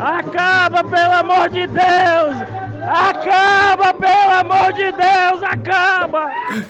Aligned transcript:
Acaba, 0.00 0.84
pelo 0.84 1.12
amor 1.12 1.48
de 1.50 1.66
Deus! 1.66 2.58
Acaba, 2.90 3.92
pelo 3.92 4.32
amor 4.40 4.72
de 4.72 4.92
Deus, 4.92 5.42
acaba! 5.42 6.26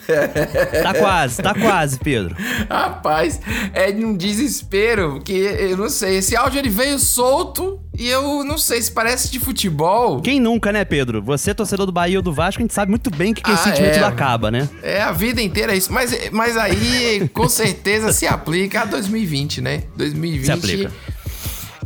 Tá 0.83 0.95
quase, 0.95 1.43
tá 1.43 1.55
quase, 1.55 1.99
Pedro. 1.99 2.35
Rapaz, 2.69 3.41
é 3.73 3.93
de 3.93 4.05
um 4.05 4.17
desespero 4.17 5.21
que 5.23 5.33
eu 5.33 5.77
não 5.77 5.89
sei. 5.89 6.17
Esse 6.17 6.37
áudio 6.37 6.59
ele 6.59 6.69
veio 6.71 6.99
solto 6.99 7.81
e 7.97 8.09
eu 8.09 8.43
não 8.45 8.57
sei 8.59 8.81
se 8.83 8.91
parece 8.91 9.31
de 9.31 9.39
futebol. 9.39 10.21
Quem 10.21 10.41
nunca, 10.41 10.73
né, 10.73 10.85
Pedro? 10.85 11.23
Você, 11.23 11.55
torcedor 11.55 11.87
do 11.87 11.93
Bahia 11.93 12.19
ou 12.19 12.23
do 12.23 12.33
Vasco, 12.33 12.61
a 12.61 12.65
gente 12.65 12.75
sabe 12.75 12.91
muito 12.91 13.11
bem 13.11 13.33
que, 13.35 13.43
que 13.43 13.51
esse 13.51 13.69
Ah, 13.69 13.73
sentimento 13.73 13.99
é. 13.99 14.05
acaba, 14.05 14.51
né? 14.51 14.69
É 14.83 15.01
a 15.03 15.13
vida 15.13 15.41
inteira 15.43 15.75
isso. 15.75 15.93
Mas, 15.93 16.31
mas 16.33 16.57
aí, 16.57 17.29
com 17.33 17.49
certeza, 17.49 18.13
se 18.13 18.27
aplica 18.27 18.83
a 18.83 18.85
2020, 18.87 19.61
né? 19.61 19.83
2020. 19.97 20.45
Se 20.47 20.53
aplica. 20.53 20.93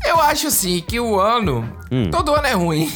Eu 0.05 0.21
acho 0.21 0.49
assim 0.49 0.81
que 0.81 0.99
o 0.99 1.19
ano. 1.19 1.69
Hum. 1.91 2.11
Todo 2.11 2.35
ano 2.35 2.47
é 2.47 2.53
ruim. 2.53 2.91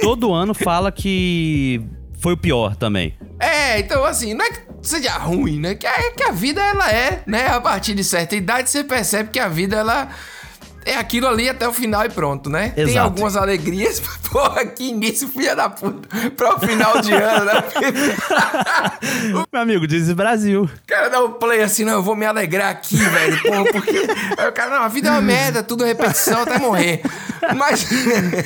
Todo 0.00 0.32
ano 0.32 0.54
fala 0.54 0.90
que 0.90 1.80
foi 2.20 2.32
o 2.32 2.36
pior 2.36 2.76
também. 2.76 3.16
É, 3.38 3.78
então 3.78 4.04
assim, 4.04 4.34
não 4.34 4.44
é 4.44 4.50
que 4.50 4.60
seja 4.82 5.12
ruim, 5.18 5.58
né? 5.58 5.74
Que 5.74 5.86
a, 5.86 6.12
que 6.12 6.22
a 6.22 6.32
vida 6.32 6.60
ela 6.62 6.90
é, 6.90 7.22
né? 7.26 7.48
A 7.48 7.60
partir 7.60 7.94
de 7.94 8.02
certa 8.02 8.34
idade 8.34 8.70
você 8.70 8.82
percebe 8.82 9.30
que 9.30 9.38
a 9.38 9.48
vida 9.48 9.76
ela 9.76 10.08
é 10.88 10.96
aquilo 10.96 11.26
ali 11.28 11.48
até 11.48 11.68
o 11.68 11.72
final 11.72 12.04
e 12.04 12.08
pronto, 12.08 12.48
né? 12.48 12.70
Tem 12.70 12.84
Exato. 12.84 13.00
algumas 13.00 13.36
alegrias, 13.36 14.00
porra, 14.30 14.64
que 14.66 14.88
início, 14.88 15.28
filha 15.28 15.54
da 15.54 15.68
puta, 15.68 16.08
para 16.30 16.56
o 16.56 16.60
final 16.60 17.00
de 17.00 17.12
ano, 17.12 17.44
né? 17.44 17.64
Meu 19.52 19.62
amigo, 19.62 19.86
diz 19.86 20.10
Brasil. 20.12 20.64
O 20.64 20.86
cara 20.86 21.08
dá 21.08 21.22
um 21.22 21.32
play 21.32 21.62
assim, 21.62 21.84
não, 21.84 21.94
eu 21.94 22.02
vou 22.02 22.16
me 22.16 22.24
alegrar 22.24 22.70
aqui, 22.70 22.96
velho, 22.96 23.42
porra, 23.42 23.64
porque. 23.72 24.06
Aí 24.38 24.48
o 24.48 24.52
cara, 24.52 24.70
não, 24.70 24.82
a 24.84 24.88
vida 24.88 25.08
é 25.08 25.12
uma 25.12 25.20
merda, 25.20 25.62
tudo 25.62 25.84
é 25.84 25.88
repetição 25.88 26.42
até 26.42 26.58
morrer. 26.58 27.02
Mas. 27.56 27.86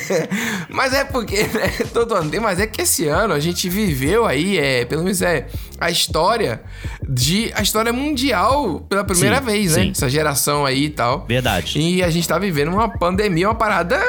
mas 0.69 0.93
é 0.93 1.03
porque, 1.03 1.43
né, 1.43 1.69
todo 1.93 2.15
ano 2.15 2.29
tem, 2.29 2.39
mas 2.39 2.59
é 2.59 2.67
que 2.67 2.81
esse 2.81 3.07
ano 3.07 3.33
a 3.33 3.39
gente 3.39 3.69
viveu 3.69 4.25
aí, 4.25 4.57
é, 4.57 4.85
pelo 4.85 5.03
menos 5.03 5.21
é, 5.21 5.47
a 5.83 5.91
história 5.91 6.61
de. 7.07 7.51
a 7.55 7.61
história 7.61 7.91
mundial 7.91 8.79
pela 8.87 9.03
primeira 9.03 9.39
Sim, 9.39 9.45
vez, 9.45 9.75
né? 9.75 9.83
sim. 9.83 9.91
Essa 9.91 10.09
geração 10.09 10.65
aí 10.65 10.85
e 10.85 10.89
tal. 10.89 11.25
Verdade. 11.27 11.77
E 11.79 12.01
a 12.01 12.09
gente 12.09 12.27
tá 12.27 12.39
vivendo 12.39 12.69
uma 12.69 12.87
pandemia, 12.87 13.47
uma 13.49 13.55
parada, 13.55 14.01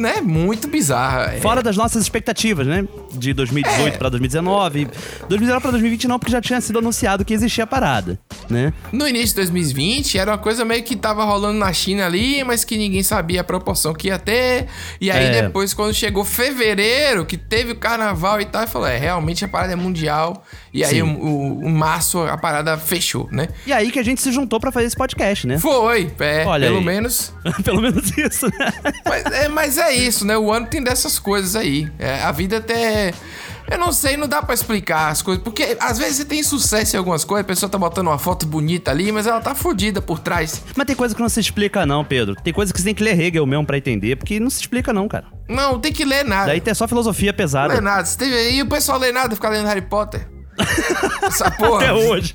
né, 0.00 0.20
muito 0.20 0.66
bizarra. 0.68 1.34
É, 1.34 1.40
Fora 1.40 1.62
das 1.62 1.76
nossas 1.76 2.02
expectativas, 2.02 2.66
né? 2.66 2.86
De 3.12 3.32
2018 3.32 3.94
É. 3.94 3.98
pra 3.98 4.08
2019. 4.08 4.88
2019 5.28 5.60
pra 5.62 5.70
2020 5.70 6.08
não, 6.08 6.18
porque 6.18 6.32
já 6.32 6.40
tinha 6.40 6.60
sido 6.60 6.78
anunciado 6.78 7.24
que 7.24 7.32
existia 7.34 7.64
a 7.64 7.66
parada, 7.66 8.18
né? 8.48 8.72
No 8.92 9.06
início 9.06 9.28
de 9.28 9.34
2020, 9.36 10.18
era 10.18 10.30
uma 10.32 10.38
coisa 10.38 10.64
meio 10.64 10.82
que 10.82 10.96
tava 10.96 11.24
rolando 11.24 11.58
na 11.58 11.72
China 11.72 12.06
ali, 12.06 12.42
mas 12.44 12.64
que 12.64 12.76
ninguém 12.76 13.02
sabia 13.02 13.40
a 13.42 13.44
proporção 13.44 13.92
que 13.94 14.08
ia 14.08 14.18
ter. 14.18 14.66
E 15.00 15.10
aí 15.10 15.26
É. 15.26 15.42
depois, 15.42 15.74
quando 15.74 15.92
chegou 15.94 16.24
fevereiro, 16.24 17.24
que 17.24 17.36
teve 17.36 17.72
o 17.72 17.76
carnaval 17.76 18.40
e 18.40 18.44
tal, 18.44 18.66
falou: 18.66 18.88
é, 18.88 18.96
realmente 18.96 19.44
a 19.44 19.48
parada 19.48 19.72
é 19.72 19.76
mundial. 19.76 20.44
E 20.72 20.84
aí, 20.84 21.02
o, 21.02 21.06
o- 21.06 21.58
o 21.64 21.68
março, 21.70 22.20
a 22.22 22.38
parada 22.38 22.76
fechou, 22.78 23.28
né? 23.32 23.48
E 23.66 23.72
aí 23.72 23.90
que 23.90 23.98
a 23.98 24.02
gente 24.04 24.20
se 24.20 24.30
juntou 24.30 24.60
pra 24.60 24.70
fazer 24.70 24.86
esse 24.86 24.96
podcast, 24.96 25.46
né? 25.46 25.58
Foi, 25.58 26.10
é, 26.20 26.44
Olha 26.46 26.66
pelo 26.66 26.78
aí. 26.78 26.84
menos. 26.84 27.32
Pelo 27.64 27.80
menos 27.82 28.16
isso, 28.16 28.46
né? 28.46 28.72
Mas 29.04 29.24
é, 29.26 29.48
mas 29.48 29.78
é 29.78 29.89
isso, 29.92 30.24
né? 30.26 30.36
O 30.36 30.52
ano 30.52 30.66
tem 30.66 30.82
dessas 30.82 31.18
coisas 31.18 31.56
aí. 31.56 31.90
É, 31.98 32.22
a 32.22 32.32
vida 32.32 32.58
até. 32.58 33.12
Eu 33.70 33.78
não 33.78 33.92
sei, 33.92 34.16
não 34.16 34.26
dá 34.26 34.42
pra 34.42 34.52
explicar 34.52 35.10
as 35.10 35.22
coisas. 35.22 35.42
Porque 35.44 35.76
às 35.78 35.96
vezes 35.98 36.16
você 36.16 36.24
tem 36.24 36.42
sucesso 36.42 36.96
em 36.96 36.98
algumas 36.98 37.24
coisas, 37.24 37.44
a 37.44 37.46
pessoa 37.46 37.70
tá 37.70 37.78
botando 37.78 38.08
uma 38.08 38.18
foto 38.18 38.44
bonita 38.44 38.90
ali, 38.90 39.12
mas 39.12 39.26
ela 39.28 39.40
tá 39.40 39.54
fodida 39.54 40.02
por 40.02 40.18
trás. 40.18 40.60
Mas 40.74 40.86
tem 40.86 40.96
coisa 40.96 41.14
que 41.14 41.20
não 41.22 41.28
se 41.28 41.38
explica, 41.38 41.86
não, 41.86 42.04
Pedro. 42.04 42.34
Tem 42.34 42.52
coisa 42.52 42.72
que 42.72 42.80
você 42.80 42.86
tem 42.86 42.94
que 42.94 43.04
ler 43.04 43.18
Hegel 43.18 43.46
mesmo 43.46 43.64
pra 43.64 43.78
entender, 43.78 44.16
porque 44.16 44.40
não 44.40 44.50
se 44.50 44.60
explica, 44.60 44.92
não, 44.92 45.06
cara. 45.06 45.26
Não, 45.48 45.78
tem 45.78 45.92
que 45.92 46.04
ler 46.04 46.24
nada. 46.24 46.46
Daí 46.46 46.60
tem 46.60 46.74
só 46.74 46.88
filosofia 46.88 47.30
Não 47.30 47.36
pesada. 47.36 47.74
é 47.74 47.80
nada. 47.80 48.08
E 48.24 48.60
o 48.60 48.66
pessoal 48.68 48.98
lê 48.98 49.12
nada, 49.12 49.36
fica 49.36 49.48
lendo 49.48 49.66
Harry 49.66 49.82
Potter. 49.82 50.26
Essa 51.22 51.50
porra. 51.50 51.76
Até 51.76 51.92
hoje. 51.92 52.34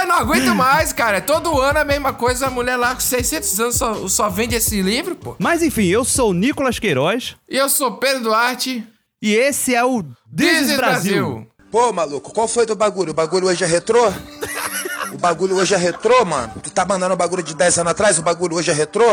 Eu 0.00 0.06
não 0.06 0.16
aguento 0.16 0.54
mais, 0.54 0.92
cara. 0.92 1.20
Todo 1.20 1.60
ano 1.60 1.78
a 1.80 1.84
mesma 1.84 2.12
coisa. 2.12 2.46
A 2.46 2.50
mulher 2.50 2.76
lá 2.76 2.94
com 2.94 3.00
600 3.00 3.60
anos 3.60 3.76
só, 3.76 4.08
só 4.08 4.28
vende 4.28 4.54
esse 4.54 4.80
livro, 4.82 5.14
pô. 5.16 5.36
Mas 5.38 5.62
enfim, 5.62 5.86
eu 5.86 6.04
sou 6.04 6.30
o 6.30 6.34
Nicolas 6.34 6.78
Queiroz 6.78 7.36
E 7.48 7.56
eu 7.56 7.68
sou 7.68 7.92
Pedro 7.98 8.22
Duarte. 8.24 8.86
e 9.20 9.34
esse 9.34 9.74
é 9.74 9.84
o 9.84 10.02
This 10.34 10.70
is 10.70 10.76
Brasil. 10.76 11.46
Pô, 11.70 11.92
maluco, 11.92 12.32
qual 12.32 12.46
foi 12.48 12.66
do 12.66 12.74
bagulho? 12.76 13.12
O 13.12 13.14
bagulho 13.14 13.46
hoje 13.48 13.64
é 13.64 13.66
retrô? 13.66 14.12
O 15.12 15.18
bagulho 15.18 15.56
hoje 15.56 15.74
é 15.74 15.78
retrô, 15.78 16.24
mano? 16.24 16.52
Tu 16.62 16.70
tá 16.70 16.84
mandando 16.84 17.14
o 17.14 17.16
bagulho 17.16 17.42
de 17.42 17.54
10 17.54 17.78
anos 17.78 17.90
atrás? 17.92 18.18
O 18.18 18.22
bagulho 18.22 18.56
hoje 18.56 18.70
é 18.70 18.74
retrô? 18.74 19.04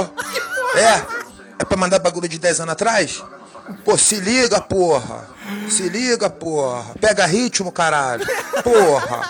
É? 0.75 1.01
É 1.59 1.65
pra 1.65 1.77
mandar 1.77 1.99
bagulho 1.99 2.27
de 2.27 2.39
10 2.39 2.61
anos 2.61 2.71
atrás? 2.73 3.23
Pô, 3.83 3.97
se 3.97 4.19
liga, 4.19 4.59
porra. 4.61 5.27
Se 5.69 5.89
liga, 5.89 6.29
porra. 6.29 6.93
Pega 6.99 7.25
ritmo, 7.25 7.71
caralho. 7.71 8.25
Porra. 8.63 9.29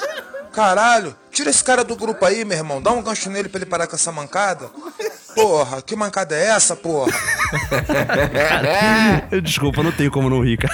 Caralho. 0.52 1.16
Tira 1.32 1.50
esse 1.50 1.64
cara 1.64 1.84
do 1.84 1.96
grupo 1.96 2.26
aí, 2.26 2.44
meu 2.44 2.58
irmão. 2.58 2.82
Dá 2.82 2.92
um 2.92 3.02
gancho 3.02 3.30
nele 3.30 3.48
pra 3.50 3.60
ele 3.60 3.70
parar 3.70 3.88
com 3.88 3.96
essa 3.96 4.12
mancada. 4.12 4.70
Porra, 5.36 5.82
que 5.82 5.96
mancada 5.96 6.36
é 6.36 6.48
essa, 6.48 6.76
porra? 6.76 7.12
Desculpa, 9.44 9.84
não 9.84 9.92
tenho 9.92 10.10
como 10.12 10.30
não 10.30 10.42
rir, 10.44 10.58
cara. 10.58 10.74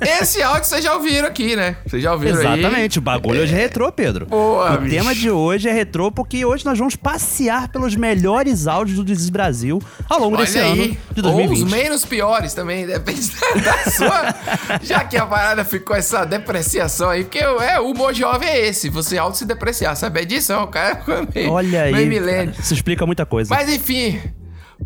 Esse 0.00 0.42
áudio 0.42 0.64
vocês 0.64 0.82
já 0.84 0.94
ouviram 0.94 1.26
aqui, 1.28 1.54
né? 1.56 1.76
Vocês 1.86 2.02
já 2.02 2.12
ouviram 2.12 2.38
aí. 2.38 2.58
Exatamente, 2.58 2.98
o 2.98 3.02
bagulho 3.02 3.42
hoje 3.42 3.54
é 3.54 3.58
retrô, 3.58 3.90
Pedro. 3.92 4.26
Boa, 4.26 4.74
o 4.74 4.78
bicho. 4.80 4.96
tema 4.96 5.14
de 5.14 5.30
hoje 5.30 5.68
é 5.68 5.72
retrô 5.72 6.10
porque 6.10 6.44
hoje 6.44 6.64
nós 6.64 6.76
vamos 6.78 6.96
passear 6.96 7.68
pelos 7.68 7.94
melhores 7.96 8.66
áudios 8.66 8.98
do 8.98 9.04
This 9.04 9.20
is 9.20 9.30
Brasil 9.30 9.80
ao 10.08 10.18
longo 10.20 10.36
desse 10.36 10.58
Olha 10.58 10.66
ano 10.72 10.82
aí. 10.82 10.98
de 11.12 11.20
Ou 11.20 11.22
2020. 11.22 11.64
os 11.64 11.70
menos 11.70 12.04
piores 12.04 12.52
também, 12.54 12.84
depende 12.86 13.30
da, 13.30 13.48
da 13.84 13.90
sua. 13.90 14.34
Já 14.82 15.04
que 15.04 15.16
a 15.16 15.24
parada 15.24 15.64
ficou 15.64 15.94
essa 15.96 16.24
depreciação 16.24 17.10
aí, 17.10 17.22
porque 17.24 17.38
é, 17.38 17.78
o 17.80 17.90
humor 17.90 18.12
jovem 18.12 18.48
é 18.48 18.66
esse, 18.66 18.88
você 18.90 19.16
auto 19.16 19.36
se 19.38 19.44
depreciar, 19.68 19.94
sabe 19.94 20.24
disso? 20.24 20.52
É 20.52 20.58
o 20.58 20.66
cara 20.66 20.96
ficou 20.96 21.28
meio, 21.34 21.52
Olha 21.52 21.82
aí, 21.84 21.92
meio 21.92 22.08
milênio. 22.08 22.52
cara, 22.52 22.62
isso 22.62 22.74
explica 22.74 23.04
muita 23.06 23.26
coisa. 23.26 23.54
Mas 23.54 23.68
enfim, 23.68 24.20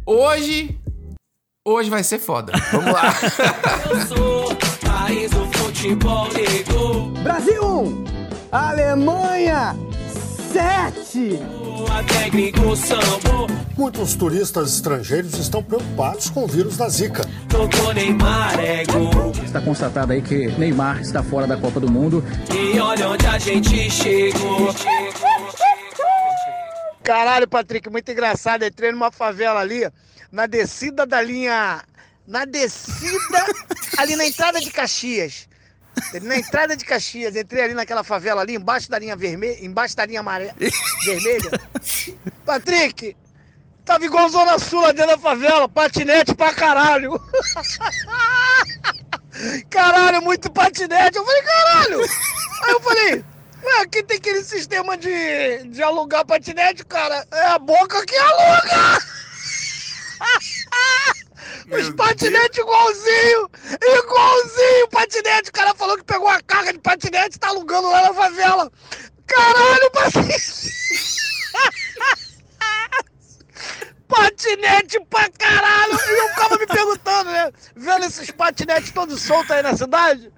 hoje. 0.06 0.78
Hoje 1.65 1.88
vai 1.88 2.03
ser 2.03 2.19
foda. 2.19 2.53
Vamos 2.72 2.93
lá. 2.93 3.15
Eu 3.88 4.06
sou 4.06 4.56
país 4.84 5.31
do 5.31 5.47
futebol 5.53 6.28
negro. 6.32 7.04
Brasil 7.22 7.65
1, 7.65 8.04
Alemanha 8.50 9.76
7. 10.53 11.62
Muitos 13.76 14.15
turistas 14.15 14.75
estrangeiros 14.75 15.34
estão 15.38 15.62
preocupados 15.62 16.31
com 16.31 16.44
o 16.44 16.47
vírus 16.47 16.76
da 16.76 16.88
Zika. 16.88 17.28
É. 18.62 18.82
Está 19.44 19.60
constatado 19.60 20.12
aí 20.12 20.22
que 20.22 20.48
Neymar 20.59 21.00
está 21.00 21.22
fora 21.22 21.47
da 21.47 21.56
Copa 21.56 21.81
do 21.81 21.91
Mundo. 21.91 22.25
E 22.54 22.78
olha 22.78 23.09
onde 23.09 23.26
a 23.26 23.38
gente 23.38 23.91
chegou. 23.91 24.75
Caralho, 27.03 27.48
Patrick, 27.48 27.91
muito 27.91 28.10
engraçado. 28.10 28.64
Entrei 28.64 28.93
numa 28.93 29.10
favela 29.10 29.60
ali, 29.60 29.88
na 30.31 30.47
descida 30.47 31.04
da 31.04 31.20
linha. 31.20 31.82
Na 32.26 32.44
descida, 32.44 33.44
ali 33.99 34.14
na 34.14 34.25
entrada 34.25 34.60
de 34.60 34.70
Caxias. 34.70 35.49
Na 36.22 36.36
entrada 36.36 36.76
de 36.76 36.84
Caxias, 36.84 37.36
entrei 37.36 37.62
ali 37.64 37.75
naquela 37.75 38.03
favela 38.04 38.41
ali, 38.41 38.54
embaixo 38.54 38.91
da 38.91 38.98
linha 38.98 39.16
vermelha, 39.16 39.64
embaixo 39.64 39.97
da 39.97 40.06
linha 40.06 40.20
amarela, 40.20 40.54
vermelha. 41.04 41.50
Patrick, 42.44 43.16
tava 43.84 44.04
igual 44.04 44.28
Zona 44.28 44.58
Sul 44.58 44.81
lá 44.81 44.92
dentro 44.92 45.12
da 45.12 45.19
favela, 45.19 45.69
patinete 45.69 46.34
pra 46.34 46.52
caralho. 46.54 47.20
Caralho, 49.70 50.22
muito 50.22 50.50
patinete. 50.50 51.16
Eu 51.16 51.25
falei, 51.25 51.42
caralho. 51.42 52.00
Aí 52.62 52.70
eu 52.70 52.81
falei, 52.81 53.25
ué, 53.62 53.81
aqui 53.81 54.02
tem 54.02 54.19
aquele 54.19 54.44
sistema 54.44 54.97
de, 54.97 55.69
de 55.69 55.82
alugar 55.82 56.25
patinete, 56.26 56.84
cara. 56.84 57.26
É 57.32 57.47
a 57.47 57.58
boca 57.58 58.04
que 58.04 58.14
aluga. 58.14 58.98
Os 61.71 61.91
patinetes 61.94 62.59
igualzinho, 62.59 63.50
igualzinho 63.81 64.88
patinete. 64.91 65.50
O 65.50 65.53
cara 65.53 65.75
falou 65.75 65.97
que 65.97 66.05
pegou 66.05 66.29
a 66.29 66.41
carga 66.43 66.73
de 66.73 66.79
patinete 66.81 67.37
e 67.37 67.38
tá 67.38 67.49
alugando 67.49 67.88
lá 67.91 68.03
na 68.03 68.14
favela. 68.14 68.70
Caralho, 69.26 69.91
patinete. 69.93 70.73
patinete 74.09 75.00
pra 75.09 75.31
caralho. 75.31 75.93
E 75.94 76.19
eu 76.19 76.29
ficava 76.31 76.59
me 76.59 76.67
perguntando, 76.67 77.31
né? 77.31 77.50
Vendo 77.75 78.05
esses 78.05 78.31
patinetes 78.31 78.91
todos 78.91 79.23
soltos 79.23 79.50
aí 79.50 79.62
na 79.62 79.76
cidade. 79.76 80.31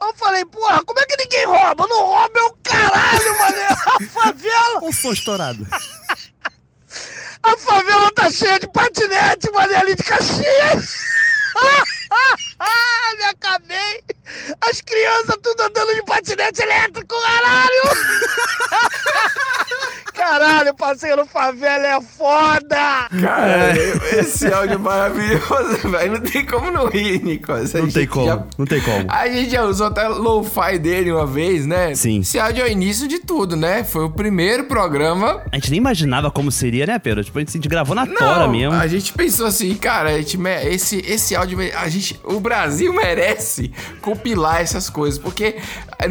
Eu 0.00 0.14
falei, 0.14 0.44
porra, 0.44 0.82
como 0.84 0.98
é 0.98 1.06
que 1.06 1.16
ninguém 1.16 1.46
rouba? 1.46 1.86
Não 1.86 2.06
rouba 2.06 2.38
é 2.38 2.42
o 2.42 2.56
caralho, 2.62 3.38
mano. 3.38 3.56
A 3.86 4.00
favela, 4.10 4.80
Um 4.82 4.92
som 4.92 5.12
estourado. 5.12 5.66
a 7.42 7.56
favela 7.56 8.10
tá 8.12 8.30
cheia 8.30 8.58
de 8.58 8.68
patinete, 8.68 9.50
ali 9.76 9.94
de 9.94 10.02
Caxias. 10.02 10.96
Me 13.18 13.24
acabei. 13.24 14.02
As 14.68 14.80
crianças 14.80 15.36
tudo 15.42 15.60
andando 15.62 15.94
de 15.94 16.02
patinete 16.04 16.62
elétrico, 16.62 17.14
caralho. 17.14 17.82
Caralho, 20.14 20.72
passeio 20.74 21.26
favela 21.26 21.84
é 21.86 22.00
foda! 22.00 23.08
Cara, 23.20 23.74
esse 24.18 24.46
áudio 24.52 24.74
é 24.74 24.78
maravilhoso, 24.78 25.88
velho. 25.88 26.12
Não 26.12 26.20
tem 26.20 26.46
como 26.46 26.70
não 26.70 26.86
rir, 26.86 27.20
Nicolas. 27.24 27.74
A 27.74 27.78
Não 27.80 27.90
tem 27.90 28.06
como, 28.06 28.26
já- 28.26 28.44
não 28.56 28.64
tem 28.66 28.80
como. 28.82 29.06
A 29.10 29.26
gente 29.28 29.50
já 29.50 29.64
usou 29.64 29.88
até 29.88 30.06
lo-fi 30.06 30.78
dele 30.78 31.10
uma 31.10 31.26
vez, 31.26 31.66
né? 31.66 31.94
Sim. 31.96 32.20
Esse 32.20 32.38
áudio 32.38 32.62
é 32.62 32.68
o 32.68 32.70
início 32.70 33.08
de 33.08 33.18
tudo, 33.18 33.56
né? 33.56 33.82
Foi 33.82 34.04
o 34.04 34.10
primeiro 34.10 34.64
programa. 34.64 35.42
A 35.50 35.56
gente 35.56 35.70
nem 35.70 35.78
imaginava 35.78 36.30
como 36.30 36.52
seria, 36.52 36.86
né, 36.86 36.98
Pedro? 37.00 37.24
Tipo, 37.24 37.38
a 37.38 37.44
gente 37.44 37.68
gravou 37.68 37.96
na 37.96 38.06
tora 38.06 38.46
mesmo. 38.46 38.74
a 38.74 38.86
gente 38.86 39.12
pensou 39.12 39.46
assim, 39.46 39.74
cara, 39.74 40.10
a 40.10 40.18
gente, 40.18 40.38
esse, 40.70 41.02
esse 41.04 41.34
áudio, 41.34 41.58
a 41.76 41.88
gente, 41.88 42.20
o 42.22 42.38
Brasil 42.52 42.92
merece 42.92 43.72
compilar 44.02 44.60
essas 44.60 44.90
coisas, 44.90 45.18
porque 45.18 45.56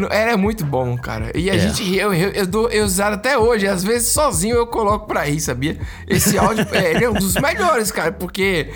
era 0.09 0.35
muito 0.35 0.65
bom, 0.65 0.97
cara. 0.97 1.31
E 1.38 1.51
a 1.51 1.55
É. 1.55 1.59
gente, 1.59 1.95
eu, 1.95 2.11
eu, 2.13 2.29
eu 2.31 2.47
dou 2.47 2.67
eu 2.69 2.83
usar 2.83 3.13
até 3.13 3.38
hoje, 3.38 3.67
às 3.67 3.83
vezes 3.83 4.11
sozinho 4.11 4.55
eu 4.55 4.65
coloco 4.65 5.05
pra 5.05 5.21
rir, 5.23 5.39
sabia? 5.39 5.77
Esse 6.07 6.38
áudio, 6.39 6.65
é, 6.73 6.91
ele 6.95 7.03
é 7.05 7.09
um 7.09 7.13
dos 7.13 7.35
melhores, 7.35 7.91
cara, 7.91 8.11
porque 8.11 8.71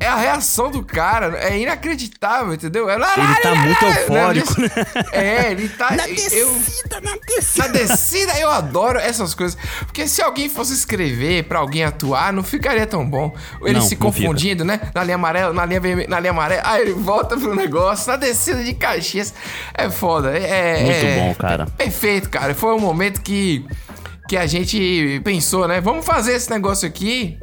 é 0.00 0.06
a 0.06 0.14
reação 0.14 0.70
do 0.70 0.82
cara, 0.84 1.36
é 1.38 1.58
inacreditável, 1.58 2.54
entendeu? 2.54 2.88
É 2.88 2.94
Ele 2.94 3.04
tá 3.42 3.54
muito 3.56 3.84
eufórico, 3.84 4.60
né? 4.60 4.68
É, 5.12 5.50
ele 5.50 5.68
tá. 5.68 5.90
Na 5.90 6.08
eu, 6.08 6.14
descida, 6.14 7.00
na 7.00 7.16
descida. 7.26 7.66
na 7.66 7.72
descida, 7.72 8.38
eu 8.38 8.50
adoro 8.50 8.98
essas 8.98 9.34
coisas. 9.34 9.58
Porque 9.80 10.06
se 10.06 10.22
alguém 10.22 10.48
fosse 10.48 10.72
escrever 10.72 11.44
pra 11.44 11.58
alguém 11.58 11.82
atuar, 11.82 12.32
não 12.32 12.44
ficaria 12.44 12.86
tão 12.86 13.08
bom. 13.08 13.34
Ele 13.62 13.74
Não, 13.74 13.80
se 13.80 13.96
confundindo, 13.96 14.64
né? 14.64 14.80
Na 14.94 15.02
linha 15.02 15.16
amarela, 15.16 15.52
na 15.52 15.64
linha 15.64 15.80
vermelha, 15.80 16.08
na 16.08 16.20
linha 16.20 16.30
amarela. 16.30 16.62
Aí 16.64 16.82
ele 16.82 16.92
volta 16.92 17.36
pro 17.36 17.54
negócio, 17.56 18.08
na 18.08 18.16
descida 18.16 18.62
de 18.62 18.74
Caxias. 18.74 19.34
É 19.74 19.90
foda. 19.90 20.30
É, 20.30 20.80
Muito 20.82 21.06
é- 21.06 21.16
bom, 21.16 21.34
cara. 21.34 21.66
Perfeito, 21.76 22.30
cara. 22.30 22.54
Foi 22.54 22.72
um 22.74 22.80
momento 22.80 23.20
que. 23.20 23.64
Que 24.28 24.36
a 24.36 24.46
gente 24.46 25.22
pensou, 25.24 25.66
né? 25.66 25.80
Vamos 25.80 26.04
fazer 26.04 26.34
esse 26.34 26.50
negócio 26.50 26.86
aqui. 26.86 27.38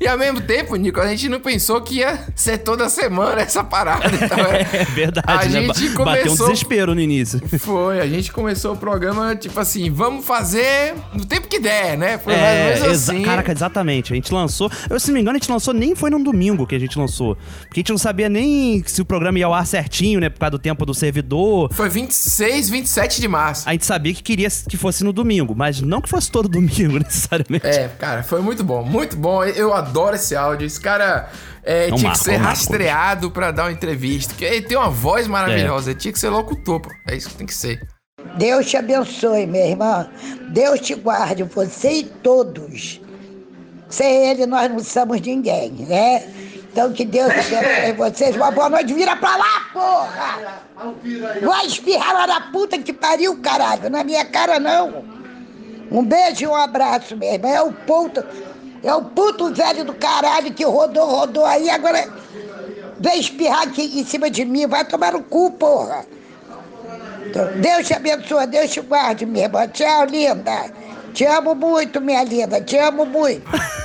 E 0.00 0.06
ao 0.06 0.16
mesmo 0.16 0.40
tempo, 0.40 0.74
Nico, 0.76 1.00
a 1.00 1.06
gente 1.08 1.28
não 1.28 1.40
pensou 1.40 1.80
que 1.80 1.96
ia 1.96 2.26
ser 2.34 2.58
toda 2.58 2.88
semana 2.88 3.40
essa 3.42 3.62
parada. 3.64 4.06
Então, 4.06 4.38
É 4.72 4.84
verdade, 4.84 5.26
a 5.26 5.44
né? 5.44 5.48
gente 5.50 5.88
Ba- 5.90 6.04
Bateu 6.04 6.22
um 6.22 6.26
começou 6.26 6.46
desespero 6.48 6.94
no 6.94 7.00
início. 7.00 7.40
foi, 7.58 8.00
a 8.00 8.06
gente 8.06 8.30
começou 8.32 8.74
o 8.74 8.76
programa, 8.76 9.34
tipo 9.36 9.58
assim, 9.58 9.90
vamos 9.90 10.24
fazer 10.24 10.94
no 11.12 11.24
tempo 11.24 11.48
que 11.48 11.58
der, 11.58 11.96
né? 11.98 12.18
Foi 12.18 12.32
mais 12.34 12.44
ou 12.44 12.48
É, 12.48 12.64
menos 12.80 12.88
exa- 12.88 13.12
assim. 13.12 13.22
caraca, 13.22 13.52
exatamente. 13.52 14.12
A 14.12 14.16
gente 14.16 14.32
lançou. 14.32 14.70
Eu, 14.88 14.98
se 15.00 15.08
não 15.08 15.14
me 15.14 15.20
engano, 15.20 15.36
a 15.36 15.40
gente 15.40 15.50
lançou 15.50 15.74
nem 15.74 15.94
foi 15.94 16.10
num 16.10 16.22
domingo 16.22 16.66
que 16.66 16.74
a 16.74 16.78
gente 16.78 16.98
lançou. 16.98 17.36
Porque 17.62 17.80
a 17.80 17.82
gente 17.82 17.90
não 17.90 17.98
sabia 17.98 18.28
nem 18.28 18.82
se 18.86 19.00
o 19.02 19.04
programa 19.04 19.38
ia 19.38 19.46
ao 19.46 19.54
ar 19.54 19.66
certinho, 19.66 20.20
né? 20.20 20.28
Por 20.28 20.38
causa 20.38 20.50
do 20.52 20.58
tempo 20.58 20.84
do 20.86 20.94
servidor. 20.94 21.72
Foi 21.72 21.88
26, 21.88 22.68
27 22.70 23.20
de 23.20 23.28
março. 23.28 23.68
A 23.68 23.72
gente 23.72 23.84
sabia 23.86 24.14
que 24.14 24.22
queria 24.22 24.48
que 24.68 24.76
fosse 24.76 25.02
no 25.04 25.12
domingo, 25.12 25.54
mas 25.56 25.80
não 25.80 26.00
que 26.00 26.08
fosse 26.08 26.30
todo 26.30 26.48
domingo, 26.48 26.98
necessariamente. 26.98 27.66
É, 27.66 27.88
cara, 27.98 28.22
foi 28.22 28.40
muito 28.40 28.62
bom, 28.62 28.82
muito 28.84 29.16
bom. 29.16 29.42
Eu 29.56 29.72
adoro 29.74 30.16
esse 30.16 30.34
áudio. 30.36 30.66
Esse 30.66 30.80
cara 30.80 31.28
é, 31.64 31.88
É 31.88 31.92
um 31.92 31.96
tinha 31.96 32.08
marco, 32.08 32.18
que 32.18 32.24
ser 32.24 32.34
é 32.34 32.38
um 32.38 32.42
rastreado 32.42 33.30
pra 33.30 33.50
dar 33.50 33.64
uma 33.64 33.72
entrevista. 33.72 34.32
Porque 34.32 34.44
ele 34.44 34.62
tem 34.62 34.76
uma 34.76 34.90
voz 34.90 35.26
maravilhosa. 35.26 35.90
Ele 35.90 35.98
tinha 36.00 36.12
que 36.12 36.18
ser 36.18 36.30
locutor, 36.30 36.80
pô. 36.80 36.90
É 37.06 37.16
isso 37.16 37.28
que 37.30 37.36
tem 37.36 37.46
que 37.46 37.54
ser. 37.54 37.86
Deus 38.36 38.68
te 38.68 38.76
abençoe, 38.76 39.46
minha 39.46 39.66
irmã. 39.66 40.08
Deus 40.50 40.80
te 40.80 40.94
guarde, 40.94 41.42
você 41.44 41.90
e 41.90 42.04
todos. 42.04 43.00
Sem 43.88 44.30
ele, 44.30 44.46
nós 44.46 44.70
não 44.70 44.80
somos 44.80 45.20
ninguém, 45.20 45.70
né? 45.72 46.22
Então, 46.70 46.92
que 46.92 47.04
Deus 47.04 47.30
abençoe 47.30 47.92
vocês. 47.96 48.36
Uma 48.36 48.50
boa 48.50 48.68
noite. 48.68 48.92
Vira 48.92 49.16
pra 49.16 49.36
lá, 49.36 49.60
porra! 49.72 50.62
Vai 51.42 51.66
espirrar 51.66 52.12
lá 52.12 52.26
na 52.26 52.40
puta 52.52 52.78
que 52.78 52.92
pariu, 52.92 53.36
caralho. 53.40 53.88
Na 53.90 54.04
minha 54.04 54.24
cara, 54.24 54.60
não. 54.60 55.04
Um 55.90 56.04
beijo 56.04 56.44
e 56.44 56.46
um 56.46 56.54
abraço, 56.54 57.16
minha 57.16 57.34
irmã. 57.34 57.48
É 57.48 57.62
o 57.62 57.72
puto, 57.72 58.22
é 58.82 58.94
o 58.94 59.02
puto 59.02 59.52
velho 59.52 59.84
do 59.84 59.94
caralho 59.94 60.52
que 60.52 60.64
rodou, 60.64 61.06
rodou 61.06 61.44
aí. 61.44 61.68
Agora 61.68 62.08
vem 62.98 63.20
espirrar 63.20 63.62
aqui 63.62 64.00
em 64.00 64.04
cima 64.04 64.30
de 64.30 64.44
mim. 64.44 64.66
Vai 64.66 64.84
tomar 64.84 65.12
no 65.12 65.22
cu, 65.22 65.50
porra. 65.52 66.04
Então, 67.26 67.46
Deus 67.60 67.86
te 67.86 67.94
abençoe, 67.94 68.46
Deus 68.46 68.70
te 68.70 68.80
guarde, 68.80 69.26
minha 69.26 69.44
irmã. 69.44 69.66
Tchau, 69.68 70.04
linda. 70.06 70.70
Te 71.12 71.24
amo 71.24 71.54
muito, 71.54 72.00
minha 72.00 72.22
linda. 72.24 72.60
Te 72.60 72.76
amo 72.78 73.04
muito. 73.04 73.42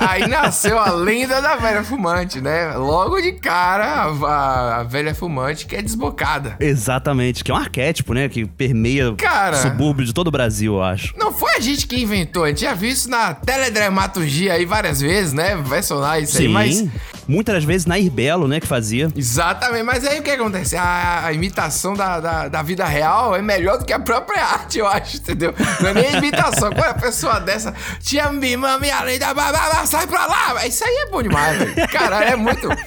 Aí 0.08 0.28
nasceu 0.28 0.78
a 0.80 0.92
lenda 0.92 1.42
da 1.42 1.56
velha 1.56 1.84
fumante, 1.84 2.42
né? 2.42 2.76
Logo 2.76 3.20
de 3.22 3.34
cara, 3.34 4.04
a, 4.04 4.80
a 4.80 4.84
velha 4.84 5.16
fumante 5.16 5.66
que 5.66 5.76
é 5.76 5.82
desbocada. 5.82 6.56
Exatamente, 6.60 7.44
que 7.44 7.52
é 7.52 7.54
um 7.54 7.58
arquétipo, 7.58 8.14
né? 8.14 8.28
Que 8.30 8.46
permeia 8.46 9.14
Cara. 9.16 9.58
o 9.58 9.62
subúrbio 9.62 10.06
de 10.06 10.14
todo 10.14 10.28
o 10.28 10.32
Brasil, 10.32 10.76
eu 10.76 10.84
acho. 10.84 11.14
Não 11.18 11.32
foi 11.32 11.56
a 11.56 11.60
gente 11.60 11.88
que 11.88 12.02
inventou, 12.02 12.44
a 12.44 12.50
gente 12.50 12.62
já 12.62 12.74
viu 12.74 12.90
isso 12.90 13.10
na 13.10 13.34
teledramaturgia 13.34 14.54
aí 14.54 14.66
várias 14.66 15.02
vezes, 15.02 15.34
né? 15.34 15.56
Vai 15.56 15.82
sonar 15.82 16.22
isso 16.22 16.38
aí, 16.38 16.48
Sim. 16.48 16.52
mas. 16.54 16.88
Muitas 17.28 17.56
das 17.56 17.64
vezes 17.64 17.86
na 17.86 17.98
Irbelo, 17.98 18.48
né, 18.48 18.60
que 18.60 18.68
fazia. 18.68 19.10
Exatamente, 19.16 19.84
mas 19.84 20.06
aí 20.06 20.20
o 20.20 20.24
que 20.24 20.32
acontece? 20.32 20.76
A, 20.76 21.26
a 21.26 21.34
imitação 21.34 21.94
da, 21.94 22.20
da, 22.20 22.48
da 22.48 22.62
vida 22.62 22.86
real 22.86 23.36
é 23.36 23.42
melhor 23.42 23.78
do 23.78 23.86
que 23.86 23.94
a 23.94 24.00
própria 24.00 24.44
arte, 24.44 24.80
eu 24.80 24.88
acho, 24.88 25.18
entendeu? 25.18 25.54
Não 25.82 25.90
é 25.90 25.94
nem 25.94 26.08
a 26.08 26.18
imitação. 26.18 26.72
Quando 26.72 26.90
a 26.90 26.94
pessoa 26.94 27.40
dessa, 27.40 27.74
me 28.34 28.58
mama, 28.58 28.80
minha 28.80 29.04
linda, 29.06 29.34
blá, 29.34 29.86
sai 29.86 30.08
pra 30.08 30.26
lá. 30.26 30.66
Isso 30.66 30.84
aí 30.84 31.06
é 31.08 31.10
bom 31.10 31.22
demais, 31.22 31.58
velho. 31.58 31.88
Caralho, 31.90 32.30
é 32.30 32.36
muito. 32.36 32.68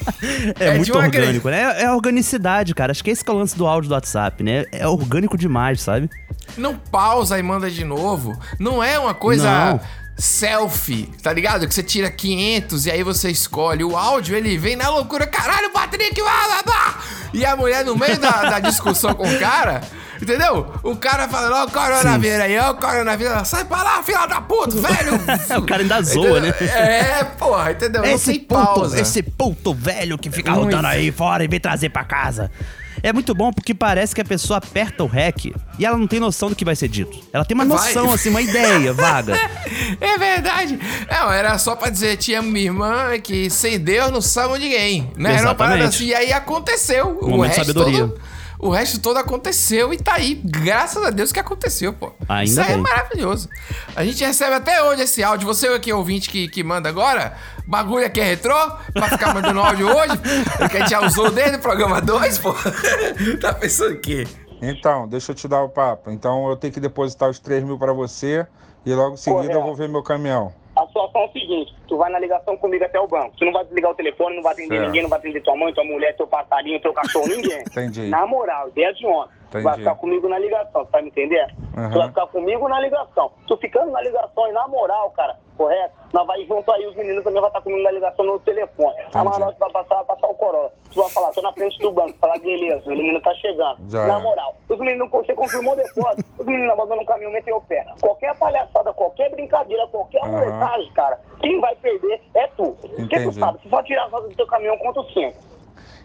É, 0.58 0.72
de 0.72 0.78
muito 0.78 0.96
orgânico, 0.96 1.48
né? 1.48 1.80
É, 1.80 1.84
é 1.84 1.92
organicidade, 1.92 2.74
cara. 2.74 2.90
Acho 2.90 3.04
que 3.04 3.10
esse 3.10 3.24
que 3.24 3.30
é 3.30 3.34
o 3.34 3.36
lance 3.36 3.56
do 3.56 3.66
áudio 3.66 3.88
do 3.88 3.94
WhatsApp, 3.94 4.42
né? 4.42 4.64
É 4.72 4.86
orgânico 4.86 5.36
demais, 5.36 5.80
sabe? 5.80 6.10
Não 6.56 6.76
pausa 6.76 7.38
e 7.38 7.42
manda 7.42 7.70
de 7.70 7.84
novo. 7.84 8.36
Não 8.58 8.82
é 8.82 8.98
uma 8.98 9.14
coisa 9.14 9.72
Não. 9.72 9.80
Selfie, 10.16 11.10
tá 11.22 11.32
ligado? 11.32 11.66
Que 11.68 11.74
você 11.74 11.82
tira 11.82 12.10
500 12.10 12.86
e 12.86 12.90
aí 12.90 13.02
você 13.02 13.30
escolhe. 13.30 13.84
O 13.84 13.96
áudio, 13.96 14.34
ele 14.36 14.56
vem 14.56 14.76
na 14.76 14.88
loucura. 14.88 15.26
Caralho, 15.26 15.70
Patrick, 15.70 16.14
blá, 16.20 16.44
blá, 16.46 16.62
blá. 16.64 16.98
E 17.34 17.44
a 17.44 17.54
mulher 17.56 17.84
no 17.84 17.96
meio 17.96 18.18
da, 18.18 18.30
da 18.50 18.60
discussão 18.60 19.14
com 19.14 19.28
o 19.28 19.38
cara... 19.38 19.82
Entendeu? 20.20 20.72
O 20.82 20.96
cara 20.96 21.28
falando, 21.28 21.52
ó, 21.56 21.64
o 21.66 21.70
coronavírus 21.70 22.40
aí, 22.40 22.58
ó, 22.58 22.70
o 22.70 22.74
coronavírus. 22.76 23.34
Ela, 23.34 23.44
Sai 23.44 23.66
pra 23.66 23.82
lá, 23.82 24.02
filha 24.02 24.24
da 24.24 24.40
puta, 24.40 24.74
velho. 24.74 25.20
O 25.62 25.66
cara 25.66 25.82
ainda 25.82 26.00
zoa, 26.00 26.40
né? 26.40 26.54
É, 26.58 27.22
porra, 27.22 27.72
entendeu? 27.72 28.00
Não 28.00 28.08
Esse 28.08 28.32
tem 28.32 28.40
puto, 28.40 28.64
pausa. 28.64 28.98
esse 28.98 29.22
puto 29.22 29.74
velho 29.74 30.16
que 30.16 30.30
fica 30.30 30.52
rodando 30.52 30.86
aí 30.86 31.12
fora 31.12 31.44
e 31.44 31.48
vem 31.48 31.60
trazer 31.60 31.90
pra 31.90 32.02
casa. 32.02 32.50
É 33.02 33.12
muito 33.12 33.34
bom 33.34 33.52
porque 33.52 33.74
parece 33.74 34.14
que 34.14 34.20
a 34.20 34.24
pessoa 34.24 34.58
aperta 34.58 35.04
o 35.04 35.06
REC 35.06 35.54
e 35.78 35.84
ela 35.86 35.96
não 35.96 36.06
tem 36.06 36.18
noção 36.20 36.48
do 36.48 36.56
que 36.56 36.64
vai 36.64 36.74
ser 36.74 36.88
dito. 36.88 37.18
Ela 37.32 37.44
tem 37.44 37.54
uma 37.54 37.64
Vai. 37.64 37.76
noção, 37.76 38.12
assim, 38.12 38.30
uma 38.30 38.40
ideia 38.42 38.92
vaga. 38.92 39.36
É 40.00 40.18
verdade. 40.18 40.78
Não, 41.10 41.32
era 41.32 41.58
só 41.58 41.76
pra 41.76 41.90
dizer, 41.90 42.18
amo, 42.36 42.50
minha 42.50 42.66
irmã, 42.66 43.18
que 43.22 43.48
sem 43.50 43.78
Deus 43.78 44.10
não 44.10 44.20
somos 44.20 44.58
ninguém. 44.58 45.10
Né? 45.16 45.34
Era 45.34 45.42
uma 45.48 45.54
parada 45.54 45.84
Exatamente. 45.84 45.96
assim. 45.96 46.06
E 46.06 46.14
aí 46.14 46.32
aconteceu. 46.32 47.18
Um 47.22 47.30
momento 47.30 47.50
de 47.50 47.56
sabedoria. 47.56 48.08
Todo, 48.08 48.20
o 48.58 48.70
resto 48.70 49.00
todo 49.00 49.18
aconteceu 49.18 49.92
e 49.92 49.98
tá 49.98 50.14
aí. 50.14 50.34
Graças 50.44 51.02
a 51.04 51.10
Deus 51.10 51.32
que 51.32 51.40
aconteceu, 51.40 51.92
pô. 51.92 52.12
Ainda 52.28 52.44
Isso 52.44 52.60
aí 52.60 52.66
é 52.66 52.74
bem. 52.74 52.82
maravilhoso. 52.82 53.48
A 53.94 54.04
gente 54.04 54.24
recebe 54.24 54.54
até 54.54 54.82
hoje 54.82 55.02
esse 55.02 55.22
áudio. 55.22 55.46
Você 55.46 55.68
aqui, 55.68 55.92
ouvinte, 55.92 56.30
que, 56.30 56.48
que 56.48 56.62
manda 56.62 56.88
agora, 56.88 57.36
bagulho 57.66 58.06
aqui 58.06 58.20
é 58.20 58.24
retrô, 58.24 58.56
pra 58.92 59.08
ficar 59.08 59.34
mandando 59.34 59.60
áudio 59.60 59.88
hoje, 59.88 60.16
porque 60.58 60.76
a 60.76 60.80
gente 60.80 60.90
já 60.90 61.00
usou 61.00 61.30
desde 61.30 61.56
o 61.56 61.60
programa 61.60 62.00
2, 62.00 62.38
pô. 62.38 62.54
tá 63.40 63.52
pensando 63.52 63.94
o 63.94 64.00
quê? 64.00 64.26
Então, 64.62 65.06
deixa 65.06 65.32
eu 65.32 65.34
te 65.34 65.46
dar 65.46 65.62
o 65.62 65.68
papo. 65.68 66.10
Então, 66.10 66.48
eu 66.48 66.56
tenho 66.56 66.72
que 66.72 66.80
depositar 66.80 67.28
os 67.28 67.38
3 67.38 67.62
mil 67.64 67.78
pra 67.78 67.92
você 67.92 68.46
e 68.84 68.94
logo 68.94 69.14
em 69.14 69.16
seguida 69.16 69.52
eu 69.52 69.62
vou 69.62 69.74
ver 69.74 69.88
meu 69.88 70.02
caminhão. 70.02 70.52
A 70.76 70.86
situação 70.86 71.22
é 71.22 71.24
o 71.24 71.32
seguinte, 71.32 71.74
tu 71.88 71.96
vai 71.96 72.10
na 72.10 72.18
ligação 72.18 72.56
comigo 72.58 72.84
até 72.84 73.00
o 73.00 73.06
banco. 73.08 73.34
Tu 73.38 73.44
não 73.46 73.52
vai 73.52 73.64
desligar 73.64 73.90
o 73.90 73.94
telefone, 73.94 74.36
não 74.36 74.42
vai 74.42 74.52
atender 74.52 74.74
Certo. 74.74 74.86
ninguém, 74.86 75.02
não 75.02 75.08
vai 75.08 75.18
atender 75.18 75.40
tua 75.42 75.56
mãe, 75.56 75.72
tua 75.72 75.84
mulher, 75.84 76.14
teu 76.16 76.26
passarinho, 76.26 76.80
teu 76.80 76.92
cachorro, 76.92 77.26
ninguém. 77.28 77.60
Entendi. 77.66 78.08
Na 78.08 78.26
moral, 78.26 78.68
ideia 78.68 78.92
de 78.92 79.06
ontem. 79.06 79.34
Tu 79.50 79.62
vai 79.62 79.72
Entendi. 79.72 79.78
ficar 79.78 79.94
comigo 79.94 80.28
na 80.28 80.38
ligação, 80.38 80.84
tá 80.86 81.00
me 81.00 81.08
entendendo? 81.08 81.50
Aham. 81.76 81.90
Tu 81.90 81.98
vai 81.98 82.08
ficar 82.08 82.26
comigo 82.26 82.68
na 82.68 82.80
ligação. 82.80 83.32
Tu 83.46 83.56
ficando 83.56 83.90
na 83.92 84.02
ligação 84.02 84.48
e 84.48 84.52
na 84.52 84.68
moral, 84.68 85.10
cara, 85.12 85.36
correto? 85.56 85.94
Nós 86.12 86.26
vai 86.26 86.44
junto 86.44 86.70
aí, 86.70 86.86
os 86.86 86.94
meninos 86.94 87.24
também 87.24 87.40
vão 87.40 87.48
estar 87.48 87.60
comigo 87.60 87.82
na 87.82 87.90
ligação 87.90 88.24
no 88.24 88.38
telefone. 88.40 88.94
A 89.12 89.24
Manoel 89.24 89.54
vai 89.58 89.70
passar, 89.70 89.96
vai 89.96 90.04
passar 90.04 90.26
o 90.28 90.34
Corolla. 90.34 90.72
Tu 90.92 91.00
vai 91.00 91.10
falar, 91.10 91.30
tô 91.32 91.42
na 91.42 91.52
frente 91.52 91.78
do 91.78 91.90
banco, 91.90 92.16
falar, 92.18 92.38
beleza, 92.38 92.86
o 92.86 92.90
menino 92.90 93.20
tá 93.20 93.34
chegando. 93.34 93.78
Já 93.90 94.06
na 94.06 94.18
é. 94.18 94.22
moral, 94.22 94.54
os 94.68 94.78
meninos, 94.78 95.10
você 95.10 95.34
confirmou 95.34 95.74
depois, 95.76 96.16
os 96.38 96.46
meninos 96.46 96.72
abandonam 96.72 97.02
o 97.02 97.06
caminho, 97.06 97.32
meteu 97.32 97.56
o 97.56 97.62
pé. 97.62 97.84
Qualquer 98.00 98.36
palhaçada, 98.38 98.92
qualquer 98.92 99.30
brincadeira, 99.30 99.86
qualquer 99.88 100.24
molecagem, 100.26 100.92
cara, 100.92 101.20
quem 101.40 101.60
vai 101.60 101.74
perder 101.76 102.20
é 102.34 102.46
tu. 102.48 102.76
Porque 102.80 102.96
tu 102.96 103.02
Entendi. 103.02 103.40
sabe, 103.40 103.60
se 103.60 103.68
só 103.68 103.82
tirar 103.82 104.04
as 104.06 104.12
rodas 104.12 104.30
do 104.30 104.36
teu 104.36 104.46
caminhão, 104.46 104.78
conta 104.78 105.00
os 105.00 105.12
cinco. 105.12 105.36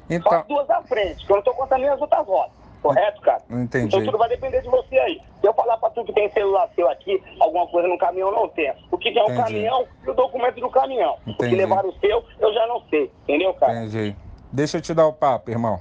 Então, 0.09 0.31
Só 0.31 0.39
as 0.39 0.47
duas 0.47 0.69
à 0.69 0.81
frente, 0.83 1.25
que 1.25 1.31
eu 1.31 1.37
não 1.37 1.43
tô 1.43 1.53
contando 1.53 1.81
nem 1.81 1.89
as 1.89 2.01
outras 2.01 2.25
rodas. 2.25 2.60
Correto, 2.81 3.21
cara? 3.21 3.43
Entendi. 3.49 3.85
Então 3.85 4.03
tudo 4.03 4.17
vai 4.17 4.29
depender 4.29 4.61
de 4.61 4.69
você 4.69 4.97
aí. 4.97 5.21
Se 5.39 5.47
eu 5.47 5.53
falar 5.53 5.77
pra 5.77 5.89
tu 5.91 6.03
que 6.03 6.13
tem 6.13 6.29
celular 6.31 6.67
seu 6.75 6.89
aqui, 6.89 7.21
alguma 7.39 7.67
coisa 7.67 7.87
no 7.87 7.97
caminhão, 7.97 8.31
não 8.31 8.49
tem. 8.49 8.73
O 8.89 8.97
que 8.97 9.11
que 9.11 9.19
é 9.19 9.21
um 9.21 9.25
Entendi. 9.25 9.43
caminhão 9.43 9.87
e 10.05 10.09
o 10.09 10.13
documento 10.13 10.59
do 10.59 10.69
caminhão. 10.69 11.13
O 11.21 11.25
que 11.25 11.31
Entendi. 11.31 11.55
levaram 11.55 11.89
o 11.89 11.99
seu, 11.99 12.23
eu 12.39 12.53
já 12.53 12.65
não 12.67 12.81
sei. 12.89 13.11
Entendeu, 13.23 13.53
cara? 13.53 13.83
entendi. 13.83 14.15
Deixa 14.51 14.77
eu 14.77 14.81
te 14.81 14.93
dar 14.93 15.05
o 15.05 15.13
papo, 15.13 15.51
irmão. 15.51 15.79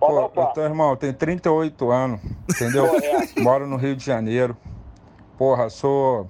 Pô, 0.00 0.06
dar 0.08 0.24
o 0.24 0.28
papo. 0.30 0.50
eu 0.50 0.54
tô, 0.54 0.60
irmão, 0.62 0.90
eu 0.90 0.96
tenho 0.96 1.12
38 1.14 1.90
anos, 1.90 2.20
entendeu? 2.50 2.88
Correto. 2.88 3.42
Moro 3.42 3.66
no 3.66 3.76
Rio 3.76 3.94
de 3.94 4.04
Janeiro. 4.04 4.56
Porra, 5.36 5.68
sou 5.68 6.28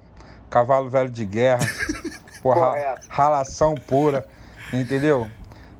cavalo 0.49 0.89
velho 0.89 1.09
de 1.09 1.25
guerra, 1.25 1.65
porra, 2.43 2.95
ralação 3.09 3.73
pura, 3.75 4.25
entendeu? 4.71 5.27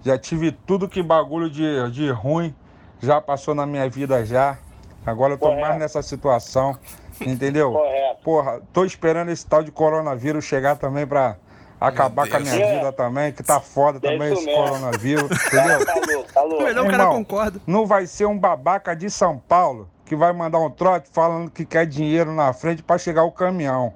Já 0.04 0.18
tive 0.18 0.52
tudo 0.52 0.90
que 0.90 1.04
bagulho 1.04 1.50
de, 1.50 1.92
de 1.92 2.10
ruim 2.10 2.56
já 3.04 3.20
passou 3.22 3.54
na 3.54 3.66
minha 3.66 3.88
vida 3.90 4.26
já. 4.26 4.58
Agora 5.06 5.34
eu 5.34 5.38
tô 5.38 5.54
mais 5.56 5.78
nessa 5.78 6.02
situação, 6.02 6.78
entendeu? 7.20 7.76
Porra, 8.24 8.62
tô 8.72 8.86
esperando 8.86 9.30
esse 9.30 9.46
tal 9.46 9.62
de 9.62 9.70
coronavírus 9.72 10.46
chegar 10.46 10.78
também 10.78 11.06
pra 11.06 11.36
acabar 11.80 12.30
com 12.30 12.38
a 12.38 12.40
minha 12.40 12.56
Deus. 12.56 12.70
vida 12.72 12.94
também, 12.94 13.34
que 13.34 13.44
tá 13.44 13.60
foda 13.60 13.98
É 14.02 14.12
também 14.12 14.32
esse 14.34 14.46
mesmo. 14.46 14.64
coronavírus, 14.64 15.30
entendeu? 15.48 15.86
Falou, 15.86 16.26
falou. 16.34 16.64
Melhor 16.64 16.86
o 16.86 16.90
cara 16.90 17.06
concorda. 17.08 17.60
Não 17.68 17.86
vai 17.86 18.08
ser 18.08 18.26
um 18.26 18.40
babaca 18.40 18.96
de 18.96 19.10
São 19.10 19.38
Paulo 19.38 19.90
que 20.06 20.16
vai 20.16 20.32
mandar 20.32 20.60
um 20.60 20.70
trote 20.70 21.10
falando 21.12 21.52
que 21.52 21.66
quer 21.66 21.86
dinheiro 21.86 22.32
na 22.32 22.54
frente 22.54 22.82
pra 22.82 22.98
chegar 22.98 23.24
o 23.24 23.32
caminhão. 23.32 23.94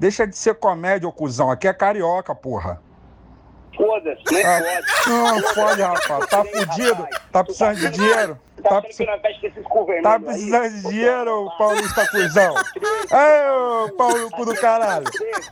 Deixa 0.00 0.26
de 0.26 0.36
ser 0.36 0.56
comédia, 0.56 1.08
ô 1.08 1.12
cuzão. 1.12 1.48
Aqui 1.52 1.68
é 1.68 1.72
carioca, 1.72 2.34
porra. 2.34 2.82
Foda-se, 3.76 4.22
não 4.32 4.40
Ah, 4.40 4.60
pode. 4.62 5.08
Não, 5.08 5.54
pode, 5.54 5.82
rapaz. 5.82 6.26
Tá 6.26 6.44
fudido. 6.44 7.08
Tá 7.32 7.44
precisando 7.44 7.76
de 7.78 7.90
dinheiro. 7.90 8.38
Tá 8.64 8.70
Tá, 8.70 8.82
precisando- 8.82 9.20
esses 9.42 10.02
tá 10.02 10.18
precisando 10.18 10.70
de 10.70 10.88
dinheiro, 10.88 11.50
paulista 11.58 12.08
cuzão. 12.10 12.54
Ô 13.84 13.92
Paulo 13.92 14.30
cu 14.30 14.44
do 14.46 14.54
caralho. 14.54 15.04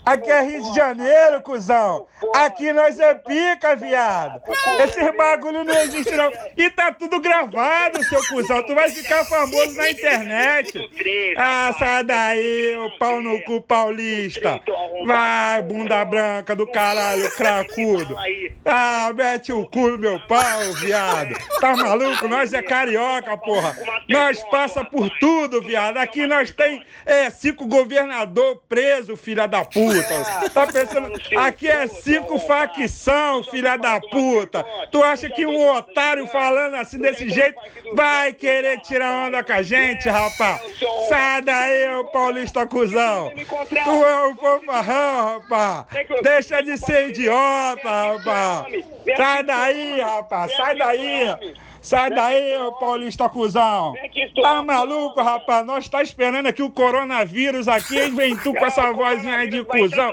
Aqui 0.07 0.31
é 0.31 0.41
Rio 0.41 0.63
de 0.63 0.75
Janeiro, 0.75 1.43
cuzão. 1.43 2.07
Aqui 2.35 2.73
nós 2.73 2.99
é 2.99 3.15
pica, 3.15 3.77
viado. 3.77 4.41
Esse 4.83 5.13
bagulho 5.13 5.63
não 5.63 5.75
existe, 5.75 6.13
não. 6.17 6.33
E 6.57 6.71
tá 6.71 6.91
tudo 6.93 7.21
gravado, 7.21 8.03
seu 8.05 8.21
cuzão. 8.29 8.63
Tu 8.63 8.75
vai 8.75 8.89
ficar 8.89 9.25
famoso 9.27 9.77
na 9.77 9.91
internet. 9.91 10.91
Ah, 11.37 11.75
sai 11.79 12.05
daí, 12.05 12.77
ô 12.79 12.91
pau 12.99 13.21
no 13.21 13.43
cu 13.43 13.61
paulista. 13.61 14.59
Vai, 15.07 15.61
bunda 15.63 16.03
branca 16.05 16.57
do 16.57 16.67
caralho, 16.67 17.31
cracudo. 17.37 18.17
Ah, 18.65 19.11
mete 19.15 19.53
o 19.53 19.67
cu 19.67 19.99
meu 19.99 20.19
pau, 20.27 20.61
viado. 20.81 21.35
Tá 21.61 21.77
maluco? 21.77 22.27
Nós 22.27 22.53
é 22.55 22.63
carioca, 22.63 23.02
porra. 23.45 23.77
Nós 24.09 24.43
passa 24.45 24.85
por 24.85 25.09
tudo, 25.19 25.61
viado. 25.61 25.97
Aqui 25.97 26.27
nós 26.27 26.51
tem 26.51 26.85
é, 27.05 27.31
cinco 27.31 27.67
governador 27.67 28.63
preso, 28.69 29.17
filha 29.17 29.47
da 29.47 29.65
puta. 29.65 30.51
Tá 30.53 30.67
pensando? 30.67 31.13
Aqui 31.37 31.69
é 31.69 31.87
cinco 31.87 32.39
facção, 32.39 33.43
filha 33.45 33.77
da 33.77 34.01
puta. 34.01 34.65
Tu 34.91 35.03
acha 35.03 35.29
que 35.29 35.47
um 35.47 35.71
otário 35.71 36.27
falando 36.29 36.75
assim 36.77 36.99
desse 36.99 37.29
jeito 37.29 37.59
vai 37.95 38.33
querer 38.33 38.81
tirar 38.81 39.27
onda 39.27 39.43
com 39.43 39.53
a 39.53 39.63
gente, 39.63 40.09
rapaz? 40.09 40.61
Sai 41.09 41.43
daí, 41.43 41.95
ô 41.95 42.05
paulista 42.05 42.67
cuzão. 42.67 43.33
Tu 43.35 44.05
é 44.05 44.27
um 44.29 44.37
fofarrão, 44.37 45.41
rapaz. 45.41 45.87
Deixa 46.23 46.63
de 46.63 46.77
ser 46.77 47.11
idiota, 47.11 47.89
rapaz. 47.89 48.85
Sai 49.17 49.43
daí, 49.43 50.01
rapaz. 50.01 50.57
Sai 50.57 50.77
daí. 50.77 51.53
Sai 51.83 52.11
daí, 52.11 52.57
ô 52.59 52.73
paulista 52.73 53.29
cuzão. 53.29 53.93
Tá 54.41 54.63
maluco, 54.63 55.21
rapaz? 55.21 55.67
Nós 55.67 55.89
tá 55.89 56.01
esperando 56.03 56.47
aqui 56.47 56.63
o 56.63 56.71
coronavírus 56.71 57.67
aqui 57.67 57.97
e 57.99 58.11
vem 58.11 58.37
tu 58.37 58.55
com 58.55 58.65
essa 58.65 58.93
vozinha 58.93 59.37
aí 59.39 59.51
de 59.51 59.65
cuzão. 59.65 60.13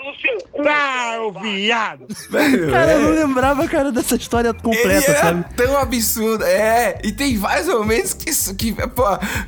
Tá, 0.63 1.21
ô 1.21 1.31
viado. 1.31 2.07
Cara, 2.71 2.93
eu 2.93 2.99
não 3.01 3.09
lembrava, 3.11 3.67
cara, 3.67 3.91
dessa 3.91 4.15
história 4.15 4.51
completa, 4.53 4.87
Ele 4.89 5.05
era 5.05 5.19
sabe? 5.21 5.45
tão 5.55 5.77
absurdo. 5.77 6.43
É, 6.43 6.99
e 7.03 7.11
tem 7.11 7.37
vários 7.37 7.67
momentos 7.67 8.13
que 8.15 8.31
isso 8.31 8.55
que, 8.55 8.73
pô, 8.73 9.03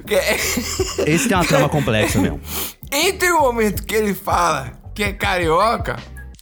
que 0.05 0.13
é- 0.15 0.35
Esse 1.07 1.27
tem 1.27 1.35
uma 1.35 1.45
trama 1.45 1.67
complexa 1.69 2.19
mesmo. 2.19 2.39
entre 2.91 3.31
o 3.31 3.39
momento 3.41 3.83
que 3.83 3.95
ele 3.95 4.13
fala 4.13 4.73
que 4.93 5.03
é 5.03 5.11
carioca 5.13 5.97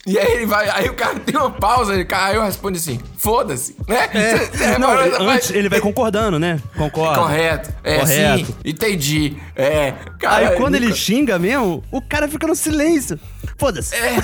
e 0.10 0.20
aí 0.20 0.32
ele 0.34 0.46
vai, 0.46 0.70
aí 0.70 0.90
o 0.90 0.94
cara 0.94 1.20
tem 1.20 1.36
uma 1.36 1.52
pausa, 1.52 1.94
ele 1.94 2.06
caiu 2.06 2.42
responde 2.44 2.78
assim: 2.78 3.00
"Foda-se", 3.18 3.76
né? 3.88 4.08
Cê- 4.12 4.58
cê 4.58 4.78
Não, 4.78 5.00
ele- 5.02 5.14
essa 5.16 5.24
antes 5.24 5.50
ele 5.52 5.70
vai 5.70 5.80
concordando, 5.80 6.38
né? 6.40 6.60
Concorda. 6.78 7.20
Correto. 7.20 7.74
É, 7.84 8.00
Correto. 8.00 8.46
sim. 8.46 8.56
Entendi. 8.66 9.38
É. 9.56 9.94
Cara, 10.20 10.50
Aí 10.50 10.56
quando 10.58 10.76
ele 10.76 10.86
nunca- 10.88 10.98
xinga 10.98 11.38
mesmo, 11.40 11.84
o 11.92 12.02
cara 12.02 12.28
fica 12.28 12.48
no 12.48 12.56
silêncio. 12.56 13.20
Foda-se. 13.58 13.96
É. 13.96 14.18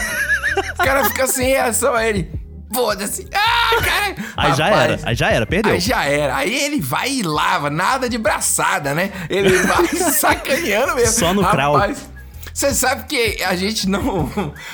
O 0.74 0.84
cara 0.84 1.04
fica 1.06 1.27
sem 1.27 1.48
reação, 1.50 1.94
aí 1.94 2.10
ele. 2.10 2.32
Foda-se. 2.74 3.27
Ah, 3.34 3.82
cara. 3.82 4.15
Aí 4.36 4.54
já 4.54 4.65
Rapaz, 4.65 4.84
era, 4.92 5.00
aí 5.10 5.15
já 5.15 5.30
era, 5.32 5.46
perdeu. 5.46 5.72
Aí 5.74 5.80
já 5.80 6.04
era. 6.06 6.36
Aí 6.36 6.54
ele 6.54 6.82
vai 6.82 7.10
e 7.10 7.22
lava, 7.24 7.70
nada 7.70 8.10
de 8.10 8.18
braçada, 8.18 8.94
né? 8.94 9.12
Ele 9.30 9.50
vai 9.60 9.88
sacaneando 10.12 10.96
mesmo. 10.96 11.13
Só 11.20 11.34
no. 11.34 11.42
Rapaz, 11.42 12.00
Você 12.56 12.74
sabe 12.74 13.04
que 13.06 13.44
a 13.44 13.54
gente 13.54 13.90
não, 13.90 14.32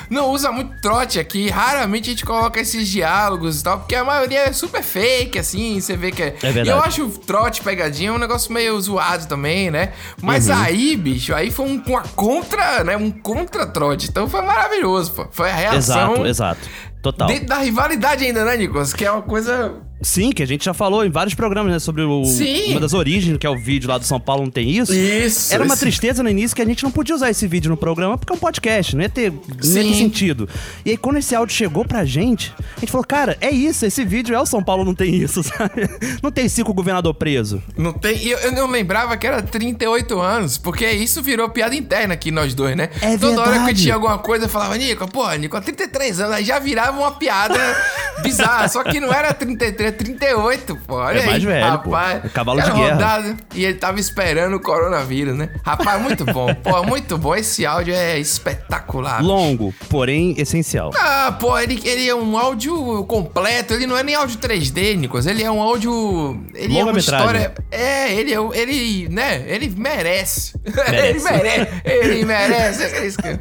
não 0.08 0.30
usa 0.30 0.52
muito 0.52 0.80
trote 0.82 1.20
aqui. 1.20 1.50
Raramente 1.50 2.10
a 2.10 2.14
gente 2.14 2.24
coloca 2.24 2.60
esses 2.62 2.88
diálogos 2.88 3.60
e 3.60 3.64
tal, 3.64 3.80
porque 3.80 3.96
a 3.96 4.04
maioria 4.04 4.42
é 4.42 4.54
super 4.54 4.84
fake, 4.84 5.40
assim. 5.40 5.82
Você 5.82 5.98
vê 5.98 6.12
que 6.12 6.22
é. 6.22 6.28
É 6.28 6.52
verdade. 6.52 6.70
E 6.70 6.72
eu 6.72 6.80
acho 6.80 7.04
o 7.06 7.10
trote 7.10 7.60
pegadinha 7.64 8.14
um 8.14 8.20
negócio 8.20 8.54
meio 8.54 8.80
zoado 8.80 9.26
também, 9.26 9.72
né? 9.72 9.94
Mas 10.22 10.48
Uhum. 10.48 10.62
aí, 10.62 10.96
bicho, 10.96 11.34
aí 11.34 11.50
foi 11.50 11.66
um, 11.66 11.82
uma 11.88 12.04
contra, 12.16 12.84
né? 12.84 12.96
Um 12.96 13.10
contra-trote. 13.10 14.10
Então 14.10 14.30
foi 14.30 14.44
maravilhoso, 14.44 15.14
pô. 15.14 15.28
Foi 15.32 15.50
a 15.50 15.56
reação. 15.56 16.12
Exato, 16.14 16.28
exato. 16.28 16.70
Total. 17.02 17.28
Dentro 17.28 17.48
da 17.48 17.58
rivalidade 17.58 18.24
ainda, 18.24 18.46
né, 18.46 18.58
Nicolas? 18.58 18.94
Que 18.94 19.06
é 19.06 19.12
uma 19.12 19.24
coisa. 19.24 19.74
Sim, 20.02 20.32
que 20.32 20.42
a 20.42 20.46
gente 20.48 20.66
já 20.66 20.74
falou 20.74 21.06
em 21.06 21.10
vários 21.10 21.34
programas, 21.36 21.72
né? 21.72 21.80
Sobre 21.80 22.02
o, 22.04 22.26
Sim. 22.26 22.72
uma 22.72 22.80
das 22.80 22.94
origens, 22.94 23.38
que 23.38 23.46
é 23.46 23.50
o 23.50 23.58
vídeo 23.58 23.90
lá 23.90 23.98
do 23.98 24.06
São 24.06 24.20
Paulo, 24.20 24.44
não 24.44 24.52
tem 24.52 24.70
isso. 24.70 24.94
Isso, 24.94 25.54
Era 25.54 25.64
uma 25.64 25.74
esse- 25.74 25.84
tristeza 25.84 26.24
no 26.24 26.30
início 26.30 26.56
que 26.56 26.62
a 26.62 26.66
gente 26.66 26.84
não 26.84 26.92
podia 26.92 27.14
usar 27.16 27.30
esse 27.30 27.48
vídeo 27.48 27.70
no 27.70 27.78
programa, 27.78 28.18
porque 28.18 28.34
é 28.34 28.36
um 28.36 28.40
podcast, 28.40 28.96
não 28.96 29.04
ia 29.04 29.10
ter, 29.10 29.32
não 29.32 29.40
ia 29.48 29.56
ter 29.58 29.64
Sim. 29.64 29.94
sentido. 29.94 30.50
E 30.86 30.92
aí, 30.92 30.98
quando 30.98 31.18
esse 31.18 31.36
áudio 31.36 31.56
chegou 31.56 31.86
pra 31.86 32.04
gente, 32.04 32.54
a 32.78 32.80
gente 32.80 32.92
falou, 32.92 33.06
cara, 33.06 33.38
é 33.40 33.52
isso, 33.52 33.86
esse 33.86 34.04
vídeo 34.04 34.36
é 34.36 34.40
o 34.40 34.46
São 34.46 34.64
Paulo, 34.64 34.84
não 34.84 34.96
tem 34.96 35.16
isso, 35.16 35.44
sabe? 35.44 35.88
Não 36.24 36.32
tem 36.32 36.50
cinco 36.50 36.74
governador 36.74 37.14
preso. 37.14 37.62
Não 37.78 37.94
tem. 37.94 38.18
e 38.18 38.32
Eu, 38.32 38.40
eu 38.40 38.52
não 38.54 38.68
lembrava 38.72 39.16
que 39.18 39.28
era 39.28 39.42
38 39.42 40.20
anos, 40.20 40.58
porque 40.58 40.90
isso 40.90 41.22
virou 41.22 41.50
piada 41.50 41.76
interna 41.76 42.14
aqui, 42.16 42.32
nós 42.32 42.54
dois, 42.54 42.76
né? 42.76 42.90
É 43.02 43.18
Toda 43.18 43.40
hora 43.42 43.52
que 43.52 43.58
eu 43.58 43.64
verdade. 43.66 43.82
tinha 43.84 43.94
alguma 43.94 44.18
coisa, 44.18 44.46
eu 44.46 44.50
falava, 44.50 44.76
Nico, 44.78 45.08
pô, 45.10 45.32
Nico, 45.34 45.60
33 45.62 46.20
anos, 46.22 46.34
aí 46.36 46.44
já 46.46 46.58
virava 46.60 46.98
uma 47.00 47.12
piada 47.12 47.60
bizarra. 48.24 48.68
Só 48.68 48.84
que 48.84 49.00
não 49.00 49.14
era 49.14 49.34
33, 49.34 49.91
38, 49.92 50.76
pô. 50.88 50.96
Olha 50.96 51.18
É 51.18 51.22
aí, 51.22 51.28
mais 51.28 51.44
velho, 51.44 51.80
pô. 51.80 51.90
rapaz. 51.92 52.26
É 52.26 52.30
cavalo 52.30 52.60
Era 52.60 52.70
de 52.72 52.78
guerra. 52.78 52.94
rodado, 52.94 53.38
e 53.56 53.64
ele 53.66 53.76
tava 53.76 54.00
esperando 54.00 54.56
o 54.56 54.60
coronavírus, 54.60 55.36
né? 55.36 55.50
Rapaz, 55.64 56.02
muito 56.02 56.26
bom. 56.26 56.54
pô, 56.62 56.84
muito 56.84 57.18
bom. 57.18 57.36
Esse 57.36 57.66
áudio 57.66 57.94
é 57.94 58.18
espetacular. 58.20 59.24
Longo, 59.24 59.74
porém 59.90 60.36
essencial. 60.38 60.92
Ah, 60.96 61.36
pô, 61.40 61.58
ele, 61.60 61.80
ele 61.84 62.08
é 62.10 62.16
um 62.16 62.38
áudio 62.38 63.04
completo, 63.06 63.74
ele 63.74 63.86
não 63.88 63.98
é 63.98 64.04
nem 64.04 64.16
áudio 64.16 64.38
3D, 64.38 64.96
Nicolas, 64.98 65.26
ele 65.28 65.44
é 65.44 65.52
um 65.52 65.62
áudio... 65.62 66.44
Ele 66.54 66.74
é 66.78 66.84
uma 66.84 66.92
Longa-metragem. 66.92 67.26
história... 67.42 67.54
É, 67.72 68.14
ele, 68.14 68.34
é- 68.34 68.60
ele, 68.60 69.10
né, 69.10 69.44
ele 69.48 69.70
merece. 69.70 70.54
Merece. 70.66 71.04
ele 71.04 71.20
merece, 71.24 71.82
ele 71.86 72.26
merece. 72.26 72.84
É 72.84 73.06
isso 73.08 73.18
que... 73.18 73.40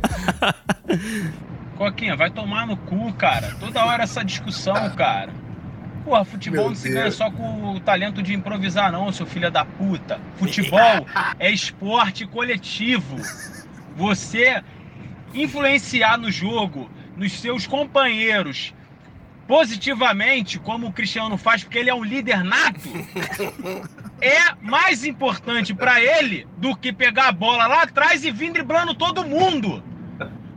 Coquinha, 1.77 2.17
vai 2.17 2.31
tomar 2.31 2.67
no 2.67 2.77
cu, 2.77 3.13
cara. 3.15 3.57
Toda 3.59 3.85
hora 3.85 4.03
essa 4.03 4.23
discussão, 4.25 4.91
cara. 4.91 5.31
Porra, 6.05 6.25
futebol 6.25 6.61
Meu 6.61 6.69
não 6.71 6.77
se 6.77 6.85
Deus. 6.85 6.95
ganha 6.95 7.11
só 7.11 7.31
com 7.31 7.75
o 7.75 7.81
talento 7.81 8.23
de 8.23 8.33
improvisar, 8.35 8.91
não, 8.91 9.13
seu 9.13 9.27
filho 9.27 9.51
da 9.51 9.65
puta. 9.65 10.21
Futebol 10.37 11.07
é 11.39 11.51
esporte 11.51 12.27
coletivo. 12.27 13.17
Você 13.97 14.63
influenciar 15.35 16.17
no 16.19 16.31
jogo, 16.31 16.91
nos 17.17 17.33
seus 17.33 17.67
companheiros, 17.67 18.75
positivamente, 19.47 20.59
como 20.59 20.87
o 20.87 20.93
Cristiano 20.93 21.37
faz, 21.37 21.63
porque 21.63 21.79
ele 21.79 21.91
é 21.91 21.95
um 21.95 22.05
líder 22.05 22.43
nato, 22.43 22.89
é 24.21 24.55
mais 24.61 25.05
importante 25.05 25.75
pra 25.75 26.01
ele 26.01 26.47
do 26.57 26.77
que 26.77 26.93
pegar 26.93 27.29
a 27.29 27.33
bola 27.33 27.67
lá 27.67 27.83
atrás 27.83 28.25
e 28.25 28.31
vir 28.31 28.53
driblando 28.53 28.95
todo 28.95 29.25
mundo. 29.25 29.83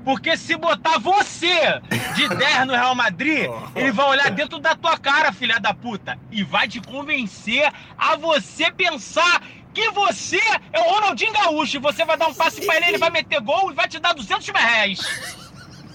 Porque 0.03 0.35
se 0.35 0.55
botar 0.57 0.99
você 0.99 1.81
de 2.15 2.27
10 2.35 2.67
no 2.67 2.73
Real 2.73 2.95
Madrid, 2.95 3.49
ele 3.75 3.91
vai 3.91 4.07
olhar 4.07 4.29
dentro 4.31 4.59
da 4.59 4.75
tua 4.75 4.97
cara, 4.97 5.31
filha 5.31 5.59
da 5.59 5.73
puta, 5.73 6.17
e 6.31 6.43
vai 6.43 6.67
te 6.67 6.81
convencer 6.81 7.71
a 7.97 8.15
você 8.15 8.71
pensar 8.71 9.41
que 9.73 9.89
você 9.91 10.39
é 10.71 10.79
o 10.79 10.83
Ronaldinho 10.83 11.33
Gaúcho. 11.33 11.77
E 11.77 11.79
você 11.79 12.05
vai 12.05 12.17
dar 12.17 12.27
um 12.27 12.33
passe 12.33 12.65
pra 12.65 12.75
ele, 12.77 12.87
ele 12.87 12.97
vai 12.97 13.09
meter 13.09 13.41
gol 13.41 13.71
e 13.71 13.73
vai 13.73 13.87
te 13.87 13.99
dar 13.99 14.13
200 14.13 14.47
mil 14.47 14.61
reais. 14.61 14.99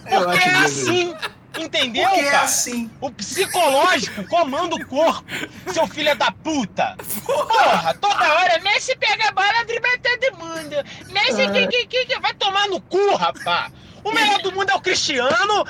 Porque 0.09 0.49
é 0.49 0.55
assim, 0.55 1.15
entendeu, 1.59 2.09
Porque 2.09 2.21
é 2.21 2.31
cara? 2.31 2.45
assim. 2.45 2.91
O 3.01 3.11
psicológico 3.11 4.25
comanda 4.25 4.75
o 4.75 4.87
corpo, 4.87 5.25
seu 5.73 5.87
filho 5.87 6.17
da 6.17 6.33
puta. 6.33 6.97
Porra, 7.25 7.95
toda 7.95 8.35
hora, 8.35 8.59
Messi 8.61 8.97
pega 8.97 9.29
a 9.29 9.33
bola, 9.33 9.65
dribla 9.67 9.91
todo 10.03 10.39
mundo. 10.39 10.77
Messi, 11.13 11.49
que, 11.53 11.67
que, 11.67 11.87
que, 11.87 12.07
que, 12.07 12.21
vai 12.21 12.35
tomar 12.35 12.67
no 12.69 12.81
cu, 12.81 13.15
rapá. 13.17 13.71
O 14.09 14.15
melhor 14.15 14.41
do 14.41 14.53
mundo 14.53 14.71
é 14.71 14.75
o 14.75 14.81
Cristiano. 14.81 15.65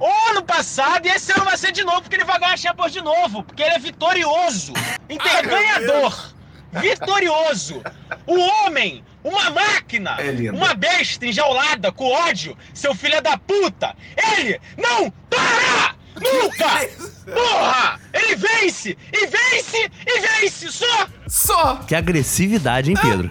O 0.00 0.30
ano 0.30 0.42
passado, 0.42 1.06
e 1.06 1.10
esse 1.10 1.30
ano 1.32 1.44
vai 1.44 1.56
ser 1.56 1.70
de 1.72 1.84
novo, 1.84 2.02
porque 2.02 2.16
ele 2.16 2.24
vai 2.24 2.38
ganhar 2.38 2.54
a 2.54 2.56
Champions 2.56 2.92
de 2.92 3.00
novo, 3.00 3.44
porque 3.44 3.62
ele 3.62 3.74
é 3.74 3.78
vitorioso. 3.78 4.72
Entendeu? 5.08 5.50
Ganhador. 5.50 6.34
Vitorioso. 6.72 7.82
O 8.26 8.38
homem 8.38 9.04
Uma 9.22 9.50
máquina! 9.50 10.16
É 10.18 10.50
uma 10.50 10.74
besta 10.74 11.24
enjaulada 11.26 11.92
com 11.92 12.10
ódio, 12.10 12.56
seu 12.74 12.92
filho 12.94 13.22
da 13.22 13.36
puta! 13.38 13.94
Ele 14.16 14.60
não 14.76 15.08
para! 15.30 15.71
Nunca! 16.20 16.88
Porra! 17.24 18.00
Ele 18.12 18.36
vence! 18.36 18.96
E 19.12 19.26
vence! 19.26 19.90
E 20.06 20.20
vence! 20.20 20.72
Só! 20.72 21.06
Só! 21.26 21.76
Que 21.86 21.94
agressividade, 21.94 22.90
hein, 22.90 22.96
Pedro? 23.00 23.30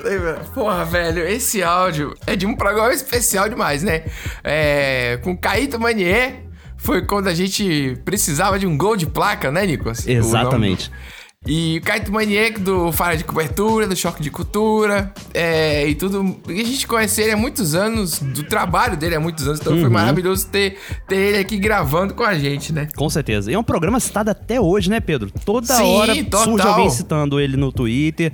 Porra, 0.53 0.85
velho, 0.85 1.27
esse 1.27 1.61
áudio 1.61 2.15
é 2.25 2.35
de 2.35 2.45
um 2.45 2.55
programa 2.55 2.93
especial 2.93 3.47
demais, 3.49 3.83
né? 3.83 4.05
É, 4.43 5.19
com 5.23 5.37
Caíto 5.37 5.79
Manier, 5.79 6.43
foi 6.77 7.05
quando 7.05 7.27
a 7.27 7.33
gente 7.33 7.97
precisava 8.03 8.57
de 8.57 8.65
um 8.65 8.75
gol 8.77 8.95
de 8.95 9.05
placa, 9.05 9.51
né, 9.51 9.65
Nicolas? 9.65 10.05
O 10.05 10.09
Exatamente. 10.09 10.91
E 11.47 11.79
o 11.79 11.81
Caíto 11.81 12.11
Manier 12.11 12.59
do 12.59 12.91
Fara 12.91 13.17
de 13.17 13.23
Cobertura, 13.23 13.87
do 13.87 13.95
Choque 13.95 14.21
de 14.21 14.29
Cultura, 14.29 15.11
é, 15.33 15.87
e 15.87 15.95
tudo. 15.95 16.37
E 16.47 16.61
a 16.61 16.63
gente 16.63 16.85
conhece 16.85 17.19
ele 17.19 17.31
há 17.31 17.37
muitos 17.37 17.73
anos, 17.73 18.19
do 18.19 18.43
trabalho 18.43 18.95
dele 18.95 19.15
há 19.15 19.19
muitos 19.19 19.47
anos, 19.47 19.59
então 19.59 19.73
foi 19.73 19.85
Uhum. 19.85 19.89
maravilhoso 19.89 20.47
ter, 20.49 20.77
ter 21.07 21.15
ele 21.15 21.37
aqui 21.39 21.57
gravando 21.57 22.13
com 22.13 22.21
a 22.23 22.35
gente, 22.37 22.71
né? 22.71 22.87
Com 22.95 23.09
certeza. 23.09 23.49
E 23.49 23.55
é 23.55 23.57
um 23.57 23.63
programa 23.63 23.99
citado 23.99 24.29
até 24.29 24.61
hoje, 24.61 24.87
né, 24.87 24.99
Pedro? 24.99 25.31
Toda 25.43 25.65
Sim, 25.65 25.83
hora 25.95 26.15
total. 26.25 26.43
surge 26.43 26.67
alguém 26.67 26.89
citando 26.91 27.39
ele 27.39 27.57
no 27.57 27.71
Twitter. 27.71 28.31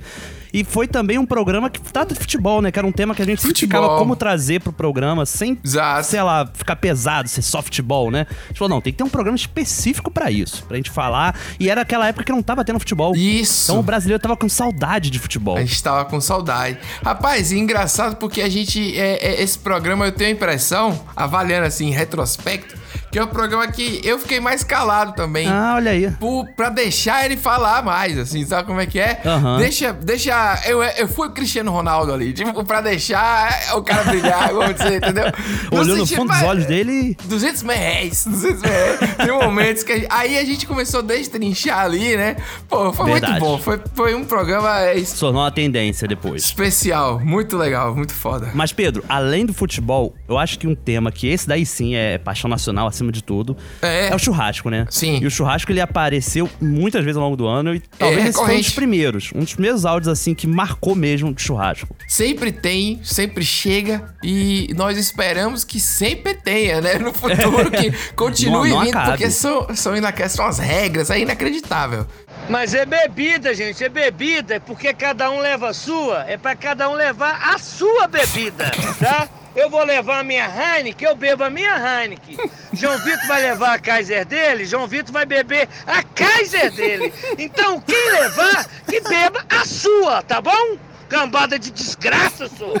E 0.52 0.64
foi 0.64 0.86
também 0.86 1.18
um 1.18 1.26
programa 1.26 1.68
que 1.70 1.80
trata 1.80 2.14
de 2.14 2.20
futebol, 2.20 2.62
né? 2.62 2.70
Que 2.70 2.78
era 2.78 2.86
um 2.86 2.92
tema 2.92 3.14
que 3.14 3.22
a 3.22 3.24
gente 3.24 3.40
Futebol. 3.40 3.80
ficava 3.80 3.98
como 3.98 4.16
trazer 4.16 4.60
pro 4.60 4.72
programa, 4.72 5.26
sem, 5.26 5.58
sei 6.02 6.22
lá, 6.22 6.48
ficar 6.52 6.76
pesado, 6.76 7.28
ser 7.28 7.42
só 7.42 7.62
futebol, 7.62 8.10
né? 8.10 8.26
A 8.28 8.48
gente 8.48 8.58
falou, 8.58 8.76
não, 8.76 8.80
tem 8.80 8.92
que 8.92 8.96
ter 8.98 9.04
um 9.04 9.08
programa 9.08 9.36
específico 9.36 10.10
pra 10.10 10.30
isso, 10.30 10.64
pra 10.64 10.76
gente 10.76 10.90
falar. 10.90 11.38
E 11.58 11.68
era 11.68 11.82
aquela 11.82 12.06
época 12.08 12.24
que 12.24 12.32
não 12.32 12.42
tava 12.42 12.64
tendo 12.64 12.78
futebol. 12.78 13.14
Isso. 13.14 13.70
Então 13.70 13.80
o 13.80 13.82
brasileiro 13.82 14.20
tava 14.22 14.36
com 14.36 14.48
saudade 14.48 15.10
de 15.10 15.18
futebol. 15.18 15.56
A 15.56 15.60
gente 15.60 15.82
tava 15.82 16.04
com 16.04 16.20
saudade. 16.20 16.78
Rapaz, 17.04 17.52
e 17.52 17.58
engraçado 17.58 18.16
porque 18.16 18.40
a 18.40 18.48
gente. 18.48 18.98
É, 18.98 19.26
é, 19.26 19.42
esse 19.42 19.58
programa 19.58 20.06
eu 20.06 20.12
tenho 20.12 20.30
a 20.30 20.32
impressão, 20.32 20.98
avaliando 21.14 21.66
assim, 21.66 21.88
em 21.88 21.92
retrospecto, 21.92 22.76
que 23.10 23.18
é 23.18 23.24
um 23.24 23.28
programa 23.28 23.66
que 23.68 24.00
eu 24.04 24.18
fiquei 24.18 24.40
mais 24.40 24.62
calado 24.64 25.12
também. 25.12 25.46
Ah, 25.48 25.74
olha 25.76 25.90
aí. 25.90 26.10
Por, 26.12 26.46
pra 26.54 26.68
deixar 26.68 27.24
ele 27.24 27.36
falar 27.36 27.82
mais, 27.82 28.18
assim, 28.18 28.44
sabe 28.44 28.66
como 28.66 28.80
é 28.80 28.86
que 28.86 28.98
é? 28.98 29.20
Aham. 29.24 29.58
Deixa. 29.58 29.92
deixa 29.92 30.60
eu, 30.66 30.82
eu 30.82 31.08
fui 31.08 31.28
o 31.28 31.30
Cristiano 31.30 31.70
Ronaldo 31.70 32.12
ali, 32.12 32.32
tipo, 32.32 32.64
pra 32.64 32.80
deixar 32.80 33.50
o 33.74 33.82
cara 33.82 34.04
brilhar, 34.04 34.52
vamos 34.52 34.74
dizer, 34.74 34.96
entendeu? 34.96 35.24
Olhou 35.70 35.96
no 35.98 36.06
fundo 36.06 36.32
dos 36.32 36.42
olhos 36.42 36.66
dele. 36.66 37.16
200 37.24 37.62
mil 37.62 37.76
reais, 37.76 38.26
200 38.26 38.62
mil 38.62 38.70
reais. 38.70 38.98
Tem 39.16 39.32
momentos 39.32 39.82
que 39.82 39.92
a 39.92 39.96
gente, 39.96 40.08
aí 40.10 40.38
a 40.38 40.44
gente 40.44 40.66
começou 40.66 41.00
a 41.00 41.02
destrinchar 41.02 41.80
ali, 41.80 42.16
né? 42.16 42.36
Pô, 42.68 42.92
foi 42.92 43.12
Verdade. 43.12 43.32
muito 43.32 43.44
bom. 43.44 43.58
Foi, 43.58 43.80
foi 43.94 44.14
um 44.14 44.24
programa 44.24 44.80
é, 44.80 45.02
Tornou 45.18 45.42
uma 45.42 45.50
tendência 45.50 46.06
depois. 46.06 46.44
especial, 46.44 47.18
muito 47.20 47.56
legal, 47.56 47.94
muito 47.94 48.12
foda. 48.14 48.50
Mas, 48.54 48.72
Pedro, 48.72 49.04
além 49.08 49.44
do 49.44 49.52
futebol, 49.52 50.14
eu 50.28 50.38
acho 50.38 50.58
que 50.58 50.66
um 50.66 50.74
tema 50.74 51.10
que 51.10 51.26
esse 51.26 51.48
daí 51.48 51.64
sim 51.66 51.94
é 51.94 52.18
paixão 52.18 52.48
nacional 52.48 52.77
acima 52.86 53.10
de 53.10 53.22
tudo 53.22 53.56
é, 53.82 54.14
o 54.14 54.18
churrasco, 54.18 54.70
né? 54.70 54.86
Sim. 54.90 55.18
E 55.22 55.26
o 55.26 55.30
churrasco 55.30 55.72
ele 55.72 55.80
apareceu 55.80 56.48
muitas 56.60 57.04
vezes 57.04 57.16
ao 57.16 57.24
longo 57.24 57.36
do 57.36 57.46
ano 57.46 57.74
e 57.74 57.80
talvez 57.80 58.26
esse 58.26 58.38
foi 58.38 58.54
um 58.54 58.58
dos 58.58 58.70
primeiros. 58.70 59.30
Um 59.34 59.40
dos 59.40 59.54
primeiros 59.54 59.84
áudios 59.84 60.08
assim 60.08 60.34
que 60.34 60.46
marcou 60.46 60.94
mesmo 60.94 61.32
de 61.32 61.42
churrasco. 61.42 61.94
Sempre 62.06 62.52
tem, 62.52 63.00
sempre 63.02 63.44
chega 63.44 64.14
e 64.22 64.72
nós 64.76 64.98
esperamos 64.98 65.64
que 65.64 65.80
sempre 65.80 66.34
tenha, 66.34 66.80
né? 66.80 66.98
No 66.98 67.12
futuro, 67.12 67.70
que 67.72 67.90
continue 68.14 68.70
Não- 68.70 68.76
não 68.78 68.84
vindo, 68.84 68.96
acabe. 68.96 69.10
porque 69.12 69.30
são, 69.30 69.66
são, 69.74 69.92
são 70.28 70.46
as 70.46 70.58
regras, 70.58 71.10
é 71.10 71.20
inacreditável. 71.20 72.06
Mas 72.48 72.74
é 72.74 72.86
bebida, 72.86 73.54
gente, 73.54 73.82
é 73.84 73.88
bebida, 73.88 74.54
é 74.54 74.58
porque 74.58 74.92
cada 74.94 75.30
um 75.30 75.40
leva 75.40 75.68
a 75.68 75.74
sua, 75.74 76.24
é 76.26 76.36
pra 76.36 76.56
cada 76.56 76.88
um 76.88 76.94
levar 76.94 77.54
a 77.54 77.58
sua 77.58 78.06
bebida, 78.06 78.70
tá? 78.98 79.28
Eu 79.56 79.70
vou 79.70 79.82
levar 79.82 80.20
a 80.20 80.24
minha 80.24 80.46
Heineken, 80.46 81.08
eu 81.08 81.16
bebo 81.16 81.44
a 81.44 81.50
minha 81.50 81.74
Heineken. 81.76 82.36
João 82.72 82.98
Vitor 82.98 83.26
vai 83.26 83.42
levar 83.42 83.74
a 83.74 83.78
Kaiser 83.78 84.24
dele, 84.24 84.64
João 84.64 84.86
Vitor 84.86 85.12
vai 85.12 85.26
beber 85.26 85.68
a 85.86 86.02
Kaiser 86.02 86.70
dele. 86.72 87.12
Então, 87.38 87.80
quem 87.80 88.10
levar, 88.12 88.66
que 88.88 89.00
beba 89.00 89.44
a 89.48 89.64
sua, 89.64 90.22
tá 90.22 90.40
bom? 90.40 90.76
Cambada 91.08 91.58
de 91.58 91.70
desgraça, 91.70 92.48
senhor. 92.48 92.78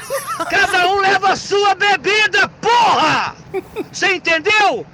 Cada 0.50 0.88
um 0.88 1.00
leva 1.00 1.32
a 1.32 1.36
sua 1.36 1.74
bebida, 1.74 2.48
porra! 2.60 3.34
Você 3.90 4.14
entendeu? 4.14 4.86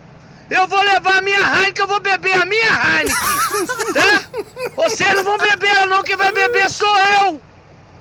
Eu 0.48 0.68
vou 0.68 0.80
levar 0.82 1.18
a 1.18 1.22
minha 1.22 1.40
Heineken, 1.40 1.82
eu 1.82 1.88
vou 1.88 2.00
beber 2.00 2.40
a 2.40 2.46
minha 2.46 2.70
Heineken, 2.70 3.92
tá? 3.92 4.24
Vocês 4.76 5.14
não 5.14 5.24
vão 5.24 5.38
beber 5.38 5.68
ela 5.68 5.86
não, 5.86 6.02
quem 6.02 6.16
vai 6.16 6.30
beber 6.32 6.70
sou 6.70 6.96
eu, 6.98 7.40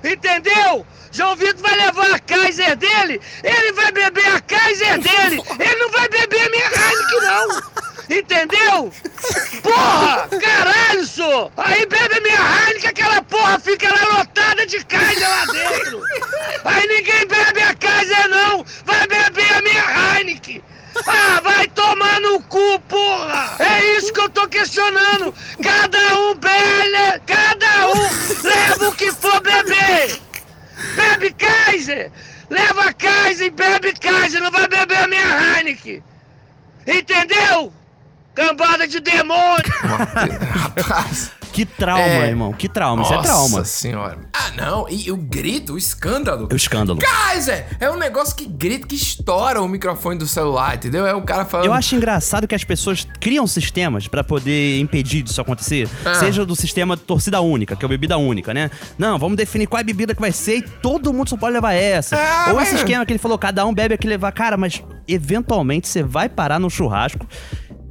entendeu? 0.04 0.86
João 1.14 1.36
Vitor 1.36 1.62
vai 1.62 1.76
levar 1.76 2.12
a 2.12 2.18
Kaiser 2.18 2.74
dele, 2.74 3.20
ele 3.44 3.72
vai 3.74 3.92
beber 3.92 4.26
a 4.34 4.40
Kaiser 4.40 4.98
dele, 4.98 5.40
ele 5.60 5.76
não 5.76 5.90
vai 5.92 6.08
beber 6.08 6.44
a 6.44 6.50
minha 6.50 6.66
Heineken 6.66 7.20
não, 7.20 7.62
entendeu? 8.18 8.92
Porra, 9.62 10.28
caralho, 10.40 11.06
senhor! 11.06 11.52
Aí 11.56 11.86
bebe 11.86 12.16
a 12.16 12.20
minha 12.20 12.66
Heineken, 12.66 12.90
aquela 12.90 13.22
porra 13.22 13.60
fica 13.60 13.94
lá 13.94 14.18
lotada 14.18 14.66
de 14.66 14.84
Kaiser 14.84 15.28
lá 15.28 15.44
dentro. 15.46 16.02
Aí 16.64 16.88
ninguém 16.88 17.26
bebe 17.28 17.62
a 17.62 17.74
Kaiser 17.76 18.28
não, 18.28 18.66
vai 18.84 19.06
beber 19.06 19.54
a 19.54 19.62
minha 19.62 20.18
Heineken. 20.18 20.64
Ah, 21.06 21.40
vai 21.44 21.68
tomar 21.68 22.20
no 22.22 22.40
cu, 22.42 22.80
porra! 22.88 23.54
É 23.60 23.98
isso 23.98 24.12
que 24.12 24.20
eu 24.20 24.28
tô 24.30 24.48
questionando! 24.48 25.32
Cada 25.62 26.18
um 26.18 26.34
bebe, 26.34 27.22
cada 27.24 27.88
um 27.88 28.42
leva 28.42 28.88
o 28.88 28.94
que 28.96 29.12
for 29.12 29.40
beber! 29.40 30.23
Bebe 30.94 31.32
Kaiser! 31.32 32.10
Leva 32.50 32.92
Kaiser 32.92 33.46
e 33.46 33.50
bebe 33.50 33.92
Kaiser, 33.94 34.40
não 34.42 34.50
vai 34.50 34.68
beber 34.68 34.98
a 34.98 35.08
minha 35.08 35.56
Heineken! 35.58 36.02
Entendeu? 36.86 37.72
Cambada 38.34 38.86
de 38.86 39.00
demônio! 39.00 39.64
Rapaz. 40.52 41.30
Que 41.52 41.64
trauma, 41.64 42.02
É. 42.02 42.26
irmão. 42.28 42.52
Que 42.52 42.68
trauma. 42.68 43.02
Isso 43.04 43.14
é 43.14 43.22
trauma. 43.22 43.58
Nossa 43.58 43.64
senhora. 43.64 44.18
Ah, 44.44 44.52
não. 44.56 44.86
E 44.88 45.10
o 45.10 45.16
grito, 45.16 45.74
o 45.74 45.78
escândalo. 45.78 46.48
É 46.50 46.54
o 46.54 46.56
escândalo. 46.56 46.98
Kaiser! 46.98 47.66
É 47.80 47.90
um 47.90 47.96
negócio 47.96 48.36
que 48.36 48.46
grita, 48.46 48.86
que 48.86 48.94
estoura 48.94 49.62
o 49.62 49.68
microfone 49.68 50.18
do 50.18 50.26
celular, 50.26 50.74
entendeu? 50.74 51.06
É 51.06 51.14
um 51.14 51.24
cara 51.24 51.44
falando. 51.44 51.66
Eu 51.66 51.72
acho 51.72 51.94
engraçado 51.94 52.46
que 52.46 52.54
as 52.54 52.64
pessoas 52.64 53.06
criam 53.20 53.46
sistemas 53.46 54.06
pra 54.06 54.22
poder 54.22 54.78
impedir 54.80 55.22
disso 55.22 55.40
acontecer. 55.40 55.88
Ah. 56.04 56.14
Seja 56.14 56.44
do 56.44 56.54
sistema 56.54 56.96
torcida 56.96 57.40
única, 57.40 57.74
que 57.74 57.84
é 57.84 57.86
o 57.86 57.88
bebida 57.88 58.18
única, 58.18 58.52
né? 58.52 58.70
Não, 58.98 59.18
vamos 59.18 59.36
definir 59.36 59.66
qual 59.66 59.78
é 59.78 59.82
a 59.82 59.84
bebida 59.84 60.14
que 60.14 60.20
vai 60.20 60.32
ser 60.32 60.58
e 60.58 60.62
todo 60.62 61.12
mundo 61.12 61.30
só 61.30 61.36
pode 61.36 61.54
levar 61.54 61.72
essa. 61.72 62.16
Ah, 62.16 62.52
Ou 62.52 62.60
esse 62.60 62.74
esquema 62.74 63.06
que 63.06 63.12
ele 63.12 63.18
falou, 63.18 63.38
cada 63.38 63.64
um 63.64 63.72
bebe 63.72 63.94
aquele 63.94 64.14
levar. 64.14 64.32
Cara, 64.32 64.56
mas 64.56 64.82
eventualmente 65.08 65.88
você 65.88 66.02
vai 66.02 66.28
parar 66.28 66.58
no 66.58 66.68
churrasco 66.68 67.26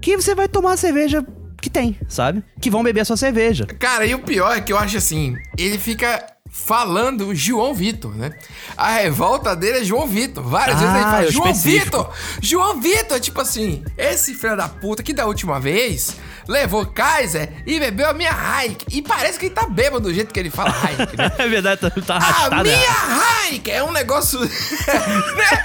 que 0.01 0.17
você 0.17 0.35
vai 0.35 0.47
tomar 0.47 0.73
a 0.73 0.77
cerveja 0.77 1.25
que 1.61 1.69
tem, 1.69 1.97
sabe? 2.09 2.43
Que 2.59 2.69
vão 2.69 2.83
beber 2.83 2.99
a 2.99 3.05
sua 3.05 3.15
cerveja. 3.15 3.65
Cara, 3.65 4.05
e 4.05 4.13
o 4.13 4.19
pior 4.19 4.57
é 4.57 4.59
que 4.59 4.73
eu 4.73 4.77
acho 4.77 4.97
assim, 4.97 5.33
ele 5.57 5.77
fica 5.77 6.25
falando 6.55 7.33
João 7.33 7.73
Vitor, 7.73 8.15
né? 8.15 8.31
A 8.77 8.91
revolta 8.91 9.55
dele 9.55 9.79
é 9.79 9.83
João 9.83 10.07
Vitor. 10.07 10.43
Várias 10.43 10.77
Ah, 10.77 10.79
vezes 10.79 10.95
ele 10.95 11.03
é 11.03 11.09
fala, 11.09 11.31
João 11.31 11.49
específico. 11.49 11.85
Vitor! 11.85 12.09
João 12.39 12.79
Vitor, 12.79 13.19
tipo 13.19 13.41
assim, 13.41 13.83
esse 13.97 14.35
filho 14.35 14.55
da 14.55 14.69
puta 14.69 15.01
que 15.01 15.13
da 15.13 15.25
última 15.25 15.59
vez 15.59 16.15
levou 16.47 16.85
Kaiser 16.85 17.49
e 17.65 17.79
bebeu 17.79 18.09
a 18.09 18.13
minha 18.13 18.31
Heineken. 18.31 18.87
E 18.91 19.01
parece 19.01 19.39
que 19.39 19.45
ele 19.47 19.55
tá 19.55 19.67
bêbado 19.67 20.01
do 20.01 20.13
jeito 20.13 20.33
que 20.33 20.39
ele 20.39 20.49
fala 20.49 20.69
Heineken, 20.69 21.17
né? 21.17 21.31
É 21.43 21.47
verdade, 21.47 21.81
tá, 21.81 21.89
tá 21.89 22.13
A 22.15 22.17
arrastado. 22.17 22.63
minha 22.63 22.75
errado. 22.75 23.43
Heineken 23.45 23.73
é 23.73 23.83
um 23.83 23.91
negócio. 23.91 24.39
né? 24.43 24.49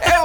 É 0.02 0.18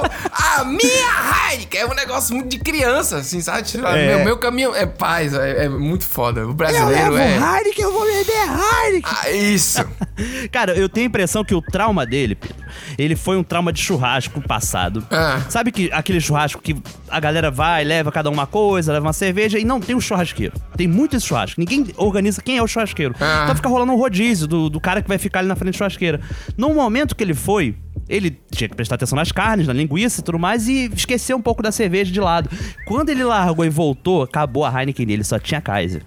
a 0.58 0.64
minha 0.64 1.50
Heineken 1.52 1.80
é 1.80 1.86
um 1.86 1.94
negócio 1.94 2.34
muito 2.34 2.48
de 2.48 2.58
criança, 2.58 3.18
assim, 3.18 3.40
sabe? 3.40 3.62
Tipo, 3.62 3.86
É. 3.86 4.16
Meu, 4.16 4.24
meu 4.24 4.38
caminho 4.38 4.74
é 4.74 4.86
paz, 4.86 5.32
é, 5.34 5.64
é 5.64 5.68
muito 5.68 6.04
foda. 6.04 6.46
O 6.46 6.54
brasileiro 6.54 7.16
é. 7.16 7.36
Heineken, 7.36 7.84
eu 7.84 7.92
vou 7.92 8.04
beber 8.04 8.46
Heineken. 8.84 9.12
Ah, 9.22 9.30
isso. 9.30 9.84
Cara, 10.50 10.72
eu 10.74 10.88
tenho 10.88 11.06
a 11.06 11.08
impressão 11.08 11.44
que 11.44 11.54
o 11.54 11.62
trauma 11.62 12.04
dele, 12.06 12.34
Pedro, 12.34 12.64
ele 12.98 13.16
foi 13.16 13.36
um 13.36 13.42
trauma 13.42 13.72
de 13.72 13.80
churrasco 13.80 14.40
passado. 14.40 15.06
Ah. 15.10 15.40
Sabe 15.48 15.70
que 15.72 15.90
aquele 15.92 16.20
churrasco 16.20 16.60
que 16.60 16.76
a 17.08 17.20
galera 17.20 17.50
vai, 17.50 17.84
leva 17.84 18.10
cada 18.12 18.30
uma 18.30 18.46
coisa, 18.46 18.92
leva 18.92 19.06
uma 19.06 19.12
cerveja 19.12 19.58
e 19.58 19.64
não 19.64 19.80
tem 19.80 19.94
um 19.94 20.00
churrasqueiro. 20.00 20.43
Tem 20.76 20.86
muito 20.88 21.16
esse 21.16 21.26
churrasco. 21.26 21.60
Ninguém 21.60 21.86
organiza 21.96 22.40
quem 22.42 22.58
é 22.58 22.62
o 22.62 22.66
churrasqueiro. 22.66 23.14
Ah. 23.20 23.42
Então 23.44 23.56
fica 23.56 23.68
rolando 23.68 23.92
um 23.92 23.96
rodízio 23.96 24.46
do, 24.46 24.68
do 24.68 24.80
cara 24.80 25.00
que 25.02 25.08
vai 25.08 25.18
ficar 25.18 25.40
ali 25.40 25.48
na 25.48 25.56
frente 25.56 25.72
da 25.72 25.78
churrasqueira. 25.78 26.20
No 26.56 26.72
momento 26.74 27.14
que 27.16 27.22
ele 27.24 27.34
foi, 27.34 27.76
ele 28.08 28.38
tinha 28.50 28.68
que 28.68 28.74
prestar 28.74 28.96
atenção 28.96 29.16
nas 29.16 29.32
carnes, 29.32 29.66
na 29.66 29.72
linguiça 29.72 30.20
e 30.20 30.24
tudo 30.24 30.38
mais, 30.38 30.68
e 30.68 30.90
esqueceu 30.94 31.36
um 31.36 31.42
pouco 31.42 31.62
da 31.62 31.72
cerveja 31.72 32.10
de 32.12 32.20
lado. 32.20 32.50
Quando 32.86 33.08
ele 33.10 33.24
largou 33.24 33.64
e 33.64 33.70
voltou, 33.70 34.22
acabou 34.22 34.64
a 34.64 34.80
Heineken 34.80 35.06
dele, 35.06 35.24
só 35.24 35.38
tinha 35.38 35.60
Kaiser. 35.60 36.02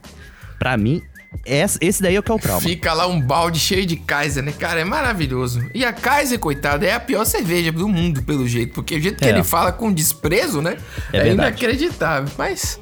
Pra 0.60 0.76
mim, 0.78 1.02
esse, 1.46 2.02
daí 2.02 2.16
é 2.16 2.20
o 2.20 2.24
que 2.24 2.32
é 2.32 2.34
o 2.36 2.40
trauma. 2.40 2.62
Fica 2.62 2.94
lá 2.94 3.06
um 3.08 3.22
balde 3.22 3.60
cheio 3.60 3.86
de 3.86 3.96
Kaiser, 3.96 4.44
né? 4.44 4.52
Cara, 4.58 4.80
é 4.80 4.84
maravilhoso. 4.84 5.62
E 5.74 5.86
a 5.86 5.94
Kaiser, 5.94 6.40
coitada, 6.40 6.86
é 6.86 6.94
a 6.94 7.00
pior 7.00 7.26
cerveja 7.26 7.72
do 7.72 7.88
mundo, 7.88 8.24
pelo 8.24 8.48
jeito. 8.48 8.74
Porque 8.74 8.96
o 8.96 9.02
jeito 9.02 9.18
que 9.20 9.26
É. 9.26 9.30
ele 9.30 9.44
fala 9.44 9.72
com 9.72 9.92
desprezo, 9.92 10.62
né? 10.62 10.78
É 11.14 11.28
É, 11.28 11.32
inacreditável. 11.34 12.32
Mas 12.38 12.80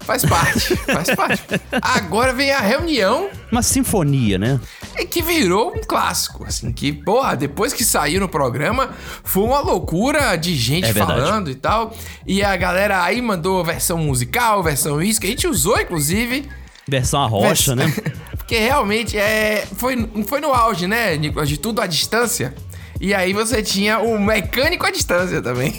faz 0.00 0.24
parte, 0.24 0.76
faz 0.76 1.14
parte. 1.14 1.42
Agora 1.80 2.32
vem 2.32 2.50
a 2.50 2.60
reunião. 2.60 3.30
Uma 3.50 3.62
sinfonia, 3.62 4.38
né? 4.38 4.60
E, 4.98 5.04
que 5.04 5.22
virou 5.22 5.74
um 5.76 5.80
clássico, 5.80 6.44
assim, 6.44 6.72
que, 6.72 6.92
porra, 6.92 7.36
depois 7.36 7.72
que 7.72 7.84
saiu 7.84 8.20
no 8.20 8.28
programa, 8.28 8.90
foi 9.22 9.42
uma 9.42 9.60
loucura 9.60 10.36
de 10.36 10.54
gente 10.54 10.88
É 10.88 10.94
falando 10.94 11.50
e 11.50 11.54
tal. 11.54 11.94
E 12.26 12.42
a 12.42 12.56
galera 12.56 13.02
aí 13.02 13.20
mandou 13.20 13.64
versão 13.64 13.98
musical, 13.98 14.62
versão 14.62 15.00
isso, 15.00 15.20
que 15.20 15.26
a 15.26 15.30
gente 15.30 15.46
usou, 15.46 15.80
inclusive. 15.80 16.48
Versão 16.88 17.22
a 17.22 17.26
rocha, 17.26 17.76
né? 17.76 17.92
Porque 18.36 18.58
realmente 18.58 19.16
é, 19.16 19.64
foi, 19.76 20.10
foi 20.26 20.40
no 20.40 20.52
auge, 20.52 20.86
né, 20.86 21.16
Nicolas? 21.16 21.48
De 21.48 21.56
tudo 21.56 21.80
à 21.80 21.86
distância. 21.86 22.52
E 23.00 23.14
aí 23.14 23.32
você 23.32 23.62
tinha 23.62 23.98
o 23.98 24.20
mecânico 24.20 24.84
à 24.84 24.90
distância 24.90 25.40
também. 25.40 25.72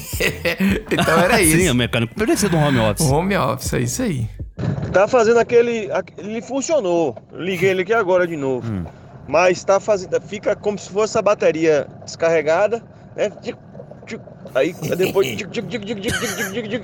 então 0.91 1.19
era 1.19 1.36
ah, 1.36 1.41
isso. 1.41 1.55
Sim, 1.55 1.69
o 1.69 1.75
mecânico 1.75 2.15
parecia 2.15 2.49
do 2.49 2.57
home 2.57 2.79
office. 2.79 3.05
Home 3.05 3.38
office, 3.38 3.73
é 3.73 3.79
isso 3.79 4.01
aí. 4.01 4.27
Tá 4.91 5.07
fazendo 5.07 5.38
aquele. 5.39 5.89
Ele 6.17 6.41
funcionou. 6.41 7.15
Liguei 7.31 7.69
ele 7.69 7.84
aqui 7.84 7.93
agora 7.93 8.25
de 8.25 8.36
novo. 8.36 8.67
Hum. 8.67 8.86
Mas 9.27 9.63
tá 9.63 9.79
fazendo. 9.79 10.19
Fica 10.21 10.55
como 10.55 10.79
se 10.79 10.89
fosse 10.89 11.15
a 11.15 11.21
bateria 11.21 11.88
descarregada, 12.03 12.84
né? 13.15 13.29
Tic, 13.41 13.55
tic, 14.07 14.19
aí 14.55 14.73
depois. 14.97 15.27
Tic, 15.27 15.47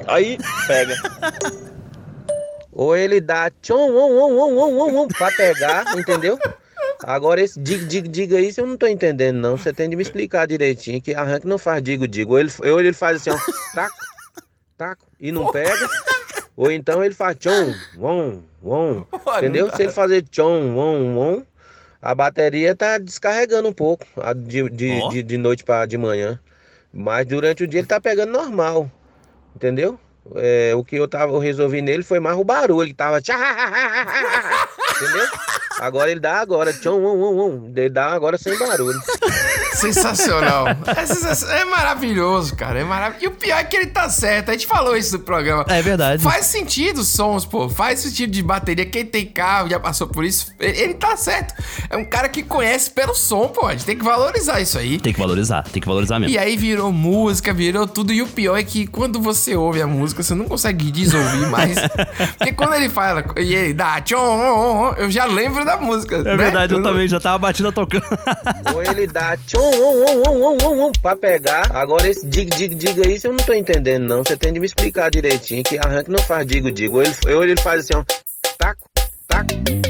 aí 0.07 0.37
pega. 0.67 0.95
Ou 2.71 2.95
ele 2.95 3.19
dá 3.19 3.51
um, 3.71 3.73
um, 3.73 3.79
um, 3.79 4.39
um, 4.39 4.83
um, 4.83 5.01
um, 5.01 5.07
pra 5.07 5.31
pegar, 5.31 5.97
entendeu? 5.97 6.37
Agora 7.03 7.41
esse 7.41 7.59
diga, 7.59 7.85
diga, 7.85 8.09
diga 8.09 8.39
isso 8.39 8.61
eu 8.61 8.67
não 8.67 8.77
tô 8.77 8.87
entendendo 8.87 9.37
não. 9.37 9.57
Você 9.57 9.71
tem 9.71 9.89
de 9.89 9.95
me 9.95 10.01
explicar 10.01 10.47
direitinho 10.47 11.01
que 11.01 11.13
arranque 11.13 11.47
não 11.47 11.57
faz 11.57 11.81
digo, 11.83 12.07
digo. 12.07 12.33
Ou 12.33 12.39
ele, 12.39 12.51
ou 12.59 12.79
ele 12.79 12.93
faz 12.93 13.17
assim, 13.17 13.29
ó, 13.29 13.37
taco, 13.73 13.97
taco, 14.77 15.05
e 15.19 15.31
não 15.31 15.51
pega. 15.51 15.87
Ou 16.55 16.71
então 16.71 17.03
ele 17.03 17.13
faz 17.13 17.37
tchom, 17.37 17.73
om, 17.99 18.41
om, 18.63 19.05
entendeu? 19.37 19.69
Se 19.75 19.83
ele 19.83 19.91
fazer 19.91 20.23
tchom, 20.23 20.75
om, 20.75 21.17
om, 21.17 21.43
a 22.01 22.15
bateria 22.15 22.75
tá 22.75 22.97
descarregando 22.97 23.69
um 23.69 23.73
pouco 23.73 24.05
de, 24.37 24.67
de, 24.69 24.99
Ó. 25.03 25.09
de, 25.09 25.21
de 25.21 25.37
noite 25.37 25.63
para 25.63 25.85
de 25.85 25.97
manhã. 25.97 26.39
Mas 26.91 27.27
durante 27.27 27.63
o 27.63 27.67
dia 27.67 27.79
ele 27.79 27.87
tá 27.87 28.01
pegando 28.01 28.31
normal, 28.31 28.89
entendeu? 29.55 29.99
É, 30.35 30.73
o 30.75 30.83
que 30.83 30.95
eu 30.95 31.07
tava 31.07 31.31
eu 31.33 31.39
resolvi 31.39 31.81
nele 31.81 32.03
foi 32.03 32.19
mais 32.19 32.37
o 32.37 32.43
barulho, 32.43 32.83
ele 32.83 32.93
tava 32.93 33.21
tchá, 33.21 33.37
entendeu? 35.01 35.27
Agora 35.79 36.09
ele 36.09 36.19
dá 36.19 36.39
agora, 36.39 36.73
tchom, 36.73 36.99
um, 36.99 37.23
um, 37.23 37.45
um, 37.45 37.73
ele 37.75 37.89
dá 37.89 38.11
agora 38.11 38.37
sem 38.37 38.57
barulho. 38.57 38.99
Sensacional. 39.77 40.67
É, 40.85 41.05
sensacional. 41.05 41.57
É 41.57 41.65
maravilhoso, 41.65 42.55
cara. 42.55 42.79
É 42.79 42.83
maravilhoso. 42.83 43.25
E 43.25 43.27
o 43.27 43.31
pior 43.31 43.57
é 43.57 43.63
que 43.63 43.75
ele 43.75 43.87
tá 43.87 44.09
certo. 44.09 44.49
A 44.49 44.53
gente 44.53 44.67
falou 44.67 44.95
isso 44.95 45.17
no 45.17 45.23
programa. 45.23 45.65
É 45.67 45.81
verdade. 45.81 46.21
Faz 46.21 46.45
sentido 46.45 46.99
os 46.99 47.07
sons, 47.07 47.45
pô. 47.45 47.69
Faz 47.69 47.99
sentido 47.99 48.31
de 48.31 48.41
bateria. 48.41 48.85
Quem 48.85 49.05
tem 49.05 49.25
carro 49.25 49.69
já 49.69 49.79
passou 49.79 50.07
por 50.07 50.23
isso. 50.23 50.53
Ele, 50.59 50.77
ele 50.79 50.93
tá 50.93 51.15
certo. 51.15 51.53
É 51.89 51.97
um 51.97 52.05
cara 52.05 52.29
que 52.29 52.43
conhece 52.43 52.91
pelo 52.91 53.13
som, 53.13 53.47
pô. 53.47 53.67
A 53.67 53.71
gente 53.71 53.85
tem 53.85 53.97
que 53.97 54.03
valorizar 54.03 54.59
isso 54.61 54.77
aí. 54.77 54.99
Tem 54.99 55.13
que 55.13 55.19
valorizar, 55.19 55.63
tem 55.63 55.81
que 55.81 55.87
valorizar 55.87 56.19
mesmo. 56.19 56.33
E 56.33 56.37
aí 56.37 56.57
virou 56.57 56.91
música, 56.91 57.53
virou 57.53 57.87
tudo. 57.87 58.11
E 58.11 58.21
o 58.21 58.27
pior 58.27 58.57
é 58.57 58.63
que 58.63 58.87
quando 58.87 59.19
você 59.21 59.55
ouve 59.55 59.81
a 59.81 59.87
música, 59.87 60.23
você 60.23 60.33
não 60.33 60.45
consegue 60.45 60.91
desouvir 60.91 61.47
mais. 61.47 61.77
Porque 62.37 62.53
quando 62.53 62.73
ele 62.75 62.89
fala 62.89 63.23
e 63.37 63.53
ele 63.53 63.73
dá 63.73 64.01
tchom, 64.01 64.93
eu 64.97 65.09
já 65.09 65.25
lembro 65.25 65.65
da 65.65 65.77
música. 65.77 66.17
É 66.17 66.23
né? 66.23 66.37
verdade, 66.37 66.73
eu 66.73 66.81
também 66.81 67.07
já 67.07 67.19
tava 67.19 67.37
batida 67.37 67.71
tocando. 67.71 68.05
Ou 68.73 68.83
ele 68.83 69.07
dá 69.07 69.37
tchom, 69.37 69.66
um, 69.69 70.03
um, 70.03 70.29
um, 70.29 70.47
um, 70.47 70.57
um, 70.63 70.85
um, 70.87 70.91
pra 71.01 71.15
pegar. 71.15 71.69
Agora 71.75 72.07
esse 72.07 72.25
diga, 72.25 72.55
diga, 72.55 72.75
diga 72.75 73.07
isso 73.07 73.27
eu 73.27 73.31
não 73.33 73.43
tô 73.43 73.53
entendendo 73.53 74.03
não. 74.07 74.23
Você 74.23 74.35
tem 74.37 74.53
de 74.53 74.59
me 74.59 74.65
explicar 74.65 75.09
direitinho 75.11 75.63
que 75.63 75.77
arranque 75.77 76.09
não 76.11 76.19
faz 76.19 76.45
digo, 76.47 76.71
digo. 76.71 76.97
Ou 76.97 77.03
ele, 77.03 77.15
ou 77.35 77.43
ele 77.43 77.61
faz 77.61 77.81
assim, 77.85 77.95
ó, 77.95 78.03
taco, 78.57 78.89
taco, 79.27 79.47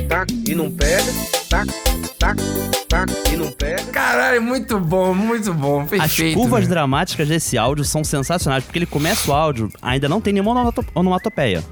taco, 0.07 0.33
e 0.47 0.55
não 0.55 0.69
pega, 0.71 1.03
taco, 1.49 1.73
taco, 2.19 2.41
taco, 2.89 3.13
e 3.31 3.35
não 3.37 3.51
pega. 3.51 3.83
Caralho, 3.91 4.41
muito 4.41 4.79
bom, 4.79 5.13
muito 5.13 5.53
bom. 5.53 5.81
As 5.83 5.89
Perfeito. 5.89 6.37
curvas 6.37 6.63
né? 6.63 6.69
dramáticas 6.69 7.27
desse 7.27 7.57
áudio 7.57 7.83
são 7.85 8.03
sensacionais, 8.03 8.63
porque 8.63 8.79
ele 8.79 8.85
começa 8.85 9.29
o 9.29 9.33
áudio, 9.33 9.69
ainda 9.81 10.07
não 10.09 10.19
tem 10.21 10.33
nenhuma 10.33 10.51
onomato- 10.51 10.85
onomatopeia. 10.95 11.63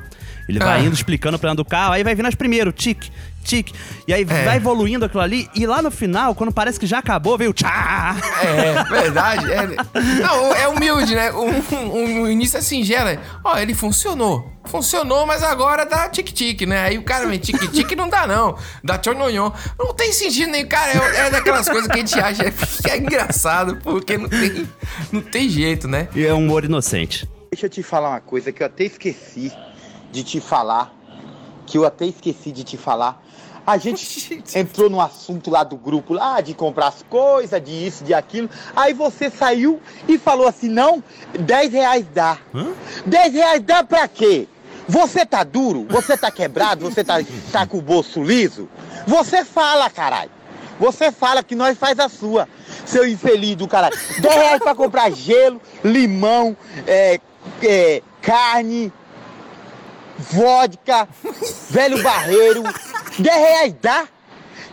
Ele 0.48 0.60
vai 0.60 0.80
Ah. 0.80 0.84
indo 0.84 0.94
explicando 0.94 1.38
o 1.38 1.40
plano 1.40 1.56
do 1.56 1.66
carro, 1.66 1.94
aí 1.94 2.04
vai 2.04 2.14
vindo 2.14 2.28
as 2.28 2.36
primeiro, 2.36 2.72
tique, 2.72 3.12
tique. 3.46 3.74
E 4.08 4.14
aí 4.14 4.24
É. 4.24 4.44
vai 4.46 4.58
evoluindo 4.58 5.06
aquilo 5.06 5.22
ali, 5.22 5.50
e 5.56 5.66
lá 5.66 5.82
no 5.82 5.90
final, 5.92 6.36
quando 6.36 6.52
parece 6.52 6.80
que 6.80 6.86
já 6.86 7.00
acabou, 7.00 7.38
veio 7.38 7.54
tchá. 7.54 8.16
É, 8.44 8.84
verdade. 8.84 9.46
É, 9.52 9.68
não, 10.22 10.54
é 10.54 10.68
humilde, 10.68 11.16
né? 11.16 11.32
Um, 11.32 11.76
um- 11.76 12.22
um 12.24 12.28
início 12.28 12.58
é 12.58 12.62
singelo. 12.62 13.10
é, 13.10 13.20
Ó, 13.44 13.58
ele 13.58 13.74
funcionou. 13.74 14.52
Funcionou, 14.66 15.26
mas 15.28 15.44
agora 15.44 15.86
dá 15.86 16.10
tic-tic, 16.10 16.62
né? 16.66 16.86
Aí 16.86 16.98
o 16.98 17.04
cara 17.04 17.28
vem 17.28 17.38
tic-tic 17.40 17.92
não 17.96 18.10
dá, 18.10 18.26
não. 18.26 18.58
Dá 18.84 18.98
tchonhonhon. 18.98 19.52
Não 19.78 19.94
tem 19.94 20.12
sentido 20.12 20.50
nem, 20.52 20.66
cara. 20.66 20.92
É, 20.92 21.28
é 21.28 21.30
daquelas 21.30 21.70
coisas 21.70 21.86
que 21.88 21.94
a 21.94 21.98
gente 21.98 22.20
acha 22.20 22.52
que 22.52 22.90
é 22.90 22.98
engraçado, 22.98 23.78
porque 23.84 24.18
não 24.18 24.28
tem, 24.28 24.68
não 25.12 25.22
tem 25.22 25.48
jeito, 25.48 25.88
né? 25.88 26.08
E 26.16 26.26
é 26.26 26.34
um 26.34 26.40
humor 26.40 26.66
inocente. 26.66 27.30
Deixa 27.52 27.68
eu 27.68 27.70
te 27.70 27.84
falar 27.84 28.10
uma 28.10 28.22
coisa 28.22 28.52
que 28.52 28.64
eu 28.64 28.68
até 28.68 28.86
esqueci 28.86 29.52
de 30.12 30.24
te 30.24 30.42
falar. 30.42 30.92
Que 31.68 31.78
eu 31.78 31.86
até 31.86 32.06
esqueci 32.06 32.52
de 32.52 32.64
te 32.64 32.76
falar. 32.78 33.24
A 33.66 33.78
gente 33.80 34.44
entrou 34.54 34.90
no 34.90 35.02
assunto 35.02 35.50
lá 35.50 35.64
do 35.64 35.76
grupo, 35.76 36.14
lá 36.14 36.42
de 36.42 36.54
comprar 36.54 36.88
as 36.88 37.04
coisas, 37.10 37.64
de 37.64 37.88
isso, 37.88 38.04
de 38.04 38.14
aquilo. 38.14 38.50
Aí 38.76 38.94
você 38.94 39.30
saiu 39.30 39.82
e 40.08 40.18
falou 40.18 40.48
assim: 40.48 40.70
não, 40.70 41.04
10 41.40 41.74
reais 41.74 42.06
dá. 42.14 42.38
10 43.06 43.34
reais 43.34 43.62
dá 43.62 43.84
pra 43.84 44.08
quê? 44.08 44.48
Você 44.88 45.26
tá 45.26 45.44
duro? 45.44 45.88
Você 45.90 46.16
tá 46.16 46.30
quebrado? 46.30 46.86
Você 46.86 47.04
tá, 47.04 47.16
tá 47.52 47.66
com 47.66 47.80
o 47.80 47.82
bolso 47.82 48.22
liso? 48.24 48.70
Você 49.08 49.44
fala, 49.44 49.90
caralho. 49.90 50.32
Você 50.80 51.12
fala 51.12 51.42
que 51.42 51.56
nós 51.56 51.78
faz 51.78 52.00
a 52.00 52.10
sua, 52.10 52.48
seu 52.86 53.08
infeliz 53.08 53.56
do 53.56 53.68
caralho. 53.68 53.98
10 54.20 54.36
reais 54.36 54.60
pra 54.60 54.76
comprar 54.76 55.10
gelo, 55.10 55.62
limão, 55.84 56.56
é, 56.86 57.20
é, 57.64 58.02
carne, 58.22 58.92
vodka, 60.18 61.08
velho 61.70 62.02
barreiro. 62.02 62.64
10 63.20 63.36
reais 63.36 63.76
dá? 63.82 64.08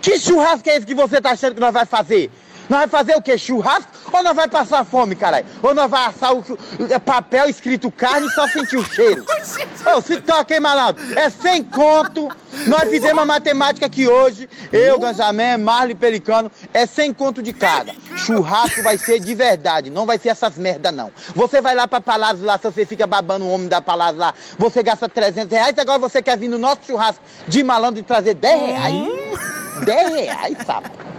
Que 0.01 0.19
churrasco 0.19 0.69
é 0.69 0.77
esse 0.77 0.87
que 0.87 0.95
você 0.95 1.21
tá 1.21 1.31
achando 1.31 1.55
que 1.55 1.61
nós 1.61 1.73
vai 1.73 1.87
fazer? 1.87 2.31
Nós 2.69 2.81
vai 2.81 2.89
fazer 2.89 3.17
o 3.17 3.23
quê? 3.23 3.39
Churrasco? 3.39 3.91
Ou 4.13 4.23
nós 4.23 4.37
vai 4.37 4.49
passar 4.49 4.85
fome, 4.85 5.17
caralho? 5.17 5.47
Ou 5.63 5.75
nós 5.75 5.91
vai 5.91 6.07
assar 6.07 6.35
o 6.35 6.45
é, 6.91 6.99
papel 6.99 7.49
escrito 7.49 7.91
carne 7.91 8.27
e 8.27 8.31
só 8.31 8.47
sentir 8.47 8.77
o 8.77 8.85
cheiro? 8.85 9.25
Ô, 9.97 10.01
se 10.01 10.21
toca, 10.21 10.55
hein, 10.55 10.61
malandro? 10.61 11.03
É 11.19 11.29
sem 11.31 11.65
conto. 11.65 12.29
Nós 12.67 12.89
fizemos 12.89 13.23
a 13.23 13.27
matemática 13.27 13.87
aqui 13.87 14.07
hoje. 14.07 14.49
Eu, 14.71 14.99
Ganjamé, 14.99 15.57
Marley 15.57 15.95
Pelicano. 15.95 16.51
É 16.73 16.87
sem 16.87 17.13
conto 17.13 17.43
de 17.43 17.53
cada. 17.53 17.93
Churrasco 18.17 18.83
vai 18.83 18.97
ser 18.97 19.19
de 19.19 19.35
verdade. 19.35 19.91
Não 19.91 20.07
vai 20.07 20.19
ser 20.19 20.29
essas 20.29 20.57
merda, 20.57 20.93
não. 20.93 21.11
Você 21.35 21.61
vai 21.61 21.75
lá 21.75 21.89
pra 21.89 22.01
Palácio 22.01 22.45
lá, 22.45 22.59
se 22.59 22.65
você 22.65 22.87
fica 22.87 23.07
babando 23.07 23.45
o 23.45 23.51
homem 23.51 23.69
da 23.69 23.81
Palácio 23.81 24.19
lá, 24.19 24.35
você 24.59 24.83
gasta 24.83 25.09
300 25.09 25.51
reais. 25.51 25.79
Agora 25.79 25.99
você 25.99 26.23
quer 26.23 26.39
vir 26.39 26.49
no 26.49 26.59
nosso 26.59 26.81
churrasco 26.87 27.23
de 27.49 27.63
malandro 27.63 28.01
e 28.01 28.03
trazer 28.03 28.35
10 28.35 28.61
reais? 28.61 28.95
10 29.85 30.15
reais, 30.15 30.59
sapo. 30.65 31.12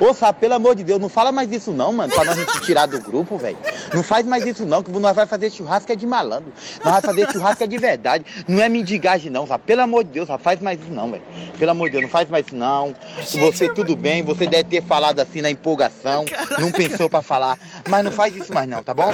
Ô, 0.00 0.12
Sapo, 0.12 0.40
pelo 0.40 0.54
amor 0.54 0.74
de 0.74 0.82
Deus, 0.82 1.00
não 1.00 1.08
fala 1.08 1.30
mais 1.30 1.50
isso 1.52 1.70
não, 1.70 1.92
mano, 1.92 2.12
pra 2.12 2.24
nós 2.24 2.36
não 2.36 2.44
te 2.44 2.60
tirar 2.62 2.86
do 2.86 3.00
grupo, 3.00 3.38
velho. 3.38 3.56
Não 3.92 4.02
faz 4.02 4.26
mais 4.26 4.44
isso 4.44 4.66
não, 4.66 4.82
que 4.82 4.90
nós 4.90 5.14
vai 5.14 5.26
fazer 5.26 5.50
churrasco 5.50 5.90
é 5.92 5.96
de 5.96 6.06
malandro. 6.06 6.52
Nós 6.84 6.94
vai 6.94 7.02
fazer 7.02 7.30
churrasco 7.30 7.62
é 7.62 7.66
de 7.66 7.78
verdade. 7.78 8.24
Não 8.48 8.60
é 8.60 8.68
mendigagem 8.68 9.30
não, 9.30 9.46
Sapo. 9.46 9.64
Pelo 9.64 9.82
amor 9.82 10.04
de 10.04 10.10
Deus, 10.10 10.26
Sapo, 10.26 10.42
faz 10.42 10.60
mais 10.60 10.80
isso 10.80 10.90
não, 10.90 11.10
velho. 11.10 11.22
Pelo 11.58 11.70
amor 11.70 11.88
de 11.88 11.92
Deus, 11.92 12.02
não 12.02 12.10
faz 12.10 12.28
mais 12.28 12.46
isso 12.46 12.56
não. 12.56 12.94
Você 13.40 13.72
tudo 13.72 13.96
bem, 13.96 14.22
você 14.22 14.46
deve 14.46 14.64
ter 14.64 14.82
falado 14.82 15.20
assim 15.20 15.40
na 15.40 15.50
empolgação, 15.50 16.24
não 16.58 16.72
pensou 16.72 17.08
pra 17.08 17.22
falar. 17.22 17.58
Mas 17.88 18.04
não 18.04 18.10
faz 18.10 18.34
isso 18.34 18.52
mais 18.52 18.68
não, 18.68 18.82
tá 18.82 18.92
bom? 18.92 19.12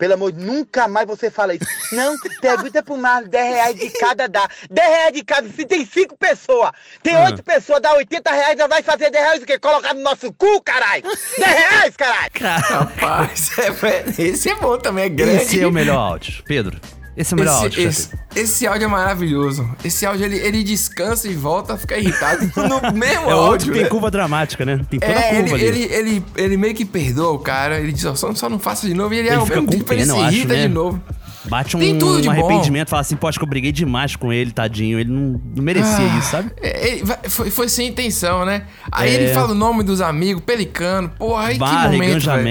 Pelo 0.00 0.14
amor 0.14 0.32
de 0.32 0.42
nunca 0.42 0.88
mais 0.88 1.06
você 1.06 1.30
fala 1.30 1.54
isso. 1.54 1.66
Não, 1.92 2.16
pergunta 2.40 2.82
pro 2.82 2.96
Marlon, 2.96 3.28
10 3.28 3.54
reais 3.54 3.76
de 3.76 3.90
cada 3.90 4.26
dá. 4.26 4.48
10 4.70 4.88
reais 4.88 5.12
de 5.12 5.22
cada, 5.22 5.46
se 5.50 5.66
tem 5.66 5.84
5 5.84 6.16
pessoas, 6.16 6.70
tem 7.02 7.14
Ah. 7.14 7.24
8 7.26 7.42
pessoas, 7.42 7.82
dá 7.82 7.92
80 7.92 8.30
reais, 8.30 8.56
já 8.56 8.66
vai 8.66 8.82
fazer 8.82 9.10
10 9.10 9.22
reais 9.24 9.42
o 9.42 9.46
quê? 9.46 9.58
Colocar 9.58 9.92
no 9.92 10.00
nosso 10.00 10.32
cu, 10.32 10.62
caralho! 10.62 11.02
10 11.02 11.18
reais, 11.38 11.96
caralho! 11.96 12.30
Rapaz, 12.40 13.50
é, 13.60 14.22
esse 14.22 14.48
é 14.48 14.54
bom 14.54 14.78
também, 14.78 15.04
é 15.04 15.08
grande. 15.10 15.42
Esse 15.42 15.60
é 15.60 15.66
o 15.66 15.70
melhor 15.70 15.98
áudio. 15.98 16.42
Pedro, 16.46 16.80
esse 17.16 17.34
é 17.34 17.36
o 17.36 17.38
melhor 17.40 17.54
esse, 17.56 17.62
áudio. 17.64 17.78
que 17.78 17.82
esse, 17.88 18.08
esse 18.36 18.66
áudio 18.66 18.84
é 18.84 18.88
maravilhoso. 18.88 19.68
Esse 19.84 20.06
áudio 20.06 20.24
ele, 20.26 20.36
ele 20.38 20.62
descansa 20.62 21.28
e 21.28 21.34
volta 21.34 21.74
a 21.74 21.76
ficar 21.76 21.98
irritado 21.98 22.44
no 22.56 22.92
mesmo 22.92 23.28
É 23.28 23.32
áudio. 23.32 23.66
que 23.68 23.72
tem 23.74 23.82
né? 23.82 23.88
curva 23.88 24.10
dramática, 24.10 24.64
né? 24.64 24.80
Tem 24.88 24.98
toda 25.00 25.12
a 25.12 25.16
É, 25.22 25.30
ele, 25.38 25.40
curva 25.50 25.54
ali. 25.56 25.64
ele, 25.64 25.82
ele, 25.94 26.24
ele 26.36 26.56
meio 26.56 26.74
que 26.74 26.84
perdoa 26.84 27.32
o 27.32 27.38
cara, 27.38 27.78
ele 27.80 27.92
diz, 27.92 28.04
ó, 28.04 28.14
só, 28.14 28.34
só 28.34 28.48
não 28.48 28.58
faça 28.58 28.86
de 28.86 28.94
novo, 28.94 29.12
e 29.14 29.18
ele, 29.18 29.28
Ele 29.28 29.36
ao 29.36 29.44
fica 29.46 29.56
mesmo 29.60 29.72
com 29.72 29.78
tempo 29.78 29.92
ele 29.92 30.00
pena, 30.02 30.14
se 30.14 30.20
acho, 30.20 30.36
irrita 30.36 30.54
né? 30.54 30.62
de 30.62 30.68
novo. 30.68 31.02
Bate 31.46 31.74
um, 31.76 31.80
um 31.80 31.98
bom. 31.98 32.30
arrependimento, 32.30 32.90
fala 32.90 33.00
assim, 33.00 33.16
pô, 33.16 33.26
acho 33.26 33.38
que 33.38 33.44
eu 33.44 33.48
briguei 33.48 33.72
demais 33.72 34.14
com 34.14 34.30
ele, 34.30 34.50
tadinho. 34.52 35.00
Ele 35.00 35.10
não, 35.10 35.40
não 35.56 35.62
merecia 35.64 35.96
Ah, 35.96 36.18
isso, 36.18 36.30
sabe? 36.30 36.50
é, 36.60 36.88
ele 36.92 37.02
foi, 37.28 37.50
foi 37.50 37.68
sem 37.68 37.88
intenção, 37.88 38.44
né? 38.44 38.64
Aí 38.92 39.10
É. 39.10 39.14
ele 39.14 39.32
fala 39.34 39.52
o 39.52 39.54
nome 39.54 39.82
dos 39.82 40.02
amigos, 40.02 40.42
Pelicano, 40.44 41.08
porra, 41.18 41.46
aí 41.46 41.54
que 41.54 41.58
Barley, 41.60 41.92
momento, 41.98 42.12
Ganja 42.12 42.36
velho. 42.36 42.44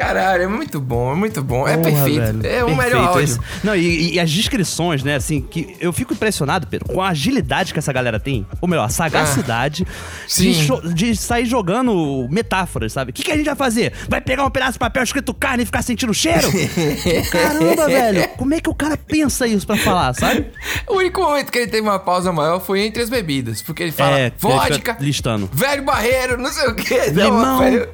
Caralho, 0.00 0.44
é 0.44 0.46
muito 0.46 0.80
bom, 0.80 1.12
é 1.12 1.14
muito 1.14 1.42
bom. 1.42 1.68
é 1.68 1.76
Porra, 1.76 1.90
perfeito. 1.90 2.20
velho. 2.20 2.46
É 2.46 2.64
o 2.64 2.66
Perfeito 2.68 2.76
melhor 2.76 3.08
áudio. 3.08 3.22
esse. 3.22 3.38
Não, 3.62 3.76
e, 3.76 4.14
e 4.14 4.20
as 4.20 4.30
descrições, 4.30 5.02
né, 5.04 5.16
assim, 5.16 5.42
que 5.42 5.76
eu 5.78 5.92
fico 5.92 6.14
impressionado, 6.14 6.66
Pedro, 6.66 6.88
com 6.88 7.02
a 7.02 7.08
agilidade 7.10 7.72
que 7.74 7.78
essa 7.78 7.92
galera 7.92 8.18
tem. 8.18 8.46
Ou 8.62 8.68
melhor, 8.68 8.84
a 8.84 8.88
sagacidade 8.88 9.86
Ah, 9.86 10.26
de, 10.38 10.94
de 10.94 11.14
sair 11.16 11.44
jogando 11.44 12.26
metáforas, 12.30 12.94
sabe? 12.94 13.10
O 13.10 13.12
que, 13.14 13.22
que 13.22 13.30
a 13.30 13.36
gente 13.36 13.44
vai 13.44 13.54
fazer? 13.56 13.92
Vai 14.08 14.20
pegar 14.22 14.44
um 14.46 14.50
pedaço 14.50 14.72
de 14.72 14.78
papel 14.78 15.02
escrito 15.02 15.34
carne 15.34 15.64
e 15.64 15.66
ficar 15.66 15.82
sentindo 15.82 16.10
o 16.10 16.14
cheiro? 16.14 16.48
Caramba, 17.30 17.86
velho. 17.86 18.28
Como 18.38 18.54
é 18.54 18.60
que 18.60 18.70
o 18.70 18.74
cara 18.74 18.96
pensa 18.96 19.46
isso 19.46 19.66
pra 19.66 19.76
falar, 19.76 20.14
sabe? 20.14 20.46
O 20.88 20.94
único 20.96 21.20
momento 21.20 21.52
que 21.52 21.58
ele 21.58 21.66
teve 21.70 21.82
uma 21.82 21.98
pausa 21.98 22.32
maior 22.32 22.58
foi 22.60 22.80
entre 22.80 23.02
as 23.02 23.10
bebidas. 23.10 23.60
Porque 23.60 23.82
ele 23.82 23.92
fala 23.92 24.18
É, 24.18 24.32
vodka, 24.38 24.96
listando. 24.98 25.48
velho 25.52 25.82
barreiro, 25.84 26.38
não 26.38 26.50
sei 26.50 26.68
o 26.68 26.74
quê. 26.74 27.10
Não, 27.12 27.24
Limão. 27.24 27.58
velho, 27.58 27.88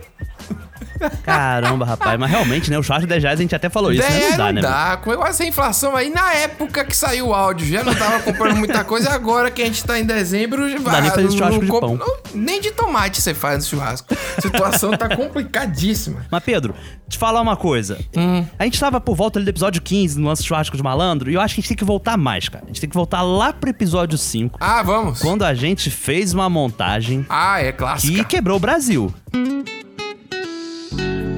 Caramba, 1.22 1.84
rapaz. 1.84 2.18
Mas 2.18 2.30
realmente, 2.30 2.70
né, 2.70 2.78
o 2.78 2.82
churrasco 2.82 3.06
de 3.06 3.10
10 3.10 3.22
reais 3.22 3.38
a 3.38 3.42
gente 3.42 3.54
até 3.54 3.68
falou 3.68 3.92
isso, 3.92 4.02
né? 4.08 4.22
É, 4.22 4.30
Não 4.30 4.36
dá, 4.36 4.52
né? 4.52 4.60
dá. 4.62 4.96
Com 4.96 5.12
essa 5.26 5.44
inflação 5.44 5.94
aí, 5.94 6.08
na 6.10 6.32
época 6.34 6.84
que 6.84 6.96
saiu 6.96 7.28
o 7.28 7.34
áudio, 7.34 7.66
já 7.66 7.84
não 7.84 7.94
tava 7.94 8.20
comprando 8.20 8.56
muita 8.56 8.82
coisa. 8.84 9.10
Agora 9.10 9.50
que 9.50 9.60
a 9.62 9.66
gente 9.66 9.84
tá 9.84 9.98
em 9.98 10.04
dezembro, 10.04 10.62
dá 10.82 11.00
nem 11.00 11.10
fazer 11.10 11.30
churrasco 11.32 11.60
de 11.60 11.66
pão. 11.70 11.98
nem 12.34 12.60
de 12.60 12.70
tomate 12.70 13.20
você 13.20 13.34
faz 13.34 13.58
no 13.58 13.70
churrasco. 13.70 14.14
A 14.36 14.40
situação 14.40 14.92
tá 14.92 15.14
complicadíssima. 15.14 16.24
Mas, 16.30 16.42
Pedro, 16.42 16.74
te 17.08 17.18
falar 17.18 17.40
uma 17.40 17.56
coisa. 17.56 17.98
Hum. 18.16 18.44
A 18.58 18.64
gente 18.64 18.80
tava 18.80 19.00
por 19.00 19.14
volta 19.14 19.38
ali 19.38 19.44
do 19.44 19.50
episódio 19.50 19.82
15, 19.82 20.18
no 20.18 20.28
lance 20.28 20.42
churrasco 20.44 20.76
de 20.76 20.82
malandro, 20.82 21.30
e 21.30 21.34
eu 21.34 21.40
acho 21.40 21.54
que 21.54 21.60
a 21.60 21.62
gente 21.62 21.68
tem 21.68 21.76
que 21.76 21.84
voltar 21.84 22.16
mais, 22.16 22.48
cara. 22.48 22.64
A 22.64 22.68
gente 22.68 22.80
tem 22.80 22.88
que 22.88 22.96
voltar 22.96 23.22
lá 23.22 23.52
pro 23.52 23.68
episódio 23.68 24.16
5. 24.16 24.58
Ah, 24.60 24.82
vamos. 24.82 25.20
Quando 25.20 25.44
a 25.44 25.52
gente 25.54 25.90
fez 25.90 26.32
uma 26.32 26.48
montagem 26.48 27.26
Ah, 27.28 27.60
é 27.60 27.70
clássico. 27.72 28.14
que 28.14 28.24
quebrou 28.24 28.56
o 28.56 28.60
Brasil. 28.60 29.12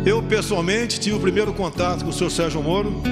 Eu, 0.06 0.22
pessoalmente, 0.22 0.98
tive 0.98 1.16
o 1.16 1.20
primeiro 1.20 1.52
contato 1.52 2.04
com 2.04 2.10
o 2.10 2.12
senhor 2.12 2.30
Sérgio 2.30 2.62
Moro 2.62 3.02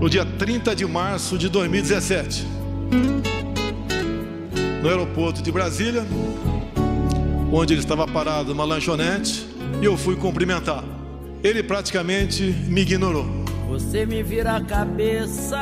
no 0.00 0.08
dia 0.08 0.24
30 0.24 0.74
de 0.76 0.86
março 0.86 1.36
de 1.36 1.48
2017, 1.48 2.46
no 4.80 4.88
aeroporto 4.88 5.42
de 5.42 5.50
Brasília, 5.50 6.06
onde 7.52 7.74
ele 7.74 7.80
estava 7.80 8.06
parado 8.06 8.50
numa 8.50 8.64
lanchonete, 8.64 9.46
e 9.82 9.84
eu 9.84 9.96
fui 9.96 10.16
cumprimentar. 10.16 10.84
Ele 11.42 11.62
praticamente 11.62 12.42
me 12.42 12.82
ignorou. 12.82 13.26
Você 13.68 14.06
me 14.06 14.22
vira 14.22 14.56
a 14.56 14.64
cabeça, 14.64 15.58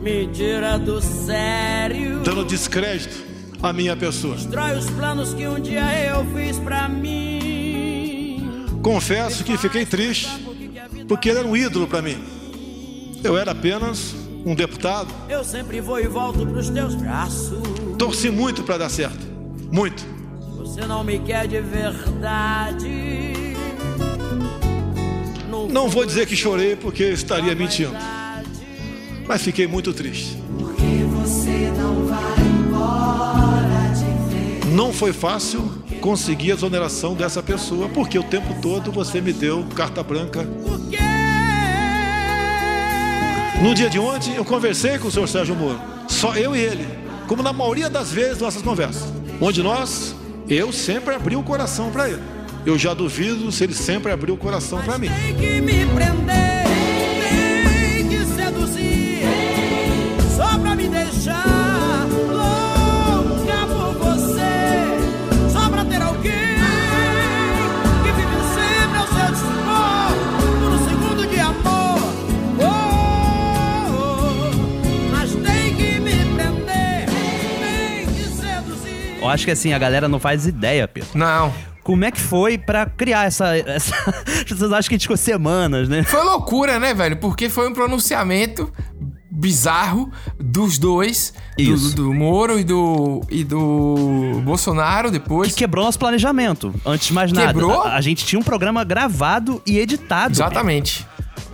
me 0.00 0.26
tira 0.28 0.78
do 0.78 1.00
sério. 1.00 2.20
dando 2.22 2.44
descrédito 2.44 3.25
à 3.62 3.72
minha 3.72 3.96
pessoa. 3.96 4.34
Destrói 4.34 4.76
os 4.78 4.90
planos 4.90 5.34
que 5.34 5.46
um 5.46 5.60
dia 5.60 5.82
eu 6.06 6.24
fiz 6.34 6.58
pra 6.58 6.88
mim. 6.88 8.42
Confesso 8.82 9.42
que 9.42 9.56
fiquei 9.58 9.84
triste, 9.84 10.28
porque 11.08 11.28
ele 11.28 11.38
era 11.40 11.48
um 11.48 11.56
ídolo 11.56 11.86
para 11.86 12.00
mim. 12.00 12.16
Eu 13.24 13.36
era 13.36 13.50
apenas 13.50 14.14
um 14.44 14.54
deputado. 14.54 15.12
Eu 15.28 15.42
sempre 15.42 15.80
vou 15.80 15.98
e 15.98 16.06
volto 16.06 16.46
pros 16.46 16.70
teus 16.70 16.94
braços. 16.94 17.58
Torci 17.98 18.30
muito 18.30 18.62
para 18.62 18.78
dar 18.78 18.88
certo. 18.88 19.26
Muito. 19.72 20.04
Você 20.58 20.86
não 20.86 21.02
me 21.02 21.18
quer 21.18 21.48
de 21.48 21.60
verdade. 21.60 23.56
Não 25.70 25.88
vou 25.88 26.06
dizer 26.06 26.26
que 26.26 26.36
chorei 26.36 26.76
porque 26.76 27.02
eu 27.02 27.12
estaria 27.12 27.54
mentindo. 27.54 27.96
Mas 29.26 29.42
fiquei 29.42 29.66
muito 29.66 29.92
triste. 29.92 30.36
Porque 30.58 31.04
você 31.12 31.72
não 31.76 32.06
vai. 32.06 32.35
Não 34.76 34.92
foi 34.92 35.10
fácil 35.10 35.72
conseguir 36.02 36.50
a 36.50 36.54
exoneração 36.54 37.14
dessa 37.14 37.42
pessoa, 37.42 37.88
porque 37.88 38.18
o 38.18 38.22
tempo 38.22 38.54
todo 38.60 38.92
você 38.92 39.22
me 39.22 39.32
deu 39.32 39.64
carta 39.74 40.02
branca. 40.02 40.46
No 43.62 43.74
dia 43.74 43.88
de 43.88 43.98
ontem, 43.98 44.34
eu 44.34 44.44
conversei 44.44 44.98
com 44.98 45.08
o 45.08 45.10
senhor 45.10 45.26
Sérgio 45.28 45.56
Moro. 45.56 45.80
Só 46.06 46.36
eu 46.36 46.54
e 46.54 46.60
ele. 46.60 46.86
Como 47.26 47.42
na 47.42 47.54
maioria 47.54 47.88
das 47.88 48.12
vezes 48.12 48.42
nossas 48.42 48.60
conversas. 48.60 49.10
Onde 49.40 49.62
nós, 49.62 50.14
eu 50.46 50.70
sempre 50.70 51.14
abri 51.14 51.36
o 51.36 51.42
coração 51.42 51.90
para 51.90 52.10
ele. 52.10 52.22
Eu 52.66 52.76
já 52.76 52.92
duvido 52.92 53.50
se 53.50 53.64
ele 53.64 53.74
sempre 53.74 54.12
abriu 54.12 54.34
o 54.34 54.38
coração 54.38 54.82
para 54.82 54.98
mim. 54.98 55.08
Acho 79.36 79.44
que 79.44 79.50
assim, 79.52 79.72
a 79.72 79.78
galera 79.78 80.08
não 80.08 80.18
faz 80.18 80.46
ideia, 80.46 80.88
Pedro. 80.88 81.10
Não. 81.14 81.52
Como 81.84 82.04
é 82.04 82.10
que 82.10 82.20
foi 82.20 82.58
pra 82.58 82.86
criar 82.86 83.26
essa. 83.26 83.56
essa... 83.56 83.94
Vocês 84.48 84.62
acham 84.72 84.88
que 84.88 84.94
a 84.94 84.98
gente 84.98 85.02
ficou 85.02 85.16
semanas, 85.16 85.88
né? 85.88 86.02
Foi 86.02 86.20
loucura, 86.24 86.80
né, 86.80 86.92
velho? 86.92 87.16
Porque 87.18 87.48
foi 87.48 87.68
um 87.68 87.72
pronunciamento 87.72 88.72
bizarro 89.30 90.10
dos 90.40 90.78
dois. 90.78 91.32
do- 91.56 91.62
Isso. 91.62 91.94
Do, 91.94 92.12
Moro 92.12 92.58
e 92.58 92.64
do, 92.64 93.20
e 93.30 93.44
do 93.44 94.40
Bolsonaro 94.44 95.10
depois. 95.12 95.52
Que 95.52 95.58
quebrou 95.58 95.84
nosso 95.84 95.98
planejamento. 95.98 96.74
Antes 96.84 97.08
de 97.08 97.12
mais 97.12 97.30
nada. 97.30 97.48
Quebrou? 97.52 97.82
A, 97.82 97.94
a 97.94 98.00
gente 98.00 98.24
tinha 98.24 98.38
um 98.40 98.42
programa 98.42 98.82
gravado 98.82 99.62
e 99.64 99.78
editado. 99.78 100.32
Exatamente. 100.32 101.06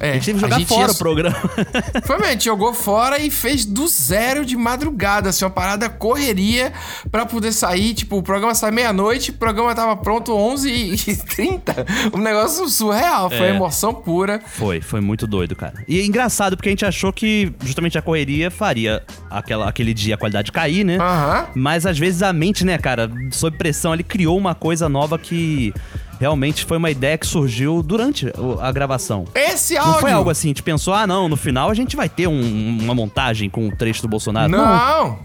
É, 0.02 0.10
A 0.10 0.14
gente 0.14 0.24
teve 0.24 0.38
que 0.38 0.40
jogar 0.50 0.66
fora 0.66 0.88
ia- 0.88 0.92
o 0.92 0.98
programa. 0.98 1.36
Foi 2.04 2.16
mesmo, 2.16 2.26
a 2.28 2.32
gente 2.32 2.44
jogou 2.44 2.74
fora 2.74 3.18
e 3.20 3.30
fez 3.30 3.64
do 3.64 3.86
zero 3.86 4.44
de 4.44 4.56
madrugada, 4.56 5.28
assim, 5.30 5.44
uma 5.44 5.50
parada 5.50 5.88
correria 5.88 6.72
pra 7.10 7.24
poder 7.24 7.52
sair. 7.52 7.94
Tipo, 7.94 8.16
o 8.18 8.22
programa 8.22 8.52
sai 8.54 8.72
meia-noite, 8.72 9.30
o 9.30 9.34
programa 9.34 9.74
tava 9.74 9.96
pronto 9.96 10.32
11h30. 10.32 11.62
Um 12.14 12.18
negócio 12.18 12.68
surreal, 12.68 13.30
foi 13.30 13.46
É. 13.46 13.50
emoção 13.50 13.94
pura. 13.94 14.40
Foi, 14.44 14.80
foi 14.80 15.00
muito 15.00 15.26
doido, 15.26 15.54
cara. 15.54 15.74
E 15.86 16.00
é 16.00 16.04
engraçado, 16.04 16.56
porque 16.56 16.68
a 16.68 16.72
gente 16.72 16.84
achou 16.84 17.12
que 17.12 17.52
justamente 17.64 17.96
a 17.96 18.02
correria 18.02 18.50
faria 18.50 19.02
aquela, 19.30 19.68
aquele 19.68 19.94
dia 19.94 20.14
a 20.14 20.18
qualidade 20.18 20.50
cair, 20.50 20.84
né? 20.84 20.98
Mas 21.54 21.86
às 21.86 21.98
vezes 21.98 22.22
a 22.22 22.32
mente, 22.32 22.64
né, 22.64 22.76
cara, 22.78 23.10
sob 23.30 23.56
pressão, 23.56 23.94
ele 23.94 24.02
criou 24.02 24.36
uma 24.36 24.54
coisa 24.54 24.88
nova 24.88 25.18
que 25.18 25.72
realmente 26.22 26.64
foi 26.64 26.76
uma 26.76 26.88
ideia 26.88 27.18
que 27.18 27.26
surgiu 27.26 27.82
durante 27.82 28.32
a 28.60 28.70
gravação. 28.70 29.24
Esse 29.34 29.74
Não 29.74 29.82
foi 29.84 29.92
áudio- 29.94 30.16
algo 30.18 30.30
assim, 30.30 30.48
a 30.48 30.50
gente 30.50 30.62
pensou, 30.62 30.94
ah, 30.94 31.04
não, 31.04 31.28
no 31.28 31.36
final 31.36 31.68
a 31.68 31.74
gente 31.74 31.96
vai 31.96 32.08
ter 32.08 32.28
um- 32.28 32.78
uma 32.80 32.94
montagem 32.94 33.50
com 33.50 33.66
o 33.66 33.74
trecho 33.76 34.00
do 34.02 34.06
Bolsonaro. 34.08 34.48
Não. 34.48 35.18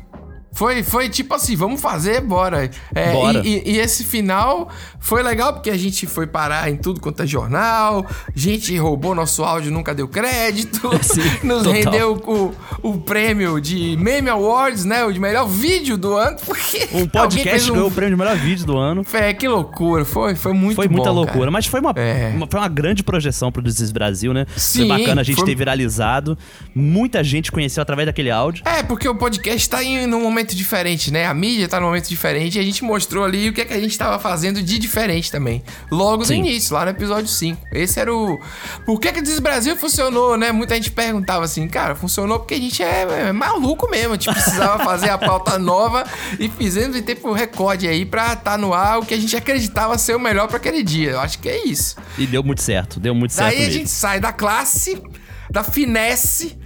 Foi, 0.58 0.82
foi 0.82 1.08
tipo 1.08 1.36
assim, 1.36 1.56
vamos 1.56 1.80
fazer, 1.80 2.20
bora. 2.20 2.68
É, 2.96 3.12
Bora. 3.14 3.44
E, 3.46 3.60
e- 3.64 3.72
e 3.74 3.78
esse 3.78 4.04
final 4.04 4.70
foi 5.00 5.22
legal 5.22 5.54
porque 5.54 5.70
a 5.70 5.78
gente 5.78 6.08
foi 6.08 6.26
parar 6.26 6.68
em 6.68 6.76
tudo 6.76 7.00
quanto 7.00 7.22
é 7.22 7.28
jornal, 7.28 8.04
gente 8.36 8.76
roubou 8.76 9.14
nosso 9.14 9.44
áudio, 9.44 9.72
nunca 9.72 9.94
deu 9.94 10.08
crédito, 10.08 10.90
nos 11.44 11.62
total. 11.64 11.72
rendeu 11.74 12.14
o, 12.26 12.56
o 12.82 12.98
prêmio 12.98 13.62
de 13.62 13.96
Meme 13.98 14.30
Awards, 14.32 14.84
né? 14.84 15.06
O 15.06 15.12
de 15.12 15.20
melhor 15.20 15.48
vídeo 15.48 15.96
do 15.96 16.16
ano, 16.18 16.38
porque 16.44 16.90
Um 16.92 17.08
podcast 17.08 17.70
um- 17.70 17.76
ganhou 17.76 17.88
o 17.90 17.92
prêmio 17.92 18.16
de 18.16 18.20
melhor 18.24 18.36
vídeo 18.38 18.66
do 18.66 18.76
ano. 18.80 19.06
É, 19.14 19.34
que 19.36 19.48
loucura, 19.48 20.06
foi, 20.06 20.34
foi 20.34 20.54
muito 20.54 20.76
Foi 20.76 20.88
muita 20.88 21.10
bom, 21.10 21.18
loucura, 21.18 21.40
cara. 21.42 21.52
mas 21.52 21.68
foi 21.68 21.80
uma, 21.82 21.92
É. 21.96 22.32
uma- 22.36 22.48
foi 22.50 22.60
uma 22.60 22.68
grande 22.68 23.04
projeção 23.04 23.52
pro 23.52 23.62
Desis 23.62 23.92
Brasil, 23.92 24.34
né? 24.34 24.48
Sim, 24.58 24.88
foi 24.88 24.98
bacana 24.98 25.22
a 25.22 25.24
gente 25.24 25.36
foi- 25.36 25.46
ter 25.46 25.54
viralizado. 25.56 26.36
Muita 26.74 27.24
gente 27.24 27.52
conheceu 27.52 27.84
através 27.84 28.08
daquele 28.08 28.32
áudio. 28.32 28.64
É, 28.66 28.82
porque 28.82 29.08
o 29.08 29.14
podcast 29.14 29.70
tá 29.70 29.84
em 29.84 30.08
num 30.08 30.22
momento 30.24 30.47
diferente, 30.56 31.12
né? 31.12 31.26
A 31.26 31.34
mídia 31.34 31.68
tá 31.68 31.80
num 31.80 31.88
momento 31.88 32.08
diferente 32.08 32.58
e 32.58 32.60
a 32.60 32.64
gente 32.64 32.84
mostrou 32.84 33.24
ali 33.24 33.50
o 33.50 33.54
que, 33.54 33.62
é 33.62 33.66
que 33.66 33.74
a 33.74 33.80
gente 33.80 33.98
tava 33.98 34.20
fazendo 34.20 34.62
de 34.62 34.78
diferente 34.78 35.32
também. 35.32 35.64
Logo 35.92 36.18
no 36.18 36.26
Sim. 36.26 36.40
início, 36.40 36.74
lá 36.74 36.86
no 36.86 36.92
episódio 36.92 37.28
5. 37.28 37.68
Esse 37.72 38.00
era 38.00 38.14
o. 38.14 38.40
Por 38.86 39.00
que 39.00 39.12
que 39.12 39.20
o 39.20 39.24
Diz 39.24 39.40
Brasil 39.40 39.76
funcionou, 39.76 40.38
né? 40.38 40.52
Muita 40.52 40.76
gente 40.76 40.92
perguntava 40.92 41.46
assim, 41.46 41.68
cara, 41.68 41.96
funcionou 41.96 42.40
porque 42.40 42.54
a 42.54 42.60
gente 42.60 42.82
é, 42.84 43.28
é 43.28 43.32
maluco 43.32 43.90
mesmo. 43.90 44.14
A 44.14 44.16
gente 44.16 44.32
precisava 44.32 44.84
fazer 44.84 45.10
a 45.10 45.18
pauta 45.18 45.58
nova 45.60 46.06
e 46.40 46.50
fizemos 46.50 46.96
em 46.96 47.02
tempo 47.02 47.32
recorde 47.32 47.88
aí 47.88 48.06
pra 48.06 48.36
tá 48.36 48.58
no 48.58 48.74
ar 48.74 49.00
o 49.00 49.06
que 49.06 49.14
a 49.14 49.18
gente 49.18 49.36
acreditava 49.36 49.98
ser 49.98 50.16
o 50.16 50.20
melhor 50.20 50.48
pra 50.48 50.58
aquele 50.58 50.84
dia. 50.84 51.12
Eu 51.12 51.20
acho 51.20 51.40
que 51.40 51.50
é 51.50 51.66
isso. 51.66 51.96
E 52.18 52.26
deu 52.26 52.44
muito 52.44 52.62
certo, 52.62 53.00
deu 53.00 53.14
muito 53.14 53.34
certo 53.34 53.56
Daí 53.56 53.66
a 53.66 53.70
gente 53.70 53.90
sai 53.90 54.20
da 54.20 54.32
classe, 54.32 55.02
da 55.50 55.64
finesse, 55.64 56.58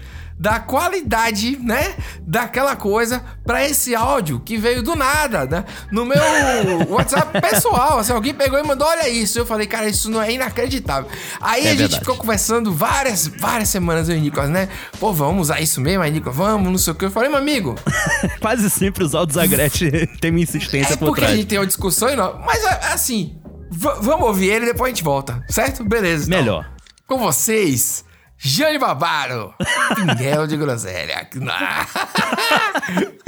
da 0.42 0.60
qualidade, 0.60 1.56
né? 1.62 1.94
Daquela 2.26 2.76
coisa 2.76 3.24
pra 3.46 3.64
esse 3.64 3.94
áudio 3.94 4.40
que 4.40 4.58
veio 4.58 4.82
do 4.82 4.96
nada, 4.96 5.46
né? 5.46 5.66
No 5.92 6.04
meu 6.04 6.18
WhatsApp 6.90 7.40
pessoal. 7.40 8.00
Assim, 8.00 8.12
alguém 8.12 8.34
pegou 8.34 8.58
e 8.58 8.64
mandou: 8.64 8.88
olha 8.88 9.08
isso. 9.08 9.38
Eu 9.38 9.46
falei, 9.46 9.68
cara, 9.68 9.88
isso 9.88 10.10
não 10.10 10.20
é 10.20 10.32
inacreditável. 10.32 11.08
Aí 11.40 11.62
É 11.62 11.68
a 11.68 11.70
gente 11.70 11.78
verdade. 11.80 12.00
ficou 12.00 12.16
conversando 12.18 12.74
várias, 12.74 13.28
várias 13.28 13.70
semanas, 13.70 14.10
eu 14.10 14.18
e 14.18 14.20
Nicolas, 14.20 14.50
né? 14.50 14.68
Pô, 15.00 15.14
vamos 15.14 15.42
usar 15.44 15.62
isso 15.62 15.80
mesmo, 15.80 16.02
aí, 16.02 16.10
Nicolas, 16.10 16.36
vamos, 16.36 16.72
não 16.72 16.78
sei 16.80 16.94
o 16.94 16.96
que. 16.96 17.06
Eu 17.06 17.12
falei, 17.12 17.30
meu 17.30 17.38
amigo, 17.38 17.76
Quase 18.42 18.68
sempre 18.72 19.04
os 19.04 19.14
áudios 19.14 19.36
da 19.36 19.46
Gretchen 19.46 20.08
tem 20.20 20.32
uma 20.32 20.40
insistência 20.40 20.94
é 20.94 20.98
por 20.98 21.06
porque 21.10 21.22
a 21.22 21.26
trás. 21.26 21.38
gente 21.38 21.48
tem 21.50 21.60
uma 21.60 21.68
discussão 21.68 22.10
enorme. 22.10 22.42
Mas 22.48 22.64
é, 22.64 22.80
assim, 22.94 23.40
v- 23.70 23.96
vamos 24.02 24.26
ouvir 24.28 24.50
ele 24.50 24.66
e 24.66 24.70
depois 24.70 24.92
a 24.92 24.96
gente 24.96 25.04
volta, 25.04 25.44
certo? 25.48 25.84
Beleza. 25.84 26.26
então. 26.26 26.40
Melhor. 26.40 26.68
Com 27.08 27.20
vocês, 27.20 28.04
Jane 28.44 28.80
Babaro, 28.80 29.54
Pinguelo 29.96 30.48
de 30.48 30.58
Groselha. 30.58 31.28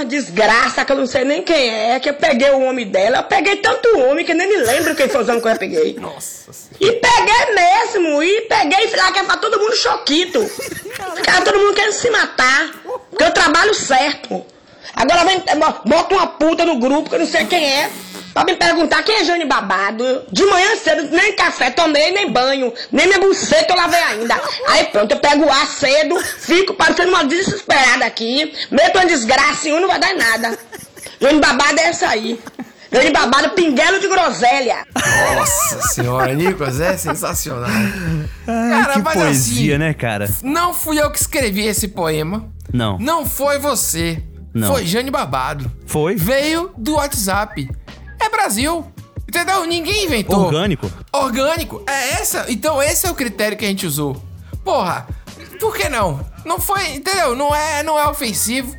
Desgraça 0.08 0.84
que 0.84 0.90
eu 0.90 0.96
não 0.96 1.06
sei 1.06 1.24
nem 1.24 1.42
quem 1.42 1.70
é, 1.70 2.00
que 2.00 2.10
eu 2.10 2.14
peguei 2.14 2.50
o 2.50 2.62
homem 2.62 2.88
dela. 2.88 3.18
Eu 3.18 3.22
peguei 3.22 3.54
tanto 3.56 3.96
homem 4.00 4.24
que 4.24 4.34
nem 4.34 4.48
me 4.48 4.56
lembro 4.56 4.96
quem 4.96 5.08
foi 5.08 5.22
os 5.22 5.28
homens 5.28 5.42
que 5.44 5.48
eu 5.48 5.56
peguei. 5.56 5.94
Nossa 6.00 6.50
E 6.80 6.90
peguei 6.92 7.54
mesmo, 7.54 8.20
e 8.24 8.40
peguei 8.42 8.86
e 8.86 8.88
falei 8.88 9.12
que 9.12 9.18
é 9.20 9.22
pra 9.22 9.36
todo 9.36 9.60
mundo 9.60 9.76
choquito. 9.76 10.44
Ficava 11.14 11.42
todo 11.42 11.60
mundo 11.60 11.74
querendo 11.74 11.92
se 11.92 12.10
matar. 12.10 12.72
Porque 13.08 13.22
eu 13.22 13.30
trabalho 13.32 13.72
certo. 13.72 14.44
Agora 14.96 15.24
vem, 15.24 15.40
bota 15.86 16.14
uma 16.14 16.26
puta 16.26 16.64
no 16.64 16.80
grupo 16.80 17.08
que 17.08 17.14
eu 17.14 17.20
não 17.20 17.26
sei 17.26 17.46
quem 17.46 17.64
é. 17.64 17.88
Pra 18.34 18.44
me 18.44 18.56
perguntar 18.56 19.02
quem 19.04 19.20
é 19.20 19.24
Jane 19.24 19.44
Babado. 19.44 20.24
De 20.30 20.44
manhã 20.44 20.74
cedo, 20.76 21.08
nem 21.14 21.36
café 21.36 21.70
tomei, 21.70 22.10
nem 22.10 22.30
banho, 22.30 22.72
nem 22.90 23.06
minha 23.06 23.20
buceta 23.20 23.72
eu 23.72 23.76
lavei 23.76 24.02
ainda. 24.02 24.38
Aí 24.68 24.86
pronto, 24.86 25.12
eu 25.12 25.20
pego 25.20 25.44
o 25.44 25.50
ar 25.50 25.66
cedo, 25.68 26.20
fico 26.40 26.74
parecendo 26.74 27.10
uma 27.10 27.24
desesperada 27.24 28.04
aqui, 28.04 28.52
meto 28.72 28.98
uma 28.98 29.06
desgraça 29.06 29.68
em 29.68 29.72
um, 29.72 29.80
não 29.80 29.88
vai 29.88 30.00
dar 30.00 30.10
em 30.10 30.18
nada. 30.18 30.58
Jane 31.20 31.40
Babado 31.40 31.78
é 31.78 31.84
essa 31.84 32.08
aí. 32.08 32.40
Jane 32.92 33.10
Babado, 33.12 33.50
pinguelo 33.50 34.00
de 34.00 34.08
groselha. 34.08 34.84
Nossa 35.36 35.80
senhora, 35.88 36.34
Nicolas, 36.34 36.80
é 36.80 36.96
sensacional. 36.96 37.70
Ai, 38.46 38.70
Cara, 38.82 38.92
que 38.94 39.02
mas 39.02 39.14
poesia, 39.14 39.74
assim, 39.76 39.78
né, 39.78 39.94
cara? 39.94 40.28
Não 40.42 40.74
fui 40.74 41.00
eu 41.00 41.10
que 41.10 41.18
escrevi 41.18 41.66
esse 41.66 41.88
poema. 41.88 42.48
Não. 42.72 42.98
Não 42.98 43.26
foi 43.26 43.58
você. 43.58 44.22
Não. 44.52 44.68
Foi 44.68 44.86
Jane 44.86 45.10
Babado. 45.10 45.70
Foi? 45.86 46.14
Veio 46.14 46.72
do 46.76 46.94
WhatsApp. 46.94 47.68
Brasil. 48.44 48.84
Entendeu? 49.26 49.64
Ninguém 49.64 50.04
inventou. 50.04 50.44
Orgânico. 50.44 50.90
Orgânico. 51.10 51.82
É 51.88 52.10
essa. 52.20 52.44
Então 52.50 52.82
esse 52.82 53.06
é 53.06 53.10
o 53.10 53.14
critério 53.14 53.56
que 53.56 53.64
a 53.64 53.68
gente 53.68 53.86
usou. 53.86 54.22
Porra, 54.62 55.06
por 55.58 55.74
que 55.74 55.88
não? 55.88 56.20
Não 56.44 56.60
foi, 56.60 56.90
entendeu? 56.96 57.34
Não 57.34 57.54
é, 57.54 57.82
não 57.82 57.98
é 57.98 58.06
ofensivo. 58.06 58.76